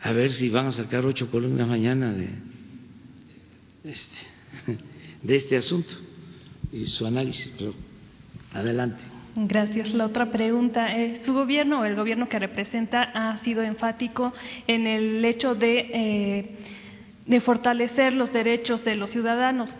[0.00, 2.28] a ver si van a sacar ocho columnas mañana de
[3.84, 4.18] este,
[5.22, 5.94] de este asunto
[6.72, 7.54] y su análisis.
[7.56, 7.72] Pero
[8.52, 9.00] adelante.
[9.36, 9.94] Gracias.
[9.94, 14.34] La otra pregunta es, ¿su gobierno el gobierno que representa ha sido enfático
[14.66, 16.56] en el hecho de, eh,
[17.26, 19.76] de fortalecer los derechos de los ciudadanos?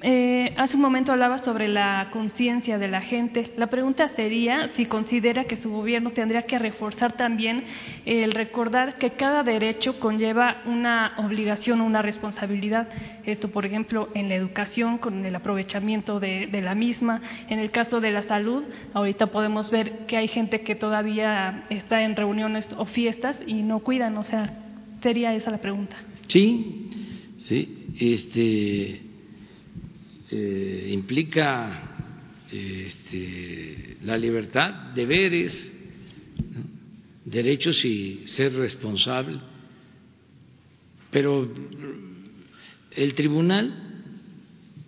[0.00, 3.50] Eh, hace un momento hablaba sobre la conciencia de la gente.
[3.56, 7.64] La pregunta sería si considera que su gobierno tendría que reforzar también
[8.04, 12.88] el recordar que cada derecho conlleva una obligación o una responsabilidad.
[13.24, 17.20] Esto, por ejemplo, en la educación, con el aprovechamiento de, de la misma.
[17.48, 18.64] En el caso de la salud,
[18.94, 23.80] ahorita podemos ver que hay gente que todavía está en reuniones o fiestas y no
[23.80, 24.16] cuidan.
[24.16, 24.62] O sea,
[25.02, 25.96] sería esa la pregunta.
[26.28, 27.74] Sí, sí.
[27.98, 29.07] Este
[30.30, 35.72] eh, implica este, la libertad, deberes,
[37.24, 39.38] derechos y ser responsable,
[41.10, 41.52] pero
[42.90, 43.84] el tribunal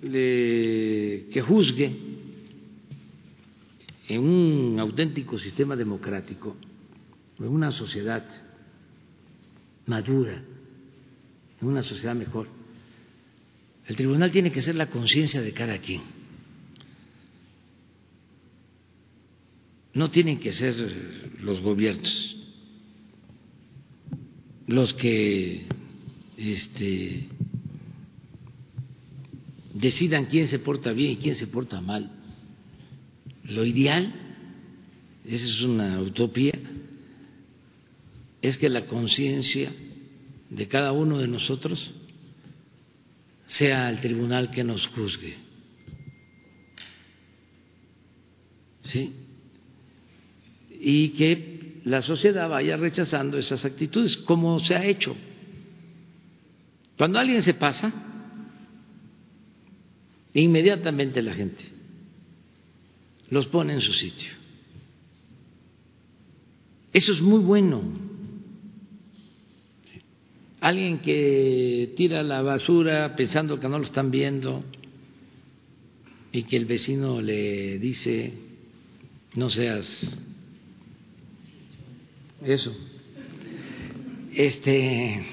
[0.02, 1.96] que juzgue
[4.08, 6.56] en un auténtico sistema democrático,
[7.38, 8.24] en una sociedad
[9.86, 10.42] madura,
[11.60, 12.48] en una sociedad mejor,
[13.90, 16.02] el tribunal tiene que ser la conciencia de cada quien.
[19.94, 20.76] No tienen que ser
[21.40, 22.36] los gobiernos
[24.68, 25.66] los que
[26.36, 27.26] este,
[29.74, 32.12] decidan quién se porta bien y quién se porta mal.
[33.42, 34.14] Lo ideal,
[35.26, 36.52] esa es una utopía,
[38.40, 39.72] es que la conciencia
[40.50, 41.92] de cada uno de nosotros
[43.51, 45.36] sea el tribunal que nos juzgue.
[48.82, 49.12] ¿Sí?
[50.81, 55.16] Y que la sociedad vaya rechazando esas actitudes, como se ha hecho.
[56.97, 57.93] Cuando alguien se pasa,
[60.32, 61.64] inmediatamente la gente
[63.31, 64.31] los pone en su sitio.
[66.93, 68.09] Eso es muy bueno
[70.60, 74.64] alguien que tira la basura pensando que no lo están viendo
[76.32, 78.32] y que el vecino le dice
[79.34, 80.20] no seas
[82.44, 82.74] eso.
[84.34, 85.26] Este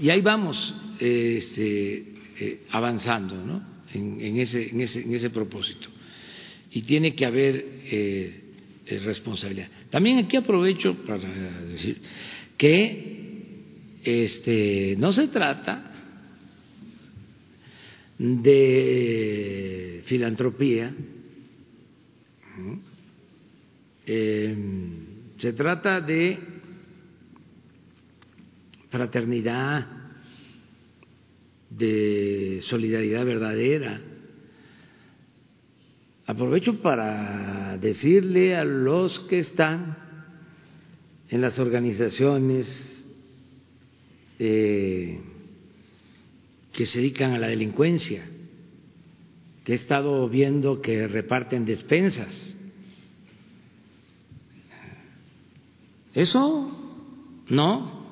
[0.00, 2.04] y ahí vamos este,
[2.40, 3.64] eh, avanzando ¿no?
[3.92, 5.88] en, ese, en, ese, en ese propósito.
[6.70, 8.41] Y tiene que haber eh, eh,
[8.86, 9.68] responsabilidad.
[9.90, 11.28] También aquí aprovecho para
[11.64, 12.00] decir
[12.56, 13.22] que
[14.04, 15.90] este, no se trata
[18.18, 20.94] de filantropía,
[24.06, 24.56] eh,
[25.38, 26.38] se trata de
[28.90, 29.86] fraternidad,
[31.70, 34.11] de solidaridad verdadera
[36.32, 39.98] Aprovecho para decirle a los que están
[41.28, 43.06] en las organizaciones
[44.38, 45.20] eh,
[46.72, 48.24] que se dedican a la delincuencia,
[49.62, 52.56] que he estado viendo que reparten despensas.
[56.14, 58.06] Eso no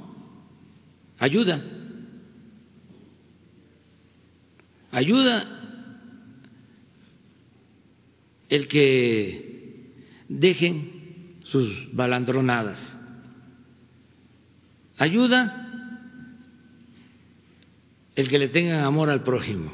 [1.19, 1.65] ayuda.
[4.91, 5.60] Ayuda
[8.51, 9.95] el que
[10.29, 12.99] dejen sus balandronadas.
[14.99, 15.69] Ayuda
[18.17, 19.73] el que le tengan amor al prójimo.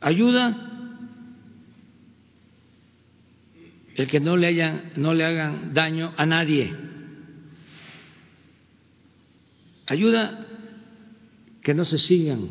[0.00, 0.66] Ayuda
[3.94, 6.74] el que no le, no le hagan daño a nadie.
[9.86, 10.46] Ayuda
[11.62, 12.48] que no se sigan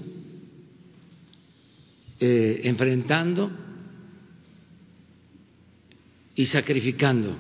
[2.20, 3.69] eh, enfrentando
[6.35, 7.35] y sacrificando.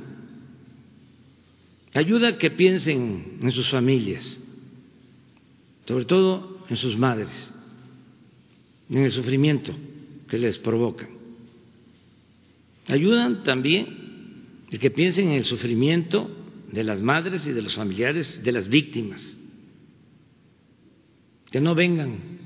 [1.93, 4.39] Ayuda a que piensen en sus familias,
[5.85, 7.51] sobre todo en sus madres,
[8.89, 9.75] en el sufrimiento
[10.27, 11.09] que les provocan.
[12.87, 13.87] Ayudan también
[14.69, 16.29] el que piensen en el sufrimiento
[16.71, 19.37] de las madres y de los familiares de las víctimas,
[21.51, 22.39] que no vengan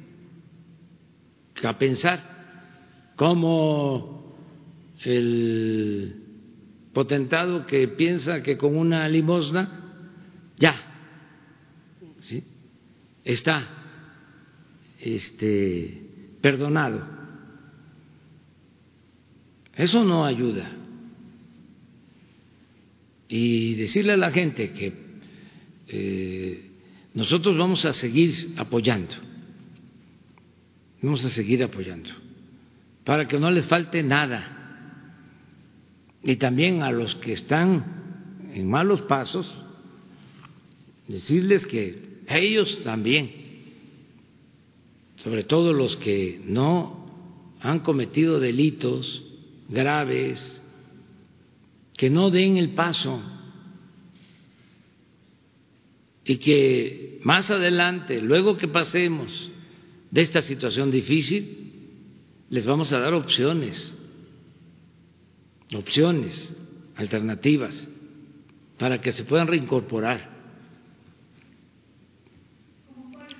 [1.67, 4.35] a pensar como
[5.03, 6.22] el
[6.93, 9.81] potentado que piensa que con una limosna
[10.57, 10.75] ya
[12.19, 12.43] ¿sí?
[13.23, 13.67] está
[14.99, 16.01] este,
[16.41, 17.23] perdonado.
[19.75, 20.69] Eso no ayuda.
[23.27, 24.93] Y decirle a la gente que
[25.87, 26.69] eh,
[27.13, 29.15] nosotros vamos a seguir apoyando,
[31.01, 32.11] vamos a seguir apoyando,
[33.03, 34.62] para que no les falte nada.
[36.23, 39.53] Y también a los que están en malos pasos,
[41.07, 43.31] decirles que a ellos también,
[45.15, 47.03] sobre todo los que no
[47.59, 49.23] han cometido delitos
[49.69, 50.61] graves,
[51.97, 53.21] que no den el paso
[56.25, 59.51] y que más adelante, luego que pasemos
[60.11, 61.63] de esta situación difícil,
[62.49, 63.97] les vamos a dar opciones,
[65.75, 66.55] opciones,
[66.95, 67.89] alternativas,
[68.77, 70.33] para que se puedan reincorporar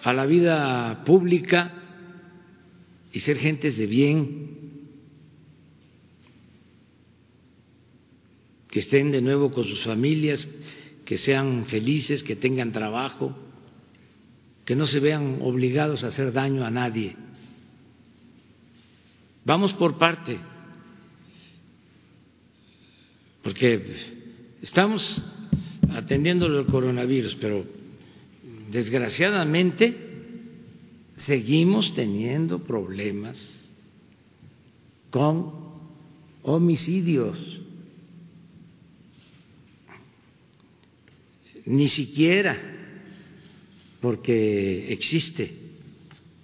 [0.03, 1.73] a la vida pública
[3.11, 4.53] y ser gentes de bien,
[8.69, 10.47] que estén de nuevo con sus familias,
[11.05, 13.37] que sean felices, que tengan trabajo,
[14.65, 17.15] que no se vean obligados a hacer daño a nadie.
[19.45, 20.39] Vamos por parte,
[23.43, 23.83] porque
[24.61, 25.21] estamos
[25.91, 27.65] atendiendo el coronavirus, pero
[28.71, 29.95] desgraciadamente
[31.17, 33.69] seguimos teniendo problemas
[35.11, 35.53] con
[36.41, 37.59] homicidios.
[41.65, 42.57] Ni siquiera
[44.01, 45.63] porque existe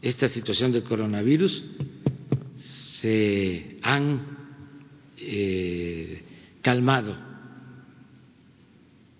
[0.01, 1.61] esta situación del coronavirus
[3.01, 4.37] se han
[5.17, 6.23] eh,
[6.61, 7.29] calmado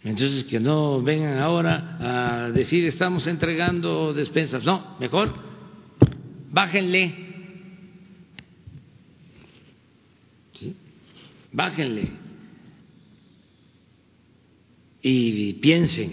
[0.02, 4.64] entonces, que no vengan ahora a decir estamos entregando despensas.
[4.64, 5.34] No, mejor
[6.52, 7.28] bájenle.
[10.54, 10.76] ¿Sí?
[11.52, 12.12] Bájenle.
[15.02, 16.12] Y piensen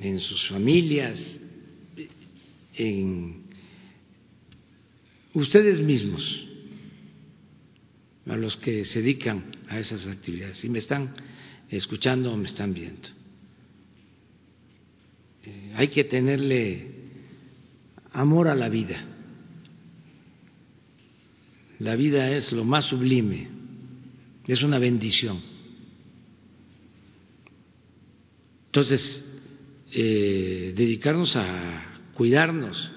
[0.00, 1.40] en sus familias,
[2.74, 3.44] en
[5.32, 6.43] ustedes mismos,
[8.26, 10.64] a los que se dedican a esas actividades.
[10.64, 11.14] Y me están
[11.68, 13.08] escuchando o me están viendo.
[15.44, 16.90] Eh, hay que tenerle
[18.12, 19.04] amor a la vida.
[21.80, 23.48] La vida es lo más sublime,
[24.46, 25.40] es una bendición.
[28.66, 29.24] Entonces,
[29.92, 32.90] eh, dedicarnos a cuidarnos,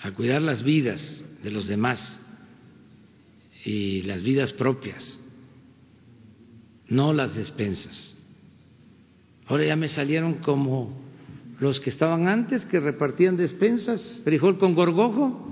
[0.00, 2.21] a cuidar las vidas de los demás
[3.64, 5.20] y las vidas propias
[6.88, 8.16] no las despensas.
[9.46, 11.00] Ahora ya me salieron como
[11.60, 15.48] los que estaban antes, que repartían despensas, frijol con gorgojo.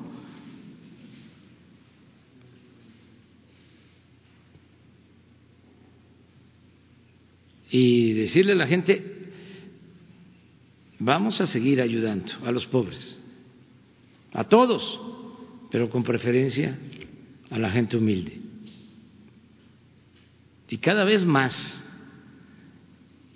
[7.70, 9.32] Y decirle a la gente,
[10.98, 13.20] vamos a seguir ayudando a los pobres,
[14.32, 15.00] a todos,
[15.70, 16.76] pero con preferencia
[17.50, 18.50] a la gente humilde
[20.70, 21.84] y cada vez más.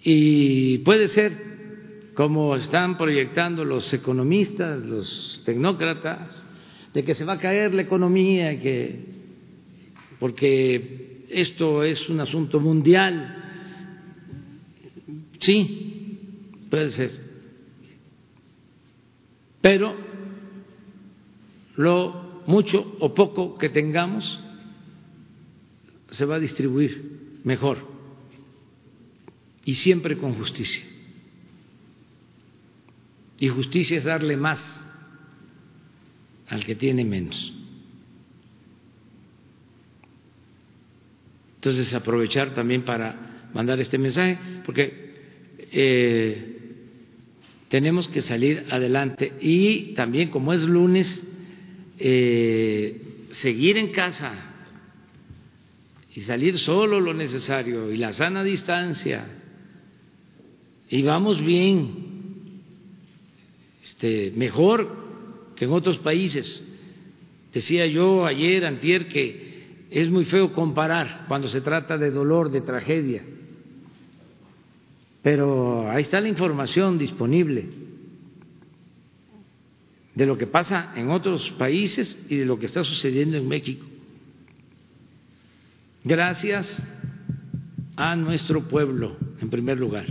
[0.03, 6.47] Y puede ser, como están proyectando los economistas, los tecnócratas,
[6.95, 9.05] de que se va a caer la economía, que,
[10.21, 13.43] porque esto es un asunto mundial.
[15.41, 17.11] Sí, puede ser.
[19.61, 19.97] Pero
[21.77, 24.41] lo mucho o poco que tengamos
[26.11, 27.79] se va a distribuir mejor
[29.65, 30.85] y siempre con justicia.
[33.39, 34.61] Y justicia es darle más
[36.49, 37.53] al que tiene menos.
[41.57, 45.15] Entonces aprovechar también para mandar este mensaje, porque
[45.73, 46.55] eh,
[47.69, 51.27] tenemos que salir adelante y también como es lunes,
[51.99, 54.33] eh, seguir en casa
[56.15, 59.27] y salir solo lo necesario y la sana distancia
[60.89, 62.63] y vamos bien
[63.83, 65.05] este, mejor
[65.57, 66.63] que en otros países.
[67.53, 72.61] Decía yo ayer, antier, que es muy feo comparar cuando se trata de dolor, de
[72.61, 73.23] tragedia,
[75.23, 77.84] pero ahí está la información disponible
[80.15, 83.85] de lo que pasa en otros países y de lo que está sucediendo en México.
[86.05, 86.83] Gracias
[87.97, 90.07] a nuestro pueblo, en primer lugar,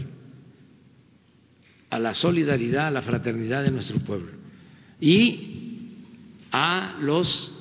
[1.90, 4.32] a la solidaridad, a la fraternidad de nuestro pueblo
[5.00, 5.54] y
[6.52, 7.52] a los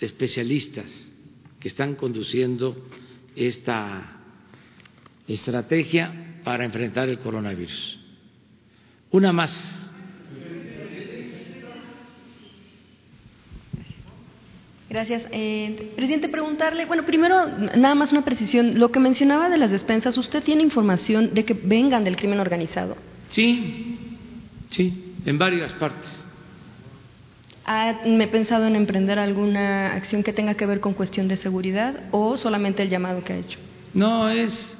[0.00, 0.86] especialistas
[1.58, 2.76] que están conduciendo
[3.36, 4.18] esta
[5.26, 7.98] estrategia para enfrentar el coronavirus.
[9.10, 9.89] Una más.
[14.90, 15.22] Gracias.
[15.30, 17.46] Eh, presidente, preguntarle, bueno, primero,
[17.76, 18.80] nada más una precisión.
[18.80, 22.96] Lo que mencionaba de las despensas, ¿usted tiene información de que vengan del crimen organizado?
[23.28, 23.96] Sí,
[24.68, 26.24] sí, en varias partes.
[27.66, 32.08] ¿Ha me pensado en emprender alguna acción que tenga que ver con cuestión de seguridad
[32.10, 33.60] o solamente el llamado que ha hecho?
[33.94, 34.76] No, es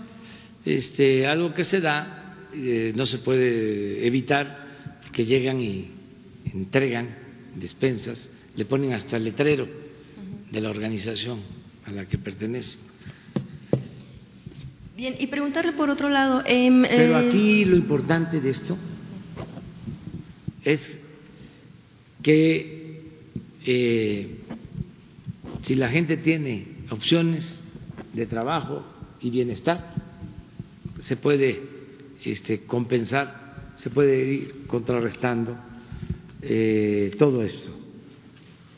[0.64, 4.66] este, algo que se da, eh, no se puede evitar
[5.12, 5.88] que llegan y
[6.52, 7.14] entregan
[7.54, 9.89] despensas, le ponen hasta el letrero
[10.50, 11.40] de la organización
[11.86, 12.78] a la que pertenece.
[14.96, 16.42] Bien, y preguntarle por otro lado.
[16.44, 18.76] Em, Pero eh, aquí lo importante de esto
[20.62, 20.98] es
[22.22, 23.00] que
[23.64, 24.36] eh,
[25.62, 27.64] si la gente tiene opciones
[28.12, 28.84] de trabajo
[29.20, 29.94] y bienestar,
[31.02, 31.62] se puede
[32.24, 35.56] este, compensar, se puede ir contrarrestando
[36.42, 37.79] eh, todo esto.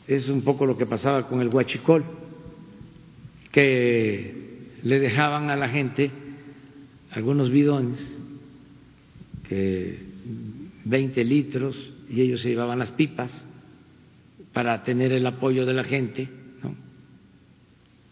[0.07, 2.03] Es un poco lo que pasaba con el huachicol,
[3.51, 4.33] que
[4.83, 6.11] le dejaban a la gente
[7.11, 8.21] algunos bidones,
[9.47, 9.99] que
[10.85, 13.47] 20 litros, y ellos se llevaban las pipas
[14.51, 16.29] para tener el apoyo de la gente,
[16.61, 16.75] ¿no?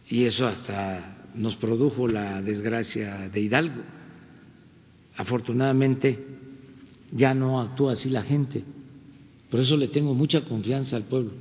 [0.10, 3.82] y eso hasta nos produjo la desgracia de Hidalgo
[5.18, 6.18] Afortunadamente
[7.12, 8.64] ya no actúa así la gente.
[9.50, 11.32] Por eso le tengo mucha confianza al pueblo.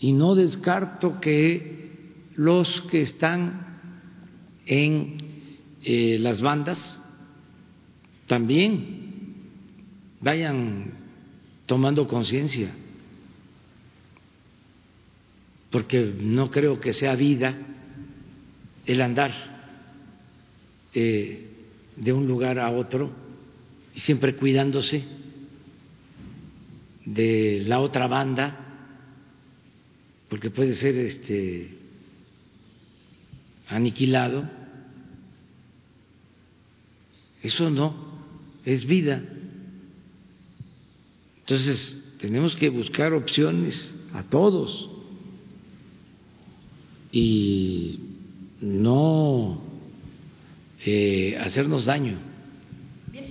[0.00, 1.90] Y no descarto que
[2.34, 3.80] los que están
[4.66, 5.18] en
[5.82, 6.98] eh, las bandas
[8.26, 9.10] también
[10.20, 10.92] vayan
[11.66, 12.74] tomando conciencia,
[15.70, 17.56] porque no creo que sea vida
[18.86, 19.32] el andar
[20.94, 21.48] eh,
[21.96, 23.10] de un lugar a otro
[23.94, 25.04] y siempre cuidándose
[27.04, 28.69] de la otra banda,
[30.30, 31.76] porque puede ser este
[33.68, 34.48] aniquilado.
[37.42, 37.94] Eso no
[38.64, 39.22] es vida.
[41.40, 44.88] Entonces, tenemos que buscar opciones a todos
[47.10, 47.98] y
[48.60, 49.60] no
[50.84, 52.29] eh, hacernos daño.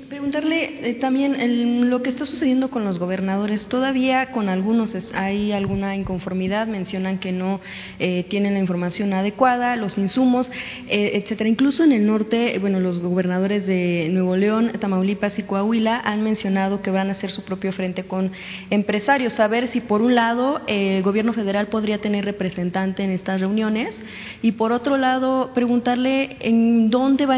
[0.09, 3.67] Preguntarle eh, también el- lo que está sucediendo con los gobernadores.
[3.67, 6.65] Todavía con algunos hay alguna inconformidad.
[6.65, 7.61] Mencionan que no
[7.99, 10.51] eh, tienen la información adecuada, los insumos,
[10.87, 11.47] eh, etcétera.
[11.47, 16.23] Incluso en el norte, eh, bueno, los gobernadores de Nuevo León, Tamaulipas y Coahuila han
[16.23, 18.31] mencionado que van a hacer su propio frente con
[18.71, 19.33] empresarios.
[19.33, 23.95] Saber si por un lado eh, el gobierno federal podría tener representante en estas reuniones
[24.41, 27.37] y por otro lado preguntarle en dónde va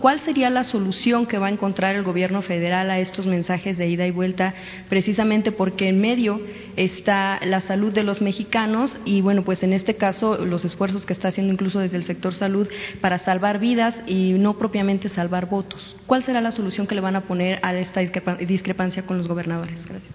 [0.00, 2.11] cuál sería la solución que va a encontrar el gobierno
[2.42, 4.54] federal a estos mensajes de ida y vuelta,
[4.88, 6.40] precisamente porque en medio
[6.76, 11.12] está la salud de los mexicanos y bueno, pues en este caso los esfuerzos que
[11.12, 12.68] está haciendo incluso desde el sector salud
[13.00, 15.96] para salvar vidas y no propiamente salvar votos.
[16.06, 19.28] ¿Cuál será la solución que le van a poner a esta discrepa- discrepancia con los
[19.28, 19.84] gobernadores?
[19.86, 20.12] Gracias.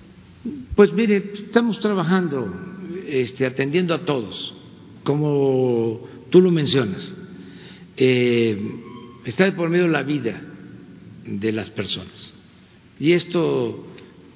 [0.76, 2.54] Pues mire, estamos trabajando,
[3.08, 4.56] este, atendiendo a todos,
[5.04, 7.14] como tú lo mencionas.
[7.98, 8.62] Eh,
[9.26, 10.40] está por medio la vida
[11.28, 12.34] de las personas.
[13.00, 13.86] Y esto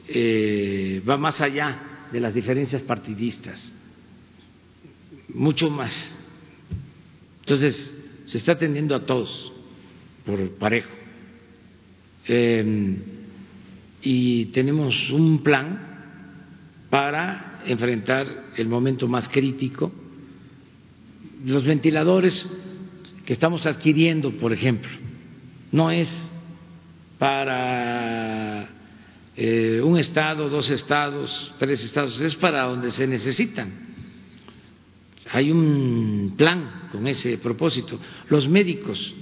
[0.08, 3.74] eh, va más allá de las diferencias partidistas,
[5.34, 5.94] mucho más.
[7.40, 9.52] Entonces, se está atendiendo a todos
[10.26, 10.92] por parejo.
[12.28, 12.98] Eh,
[14.04, 15.92] y tenemos un plan
[16.90, 19.92] para enfrentar el momento más crítico.
[21.46, 22.50] Los ventiladores
[23.26, 24.92] que estamos adquiriendo, por ejemplo,
[25.72, 26.31] no es
[27.22, 28.68] para
[29.36, 33.72] eh, un estado, dos estados, tres estados, es para donde se necesitan.
[35.32, 38.00] Hay un plan con ese propósito.
[38.28, 39.14] Los médicos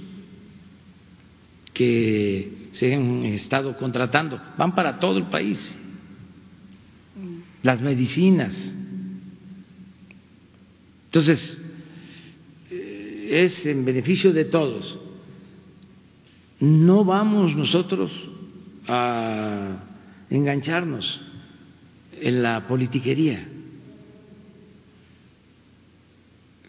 [1.74, 5.78] que se han estado contratando van para todo el país
[7.62, 8.54] las medicinas.
[11.04, 11.60] Entonces,
[12.70, 14.99] es en beneficio de todos.
[16.60, 18.12] No vamos nosotros
[18.86, 19.82] a
[20.28, 21.20] engancharnos
[22.20, 23.48] en la politiquería.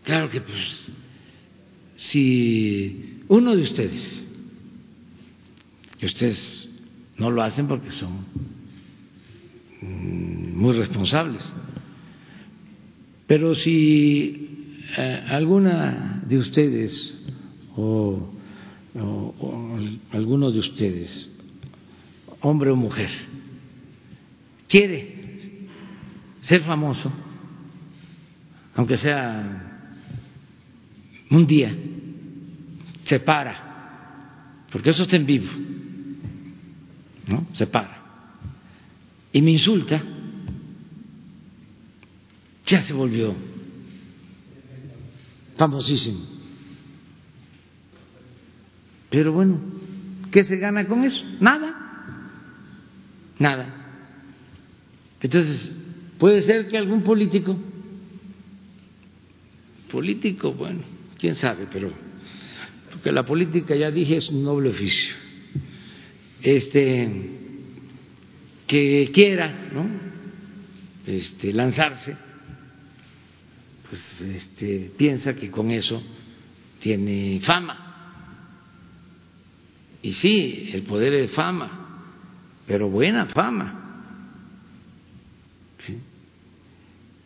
[0.03, 0.87] Claro que pues
[1.97, 4.27] si uno de ustedes,
[5.99, 6.69] y ustedes
[7.17, 8.25] no lo hacen porque son
[9.81, 11.53] muy responsables,
[13.27, 17.25] pero si eh, alguna de ustedes
[17.75, 18.33] o,
[18.95, 19.79] o
[20.11, 21.39] alguno de ustedes,
[22.41, 23.09] hombre o mujer,
[24.67, 25.67] quiere
[26.41, 27.11] ser famoso,
[28.75, 29.87] aunque sea
[31.29, 31.75] un día
[33.05, 35.49] se para, porque eso está en vivo,
[37.27, 37.47] ¿no?
[37.53, 38.01] Se para.
[39.33, 40.01] Y me insulta,
[42.65, 43.33] ya se volvió
[45.57, 46.40] famosísimo.
[49.11, 49.59] Pero bueno,
[50.31, 51.23] ¿qué se gana con eso?
[51.39, 51.75] Nada,
[53.37, 53.67] nada.
[55.21, 55.77] Entonces,
[56.17, 57.55] puede ser que algún político,
[59.91, 60.79] político, bueno,
[61.19, 61.91] quién sabe, pero
[62.89, 65.13] porque la política ya dije es un noble oficio.
[66.41, 67.37] Este
[68.65, 69.87] que quiera, ¿no?
[71.05, 72.15] Este lanzarse
[73.91, 76.01] pues este piensa que con eso
[76.79, 77.90] tiene fama.
[80.01, 82.05] Y sí, el poder es fama,
[82.65, 83.77] pero buena fama.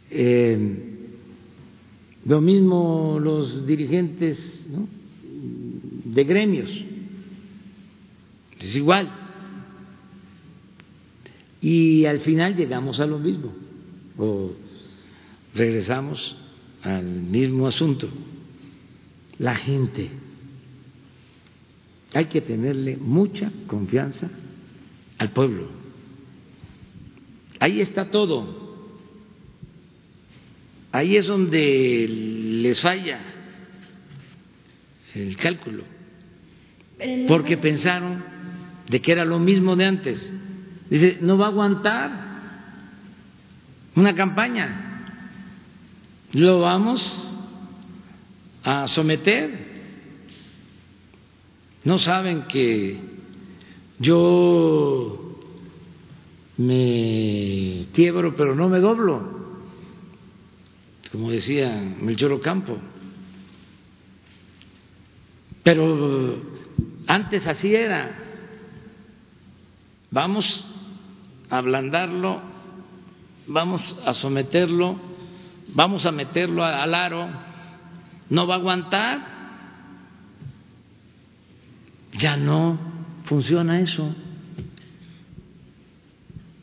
[0.10, 0.96] Eh,
[2.26, 4.70] lo mismo los dirigentes
[6.06, 6.72] de gremios,
[8.60, 9.10] es igual.
[11.62, 13.54] Y al final llegamos a lo mismo,
[14.18, 14.54] o
[15.54, 16.36] regresamos
[16.82, 18.10] al mismo asunto.
[19.38, 20.10] La gente,
[22.16, 24.30] hay que tenerle mucha confianza
[25.18, 25.68] al pueblo.
[27.60, 28.64] Ahí está todo.
[30.94, 33.20] Ahí es donde les falla
[35.14, 35.84] el cálculo,
[37.28, 38.24] porque pensaron
[38.90, 40.34] de que era lo mismo de antes.
[40.90, 42.12] Dice, no va a aguantar
[43.96, 45.04] una campaña,
[46.32, 47.02] lo vamos
[48.64, 49.65] a someter.
[51.86, 53.00] No saben que
[54.00, 55.38] yo
[56.58, 59.36] me quiebro, pero no me doblo
[61.16, 62.78] como decía Melchor Ocampo.
[65.64, 66.42] Pero
[67.08, 68.20] antes así era.
[70.12, 70.66] Vamos
[71.50, 72.42] a ablandarlo,
[73.48, 74.98] vamos a someterlo,
[75.74, 77.30] vamos a meterlo al aro,
[78.30, 79.35] no va a aguantar.
[82.18, 82.80] Ya no
[83.24, 84.14] funciona eso.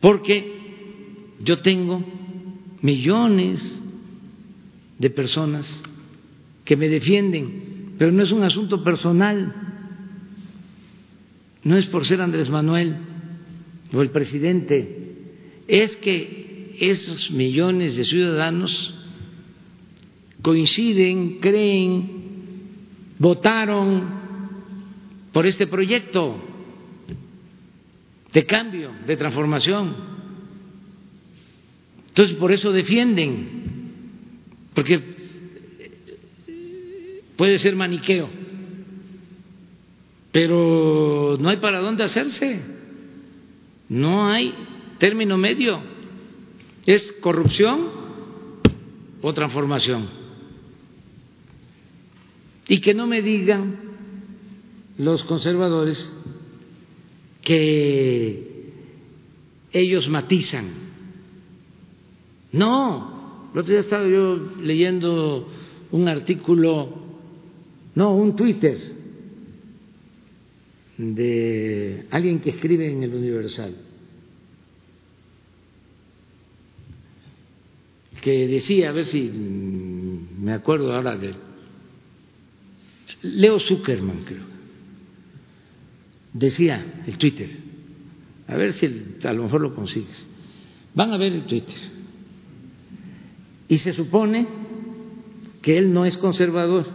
[0.01, 0.61] Porque
[1.43, 2.05] yo tengo
[2.81, 3.83] millones
[4.99, 5.83] de personas
[6.65, 9.55] que me defienden, pero no es un asunto personal,
[11.65, 12.97] no es por ser Andrés Manuel
[13.93, 15.03] o el presidente,
[15.69, 18.95] es que esos millones de ciudadanos
[20.41, 22.11] coinciden, creen,
[23.19, 24.22] votaron
[25.33, 26.37] por este proyecto
[28.33, 29.95] de cambio, de transformación.
[32.09, 33.63] Entonces, por eso defienden
[34.75, 35.01] porque
[37.37, 38.29] puede ser maniqueo,
[40.31, 42.63] pero no hay para dónde hacerse,
[43.89, 44.55] no hay
[44.99, 45.83] término medio,
[46.87, 47.89] es corrupción
[49.21, 50.09] o transformación.
[52.69, 53.92] Y que no me digan
[55.03, 56.17] los conservadores
[57.43, 58.73] que
[59.73, 60.71] ellos matizan.
[62.53, 65.49] No, el otro día estaba yo leyendo
[65.91, 66.89] un artículo,
[67.97, 68.79] no, un Twitter
[70.99, 73.75] de alguien que escribe en el Universal,
[78.21, 79.33] que decía, a ver si
[80.39, 81.35] me acuerdo ahora de
[83.23, 84.52] Leo Zuckerman, creo,
[86.33, 87.51] decía el Twitter,
[88.47, 88.87] a ver si
[89.23, 90.29] a lo mejor lo consigues.
[90.95, 91.77] Van a ver el Twitter
[93.69, 94.47] y se supone
[95.63, 96.87] que él no es conservador,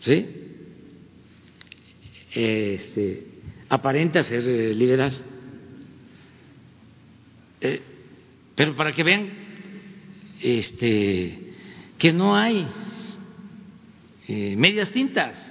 [0.00, 0.26] ¿sí?
[2.32, 3.26] Este,
[3.68, 5.12] aparenta ser eh, liberal.
[7.60, 7.82] Eh,
[8.54, 9.28] Pero para que vean
[10.40, 11.38] este,
[11.98, 12.66] que no hay
[14.28, 15.49] eh, medias tintas.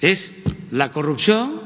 [0.00, 0.32] Es
[0.70, 1.60] la corrupción,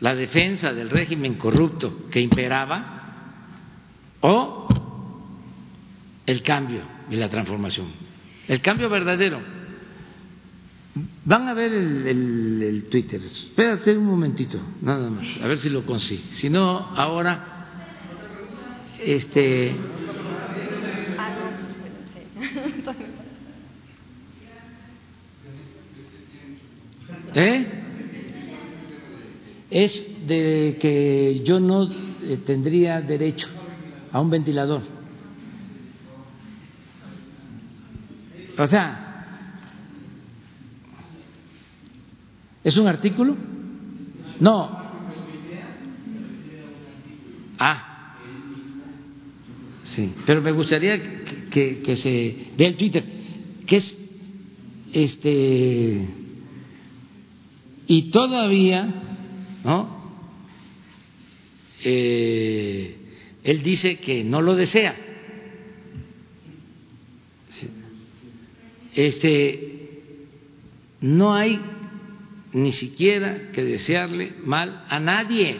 [0.00, 2.98] la defensa del régimen corrupto que imperaba
[4.20, 4.68] o
[6.26, 7.88] el cambio y la transformación.
[8.46, 9.40] El cambio verdadero.
[11.24, 13.20] Van a ver el, Twitter.
[13.20, 16.22] Espérate un momentito, nada más, a ver si lo consigo.
[16.30, 17.68] Si no, ahora,
[19.04, 19.76] este.
[27.38, 27.66] ¿Eh?
[29.70, 33.46] Es de que yo no eh, tendría derecho
[34.10, 34.82] a un ventilador.
[38.58, 39.54] O sea,
[42.64, 43.36] ¿es un artículo?
[44.40, 44.76] No.
[47.60, 48.16] Ah,
[49.94, 53.04] sí, pero me gustaría que, se vea el Twitter,
[53.64, 53.96] que es
[54.92, 56.17] este
[57.88, 58.86] y todavía,
[59.64, 59.98] ¿no?
[61.82, 62.96] Eh,
[63.42, 64.94] él dice que no lo desea.
[68.94, 70.02] Este,
[71.00, 71.60] no hay
[72.52, 75.56] ni siquiera que desearle mal a nadie.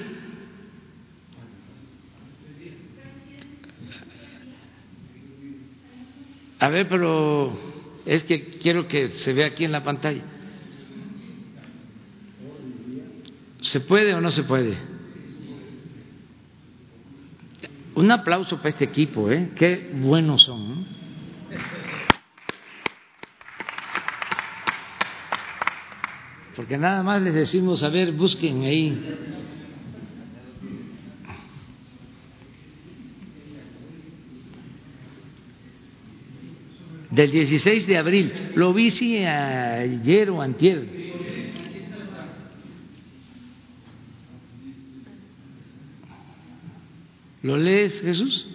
[6.58, 7.58] A ver, pero
[8.04, 10.37] es que quiero que se vea aquí en la pantalla.
[13.60, 14.76] ¿Se puede o no se puede?
[17.94, 19.50] Un aplauso para este equipo, ¿eh?
[19.56, 20.86] Qué buenos son.
[26.54, 29.16] Porque nada más les decimos, a ver, busquen ahí.
[37.10, 41.07] Del 16 de abril, lo vi si ayer o antier,
[47.42, 48.46] ¿Lo lees, Jesús?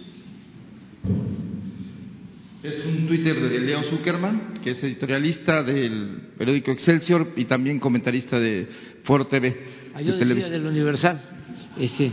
[2.62, 8.38] Es un Twitter de Leo Zuckerman, que es editorialista del periódico Excelsior y también comentarista
[8.38, 8.66] de
[9.04, 9.56] Foro TV.
[9.94, 11.20] Ah, yo de decía del Universal.
[11.78, 12.12] Este,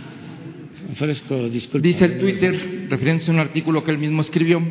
[0.91, 1.83] ofrezco disculpas.
[1.83, 4.61] Dice el Twitter, referencia a un artículo que él mismo escribió,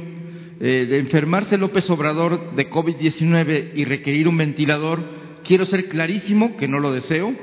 [0.61, 5.01] eh, de enfermarse López Obrador de COVID-19 y requerir un ventilador,
[5.45, 7.35] quiero ser clarísimo que no lo deseo.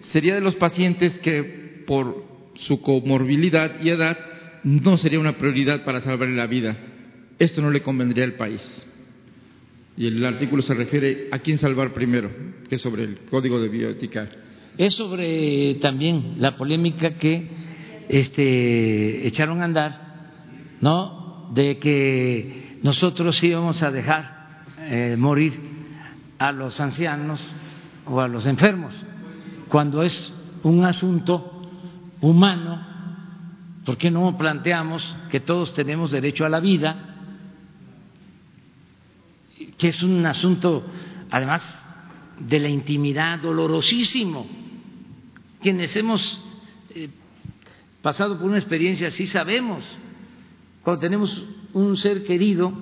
[0.00, 4.18] Sería de los pacientes que por su comorbilidad y edad
[4.62, 6.76] no sería una prioridad para salvarle la vida.
[7.38, 8.86] Esto no le convendría al país.
[9.96, 12.30] Y el artículo se refiere a quién salvar primero,
[12.68, 14.28] que es sobre el código de bioética.
[14.76, 17.48] Es sobre también la polémica que
[18.08, 20.30] este, echaron a andar,
[20.80, 21.50] ¿no?
[21.54, 25.52] De que nosotros íbamos a dejar eh, morir
[26.38, 27.54] a los ancianos
[28.06, 28.94] o a los enfermos,
[29.68, 30.32] cuando es
[30.62, 31.53] un asunto
[32.20, 32.86] humano,
[33.84, 37.16] ¿por qué no planteamos que todos tenemos derecho a la vida?
[39.78, 40.84] Que es un asunto,
[41.30, 41.62] además,
[42.38, 44.46] de la intimidad dolorosísimo.
[45.60, 46.42] Quienes hemos
[46.94, 47.08] eh,
[48.02, 49.84] pasado por una experiencia así sabemos,
[50.82, 52.72] cuando tenemos un ser querido,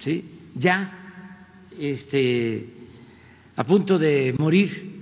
[0.00, 0.24] ¿sí?
[0.54, 1.04] ya
[1.78, 2.72] este,
[3.56, 4.92] a punto de morir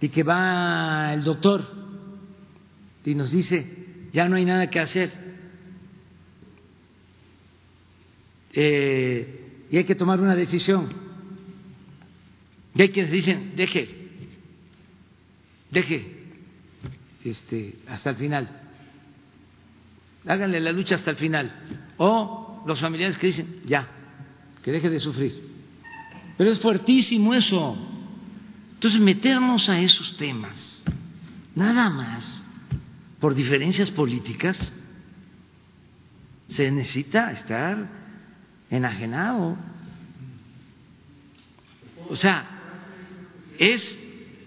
[0.00, 1.79] y que va el doctor
[3.04, 3.66] y nos dice,
[4.12, 5.10] ya no hay nada que hacer
[8.52, 10.88] eh, y hay que tomar una decisión.
[12.74, 13.88] Y hay quienes dicen, deje,
[15.70, 16.20] deje
[17.24, 18.62] este, hasta el final,
[20.26, 21.52] háganle la lucha hasta el final.
[21.98, 23.88] O los familiares que dicen, ya,
[24.62, 25.32] que deje de sufrir.
[26.36, 27.76] Pero es fuertísimo eso.
[28.74, 30.84] Entonces, meternos a esos temas,
[31.54, 32.39] nada más
[33.20, 34.74] por diferencias políticas,
[36.48, 37.86] se necesita estar
[38.70, 39.56] enajenado.
[42.08, 42.48] O sea,
[43.58, 43.98] es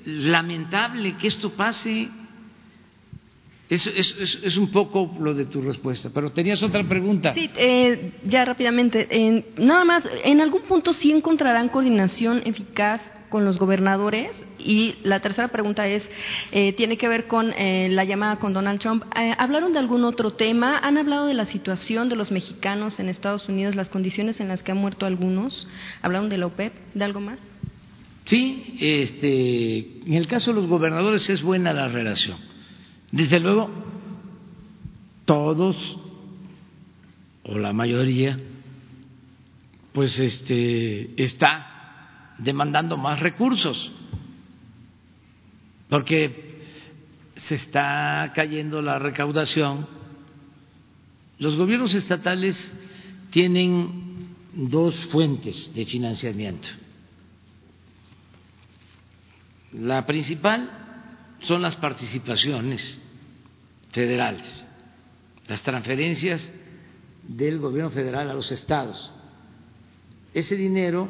[0.06, 2.10] lamentable que esto pase.
[3.70, 7.34] Es, es, un poco lo de tu respuesta, pero tenías otra pregunta.
[7.34, 9.08] Sí, eh, ya rápidamente.
[9.58, 13.02] nada más, ¿en algún punto sí encontrarán coordinación eficaz
[13.34, 14.45] con los gobernadores?
[14.60, 16.07] Y la tercera pregunta es,
[16.51, 19.03] eh, tiene que ver con eh, la llamada con Donald Trump.
[19.15, 20.77] Eh, ¿Hablaron de algún otro tema?
[20.77, 24.61] ¿Han hablado de la situación de los mexicanos en Estados Unidos, las condiciones en las
[24.61, 25.68] que han muerto algunos?
[26.03, 26.73] ¿Hablaron de la OPEP?
[26.93, 27.39] ¿De algo más?
[28.26, 32.38] Sí, este, en el caso de los gobernadores es buena la relación.
[33.11, 33.72] Desde luego,
[35.26, 35.97] todos
[37.45, 38.38] o la mayoría
[39.91, 41.73] pues este está
[42.44, 43.91] demandando más recursos.
[45.90, 46.61] Porque
[47.36, 49.88] se está cayendo la recaudación.
[51.40, 52.72] Los gobiernos estatales
[53.32, 56.70] tienen dos fuentes de financiamiento.
[59.74, 60.70] La principal
[61.41, 63.02] son las participaciones
[63.91, 64.65] federales,
[65.48, 66.52] las transferencias
[67.28, 69.11] del gobierno federal a los estados.
[70.34, 71.10] Ese dinero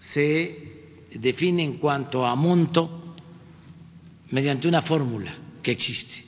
[0.00, 3.14] se define en cuanto a monto
[4.30, 6.24] mediante una fórmula que existe.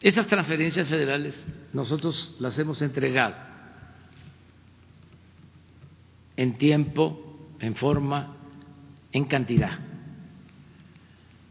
[0.00, 1.34] Esas transferencias federales
[1.72, 3.34] nosotros las hemos entregado
[6.36, 8.36] en tiempo, en forma,
[9.12, 9.78] en cantidad.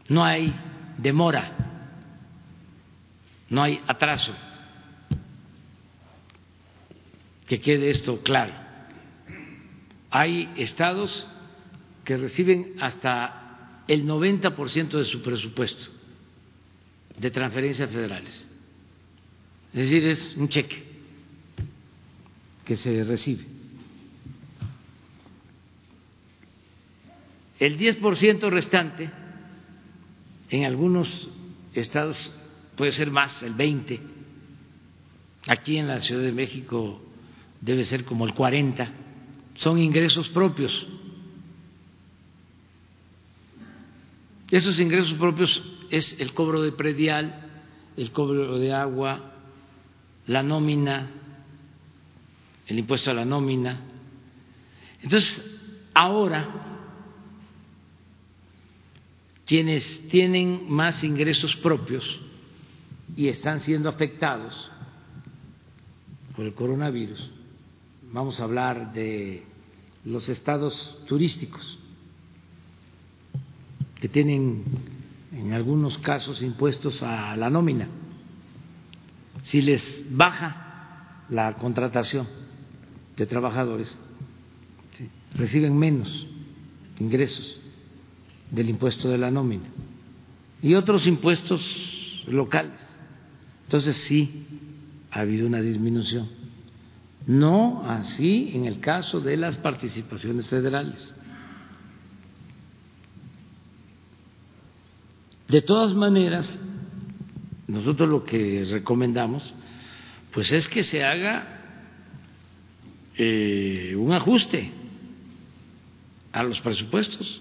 [0.08, 0.54] No hay
[0.98, 1.52] demora,
[3.50, 4.32] no hay atraso.
[7.46, 8.65] Que quede esto claro.
[10.10, 11.26] Hay estados
[12.04, 15.86] que reciben hasta el 90% de su presupuesto
[17.18, 18.48] de transferencias federales.
[19.72, 20.84] Es decir, es un cheque
[22.64, 23.44] que se recibe.
[27.58, 29.10] El 10% restante,
[30.50, 31.30] en algunos
[31.74, 32.16] estados
[32.76, 34.00] puede ser más, el 20%,
[35.46, 37.00] aquí en la Ciudad de México
[37.60, 39.05] debe ser como el 40%,
[39.56, 40.86] son ingresos propios.
[44.50, 47.50] Esos ingresos propios es el cobro de predial,
[47.96, 49.32] el cobro de agua,
[50.26, 51.10] la nómina,
[52.66, 53.80] el impuesto a la nómina.
[55.02, 55.44] Entonces,
[55.94, 56.66] ahora
[59.46, 62.04] quienes tienen más ingresos propios
[63.14, 64.70] y están siendo afectados
[66.34, 67.30] por el coronavirus,
[68.16, 69.42] vamos a hablar de
[70.06, 71.78] los estados turísticos,
[74.00, 74.64] que tienen
[75.32, 77.88] en algunos casos impuestos a la nómina.
[79.44, 82.26] Si les baja la contratación
[83.18, 83.98] de trabajadores,
[85.34, 86.26] reciben menos
[86.98, 87.60] ingresos
[88.50, 89.68] del impuesto de la nómina
[90.62, 91.60] y otros impuestos
[92.26, 92.80] locales.
[93.64, 94.46] Entonces sí
[95.10, 96.35] ha habido una disminución.
[97.26, 101.14] No así en el caso de las participaciones federales.
[105.48, 106.58] De todas maneras,
[107.66, 109.54] nosotros lo que recomendamos
[110.32, 111.56] pues es que se haga
[113.16, 114.70] eh, un ajuste
[116.32, 117.40] a los presupuestos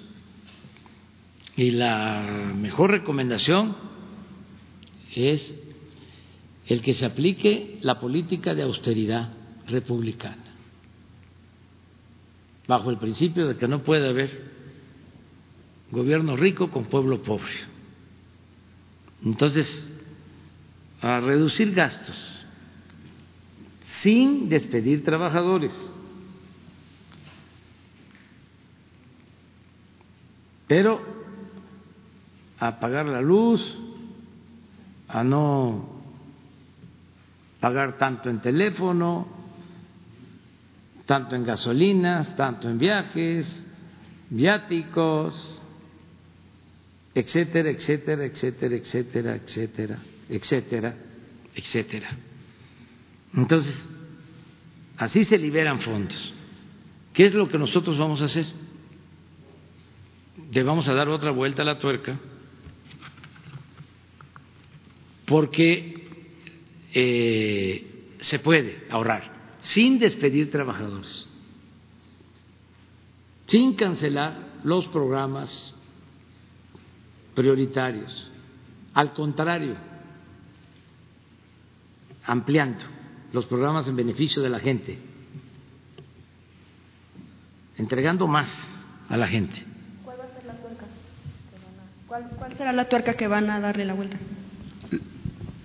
[1.57, 3.75] y la mejor recomendación
[5.13, 5.55] es
[6.67, 10.43] el que se aplique la política de austeridad republicana,
[12.67, 14.51] bajo el principio de que no puede haber
[15.91, 17.51] gobierno rico con pueblo pobre.
[19.23, 19.89] Entonces,
[21.01, 22.17] a reducir gastos
[23.79, 25.93] sin despedir trabajadores,
[30.67, 31.01] pero
[32.59, 33.77] a pagar la luz,
[35.07, 35.89] a no
[37.59, 39.27] pagar tanto en teléfono,
[41.05, 43.65] tanto en gasolinas, tanto en viajes,
[44.29, 45.61] viáticos,
[47.13, 49.99] etcétera, etcétera, etcétera, etcétera, etcétera,
[50.29, 50.95] etcétera,
[51.55, 52.09] etcétera.
[53.35, 53.87] Entonces,
[54.97, 56.33] así se liberan fondos.
[57.13, 58.45] ¿Qué es lo que nosotros vamos a hacer?
[60.51, 62.19] Le vamos a dar otra vuelta a la tuerca
[65.25, 66.07] porque
[66.93, 69.34] eh, se puede ahorrar
[69.65, 71.27] sin despedir trabajadores,
[73.47, 75.81] sin cancelar los programas
[77.33, 78.31] prioritarios,
[78.93, 79.75] al contrario,
[82.25, 82.83] ampliando
[83.33, 84.99] los programas en beneficio de la gente,
[87.77, 88.49] entregando más
[89.09, 89.65] a la gente.
[90.03, 90.53] ¿Cuál va a ser la
[92.37, 94.17] ¿Cuál será la tuerca que van a darle la vuelta?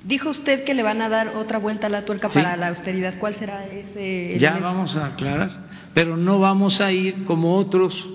[0.04, 3.18] Dijo usted que le van a dar otra vuelta a la tuerca para la austeridad.
[3.18, 4.38] ¿Cuál será ese?
[4.38, 8.08] Ya vamos a aclarar, pero no vamos a ir como otros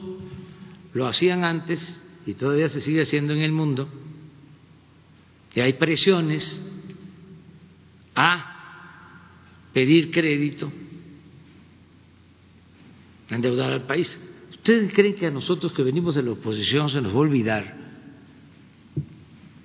[0.94, 3.90] lo hacían antes y todavía se sigue haciendo en el mundo,
[5.53, 6.62] que hay presiones
[8.16, 8.53] a
[9.74, 10.72] pedir crédito,
[13.30, 14.18] a endeudar al país.
[14.52, 17.76] ¿Ustedes creen que a nosotros que venimos de la oposición se nos va a olvidar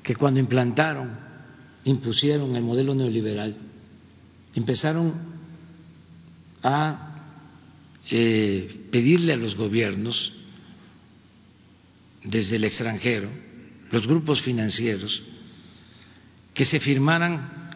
[0.02, 1.29] que cuando implantaron
[1.84, 3.56] impusieron el modelo neoliberal,
[4.54, 5.14] empezaron
[6.62, 7.10] a
[8.10, 10.32] eh, pedirle a los gobiernos
[12.24, 13.30] desde el extranjero,
[13.90, 15.22] los grupos financieros,
[16.52, 17.70] que se firmaran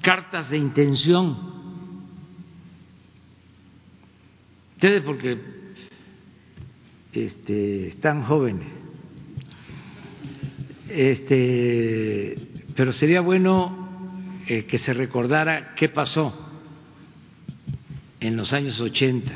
[0.00, 1.50] cartas de intención.
[4.76, 5.38] Ustedes porque
[7.12, 8.68] este, están jóvenes,
[10.88, 12.49] este,
[12.80, 16.34] pero sería bueno eh, que se recordara qué pasó
[18.20, 19.30] en los años 80,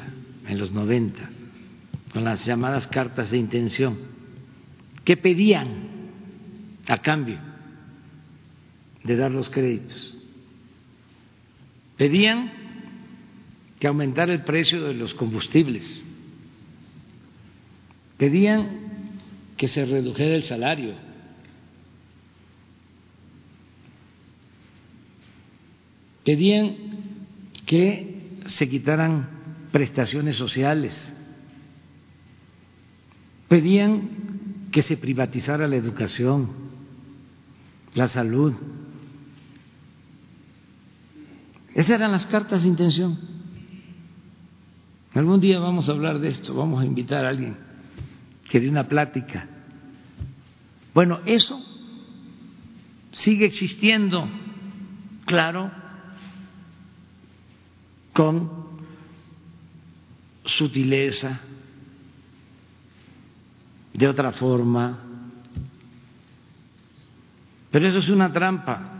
[0.49, 1.29] en los 90,
[2.15, 3.99] con las llamadas cartas de intención,
[5.05, 5.69] ¿qué pedían
[6.87, 7.39] a cambio
[9.03, 10.17] de dar los créditos?
[11.99, 12.51] Pedían
[13.79, 16.03] que aumentara el precio de los combustibles,
[18.17, 18.71] pedían
[19.59, 21.04] que se redujera el salario,
[26.25, 26.77] pedían
[27.67, 29.29] que se quitaran
[29.73, 31.17] prestaciones sociales,
[33.49, 36.51] pedían que se privatizara la educación,
[37.95, 38.55] la salud.
[41.75, 43.19] Esas eran las cartas de intención.
[45.15, 47.57] Algún día vamos a hablar de esto, vamos a invitar a alguien
[48.51, 49.47] que dé una plática.
[50.93, 51.61] Bueno, eso
[53.13, 54.29] sigue existiendo,
[55.25, 55.71] claro,
[58.15, 58.51] con
[60.45, 61.41] sutileza,
[63.93, 65.01] de otra forma.
[67.71, 68.91] Pero eso es una trampa.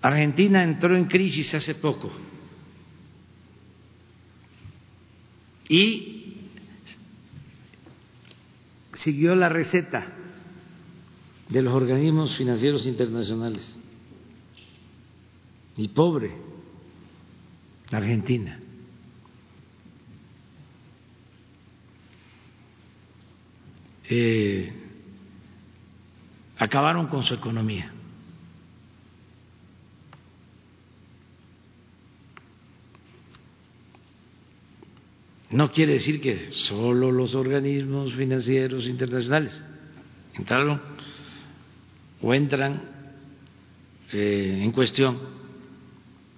[0.00, 2.10] Argentina entró en crisis hace poco
[5.68, 6.36] y
[8.92, 10.06] siguió la receta
[11.48, 13.78] de los organismos financieros internacionales.
[15.76, 16.47] Y pobre,
[17.90, 18.58] Argentina.
[24.10, 24.72] Eh,
[26.58, 27.92] acabaron con su economía.
[35.50, 39.62] No quiere decir que solo los organismos financieros internacionales
[40.34, 40.80] entraron
[42.20, 42.82] o entran
[44.12, 45.18] eh, en cuestión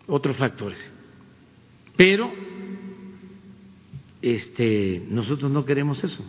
[0.06, 0.78] otros factores.
[2.00, 2.32] Pero
[4.22, 6.24] este, nosotros no queremos eso.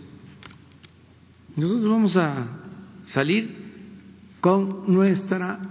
[1.56, 2.60] Nosotros vamos a
[3.06, 3.56] salir
[4.41, 5.61] con nuestra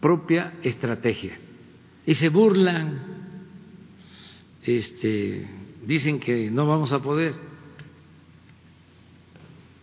[0.00, 1.38] propia estrategia.
[2.06, 3.02] Y se burlan,
[4.62, 5.46] este,
[5.84, 7.34] dicen que no vamos a poder.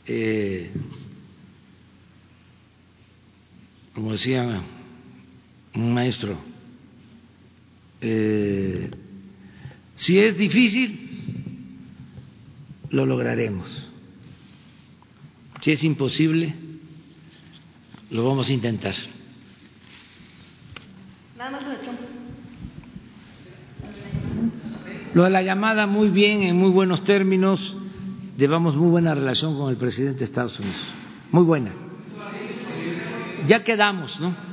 [0.08, 0.72] Eh,
[3.94, 4.64] como decía
[5.76, 6.40] un maestro,
[8.02, 8.90] eh,
[10.04, 11.00] si es difícil,
[12.90, 13.90] lo lograremos.
[15.62, 16.54] Si es imposible,
[18.12, 18.94] lo vamos a intentar.
[25.14, 27.74] Lo de la llamada, muy bien, en muy buenos términos.
[28.38, 30.94] Llevamos muy buena relación con el presidente de Estados Unidos.
[31.32, 31.72] Muy buena.
[33.48, 34.53] Ya quedamos, ¿no?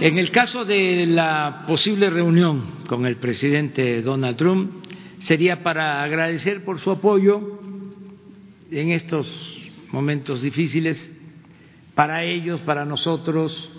[0.00, 4.84] En el caso de la posible reunión con el presidente Donald Trump,
[5.20, 7.60] sería para agradecer por su apoyo
[8.70, 9.60] en estos
[9.92, 11.12] momentos difíciles.
[11.94, 13.70] Para ellos, para nosotros,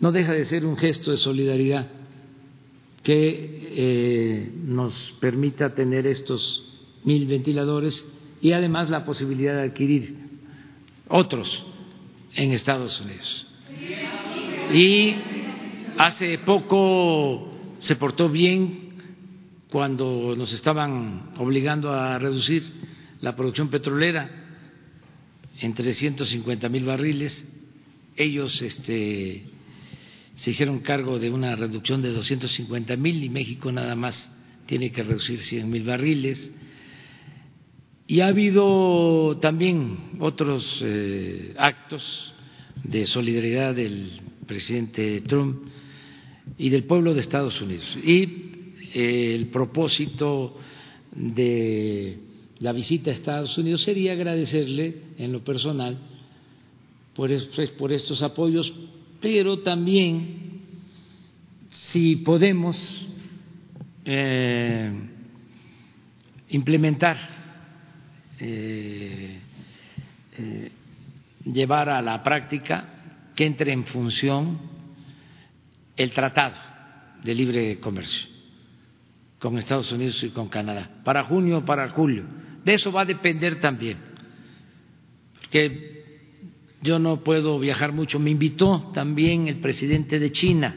[0.00, 1.88] no deja de ser un gesto de solidaridad
[3.02, 6.66] que eh, nos permita tener estos
[7.04, 8.04] mil ventiladores
[8.40, 10.16] y además la posibilidad de adquirir
[11.08, 11.64] otros
[12.34, 13.46] en Estados Unidos.
[14.72, 15.14] Y
[15.98, 18.94] Hace poco se portó bien
[19.70, 22.64] cuando nos estaban obligando a reducir
[23.20, 24.30] la producción petrolera
[25.60, 27.46] en 350 mil barriles.
[28.16, 29.44] Ellos este,
[30.34, 34.34] se hicieron cargo de una reducción de 250 mil y México nada más
[34.66, 36.52] tiene que reducir 100 mil barriles.
[38.06, 42.32] Y ha habido también otros eh, actos
[42.82, 45.68] de solidaridad del presidente Trump
[46.58, 47.96] y del pueblo de Estados Unidos.
[48.02, 48.22] Y
[48.94, 50.58] eh, el propósito
[51.12, 52.18] de
[52.58, 55.98] la visita a Estados Unidos sería agradecerle en lo personal
[57.14, 57.30] por,
[57.78, 58.72] por estos apoyos,
[59.20, 60.62] pero también
[61.68, 63.06] si podemos
[64.04, 64.92] eh,
[66.50, 67.18] implementar
[68.38, 69.38] eh,
[71.44, 74.71] llevar a la práctica que entre en función
[75.96, 76.56] el tratado
[77.22, 78.32] de libre comercio
[79.38, 82.24] con Estados Unidos y con Canadá, para junio o para julio.
[82.64, 83.98] De eso va a depender también,
[85.40, 86.04] porque
[86.80, 88.20] yo no puedo viajar mucho.
[88.20, 90.74] Me invitó también el presidente de China,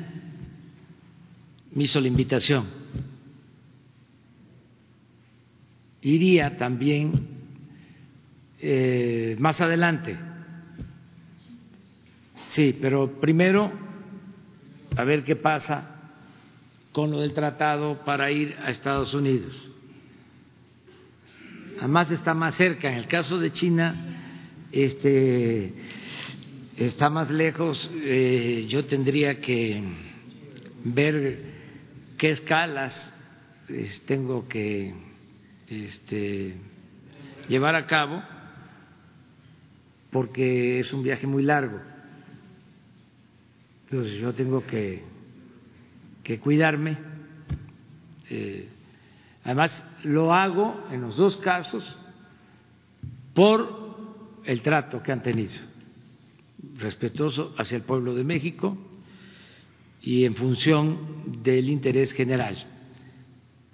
[1.73, 2.65] me hizo la invitación.
[6.01, 7.27] Iría también
[8.59, 10.17] eh, más adelante.
[12.45, 13.71] Sí, pero primero
[14.95, 15.91] a ver qué pasa
[16.91, 19.71] con lo del tratado para ir a Estados Unidos.
[21.79, 22.89] Además está más cerca.
[22.89, 23.93] En el caso de China,
[24.71, 25.73] este,
[26.77, 27.89] está más lejos.
[27.95, 29.83] Eh, yo tendría que
[30.85, 31.39] ver
[32.17, 33.13] qué escalas
[34.05, 34.93] tengo que
[35.67, 36.55] este,
[37.49, 38.21] llevar a cabo,
[40.11, 41.94] porque es un viaje muy largo.
[43.85, 45.15] Entonces yo tengo que
[46.25, 46.97] que cuidarme.
[48.29, 48.67] Eh,
[49.43, 49.71] además,
[50.03, 51.85] lo hago en los dos casos
[53.33, 53.85] por
[54.43, 55.53] el trato que han tenido,
[56.77, 58.75] respetuoso hacia el pueblo de México
[60.01, 62.57] y en función del interés general.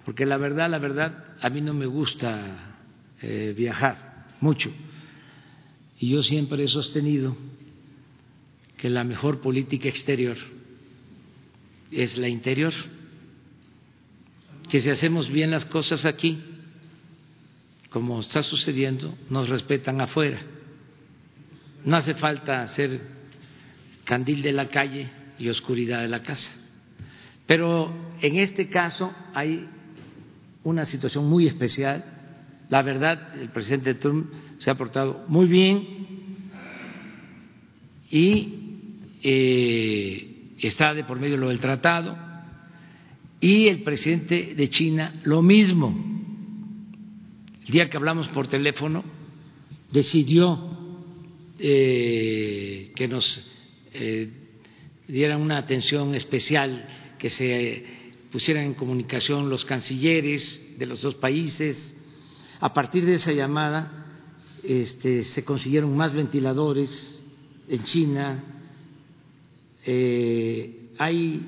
[0.04, 2.76] Porque la verdad, la verdad, a mí no me gusta
[3.22, 4.70] eh, viajar mucho.
[5.98, 7.34] Y yo siempre he sostenido
[8.76, 10.36] que la mejor política exterior
[11.90, 12.72] es la interior,
[14.68, 16.42] que si hacemos bien las cosas aquí,
[17.90, 20.40] como está sucediendo, nos respetan afuera.
[21.84, 23.00] No hace falta hacer
[24.04, 26.52] candil de la calle y oscuridad de la casa.
[27.46, 29.68] Pero en este caso hay
[30.64, 32.04] una situación muy especial.
[32.70, 36.02] La verdad, el presidente Trump se ha portado muy bien
[38.10, 38.61] y
[39.22, 42.16] eh, está de por medio lo del tratado,
[43.40, 45.92] y el presidente de China lo mismo.
[47.66, 49.04] El día que hablamos por teléfono,
[49.90, 50.72] decidió
[51.58, 53.42] eh, que nos
[53.94, 54.30] eh,
[55.06, 57.84] dieran una atención especial, que se
[58.30, 61.94] pusieran en comunicación los cancilleres de los dos países.
[62.60, 64.06] A partir de esa llamada
[64.62, 67.24] este, se consiguieron más ventiladores
[67.68, 68.61] en China,
[69.84, 71.46] eh, hay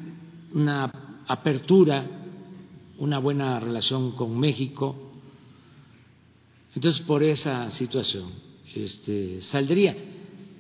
[0.53, 0.91] una
[1.27, 2.07] apertura,
[2.99, 5.13] una buena relación con México.
[6.75, 8.33] Entonces, por esa situación
[8.75, 9.97] este, saldría,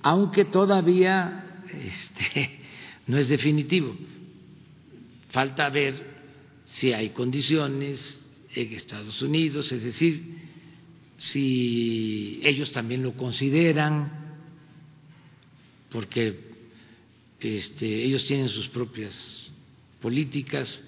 [0.02, 2.60] aunque todavía este,
[3.06, 3.96] no es definitivo.
[5.30, 6.14] Falta ver
[6.66, 8.20] si hay condiciones
[8.54, 10.38] en Estados Unidos, es decir,
[11.16, 14.38] si ellos también lo consideran,
[15.90, 16.53] porque
[17.44, 19.46] este, ellos tienen sus propias
[20.00, 20.82] políticas,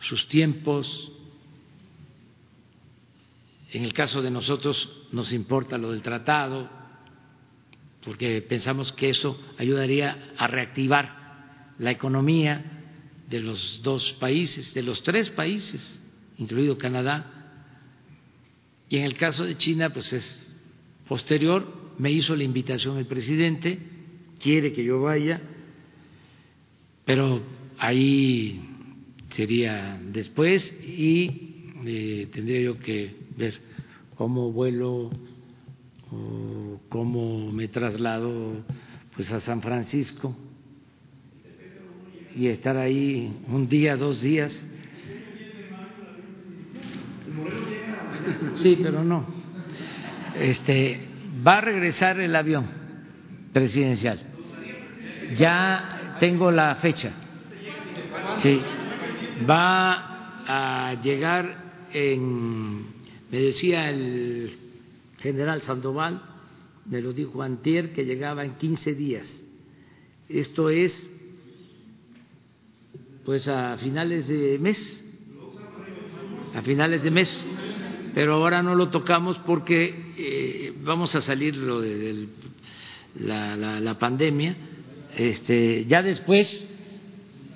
[0.00, 1.12] sus tiempos.
[3.72, 6.70] En el caso de nosotros nos importa lo del tratado,
[8.02, 12.82] porque pensamos que eso ayudaría a reactivar la economía
[13.28, 16.00] de los dos países, de los tres países,
[16.38, 17.30] incluido Canadá.
[18.88, 20.56] Y en el caso de China, pues es
[21.08, 23.78] posterior, me hizo la invitación el presidente,
[24.38, 25.40] quiere que yo vaya,
[27.04, 27.42] pero
[27.78, 28.60] ahí
[29.30, 33.54] sería después y eh, tendría yo que ver
[34.14, 35.10] cómo vuelo
[36.10, 38.64] o cómo me traslado
[39.16, 40.36] pues a San Francisco
[42.34, 44.52] y estar ahí un día, dos días.
[48.54, 49.26] Sí, pero no.
[50.38, 51.00] Este
[51.46, 52.66] va a regresar el avión
[53.52, 54.20] presidencial.
[55.36, 57.12] Ya tengo la fecha.
[58.38, 58.60] Sí,
[59.48, 60.14] va
[60.46, 62.82] a llegar en,
[63.30, 64.52] me decía el
[65.18, 66.22] general Sandoval,
[66.86, 69.44] me lo dijo Antier, que llegaba en 15 días.
[70.28, 71.10] Esto es,
[73.24, 75.04] pues a finales de mes,
[76.54, 77.46] a finales de mes,
[78.14, 82.28] pero ahora no lo tocamos porque eh, vamos a salir lo de,
[83.16, 84.56] la, la pandemia
[85.16, 86.68] este, ya después,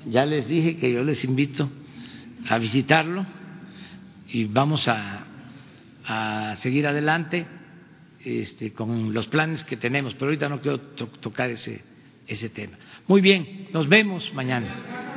[0.07, 1.69] ya les dije que yo les invito
[2.49, 3.27] a visitarlo
[4.29, 5.25] y vamos a,
[6.63, 7.47] seguir adelante
[8.25, 11.83] este, con los planes que tenemos, pero ahorita no quiero tocar ese,
[12.27, 12.79] ese tema.
[13.07, 15.08] Muy bien, nos vemos mañana.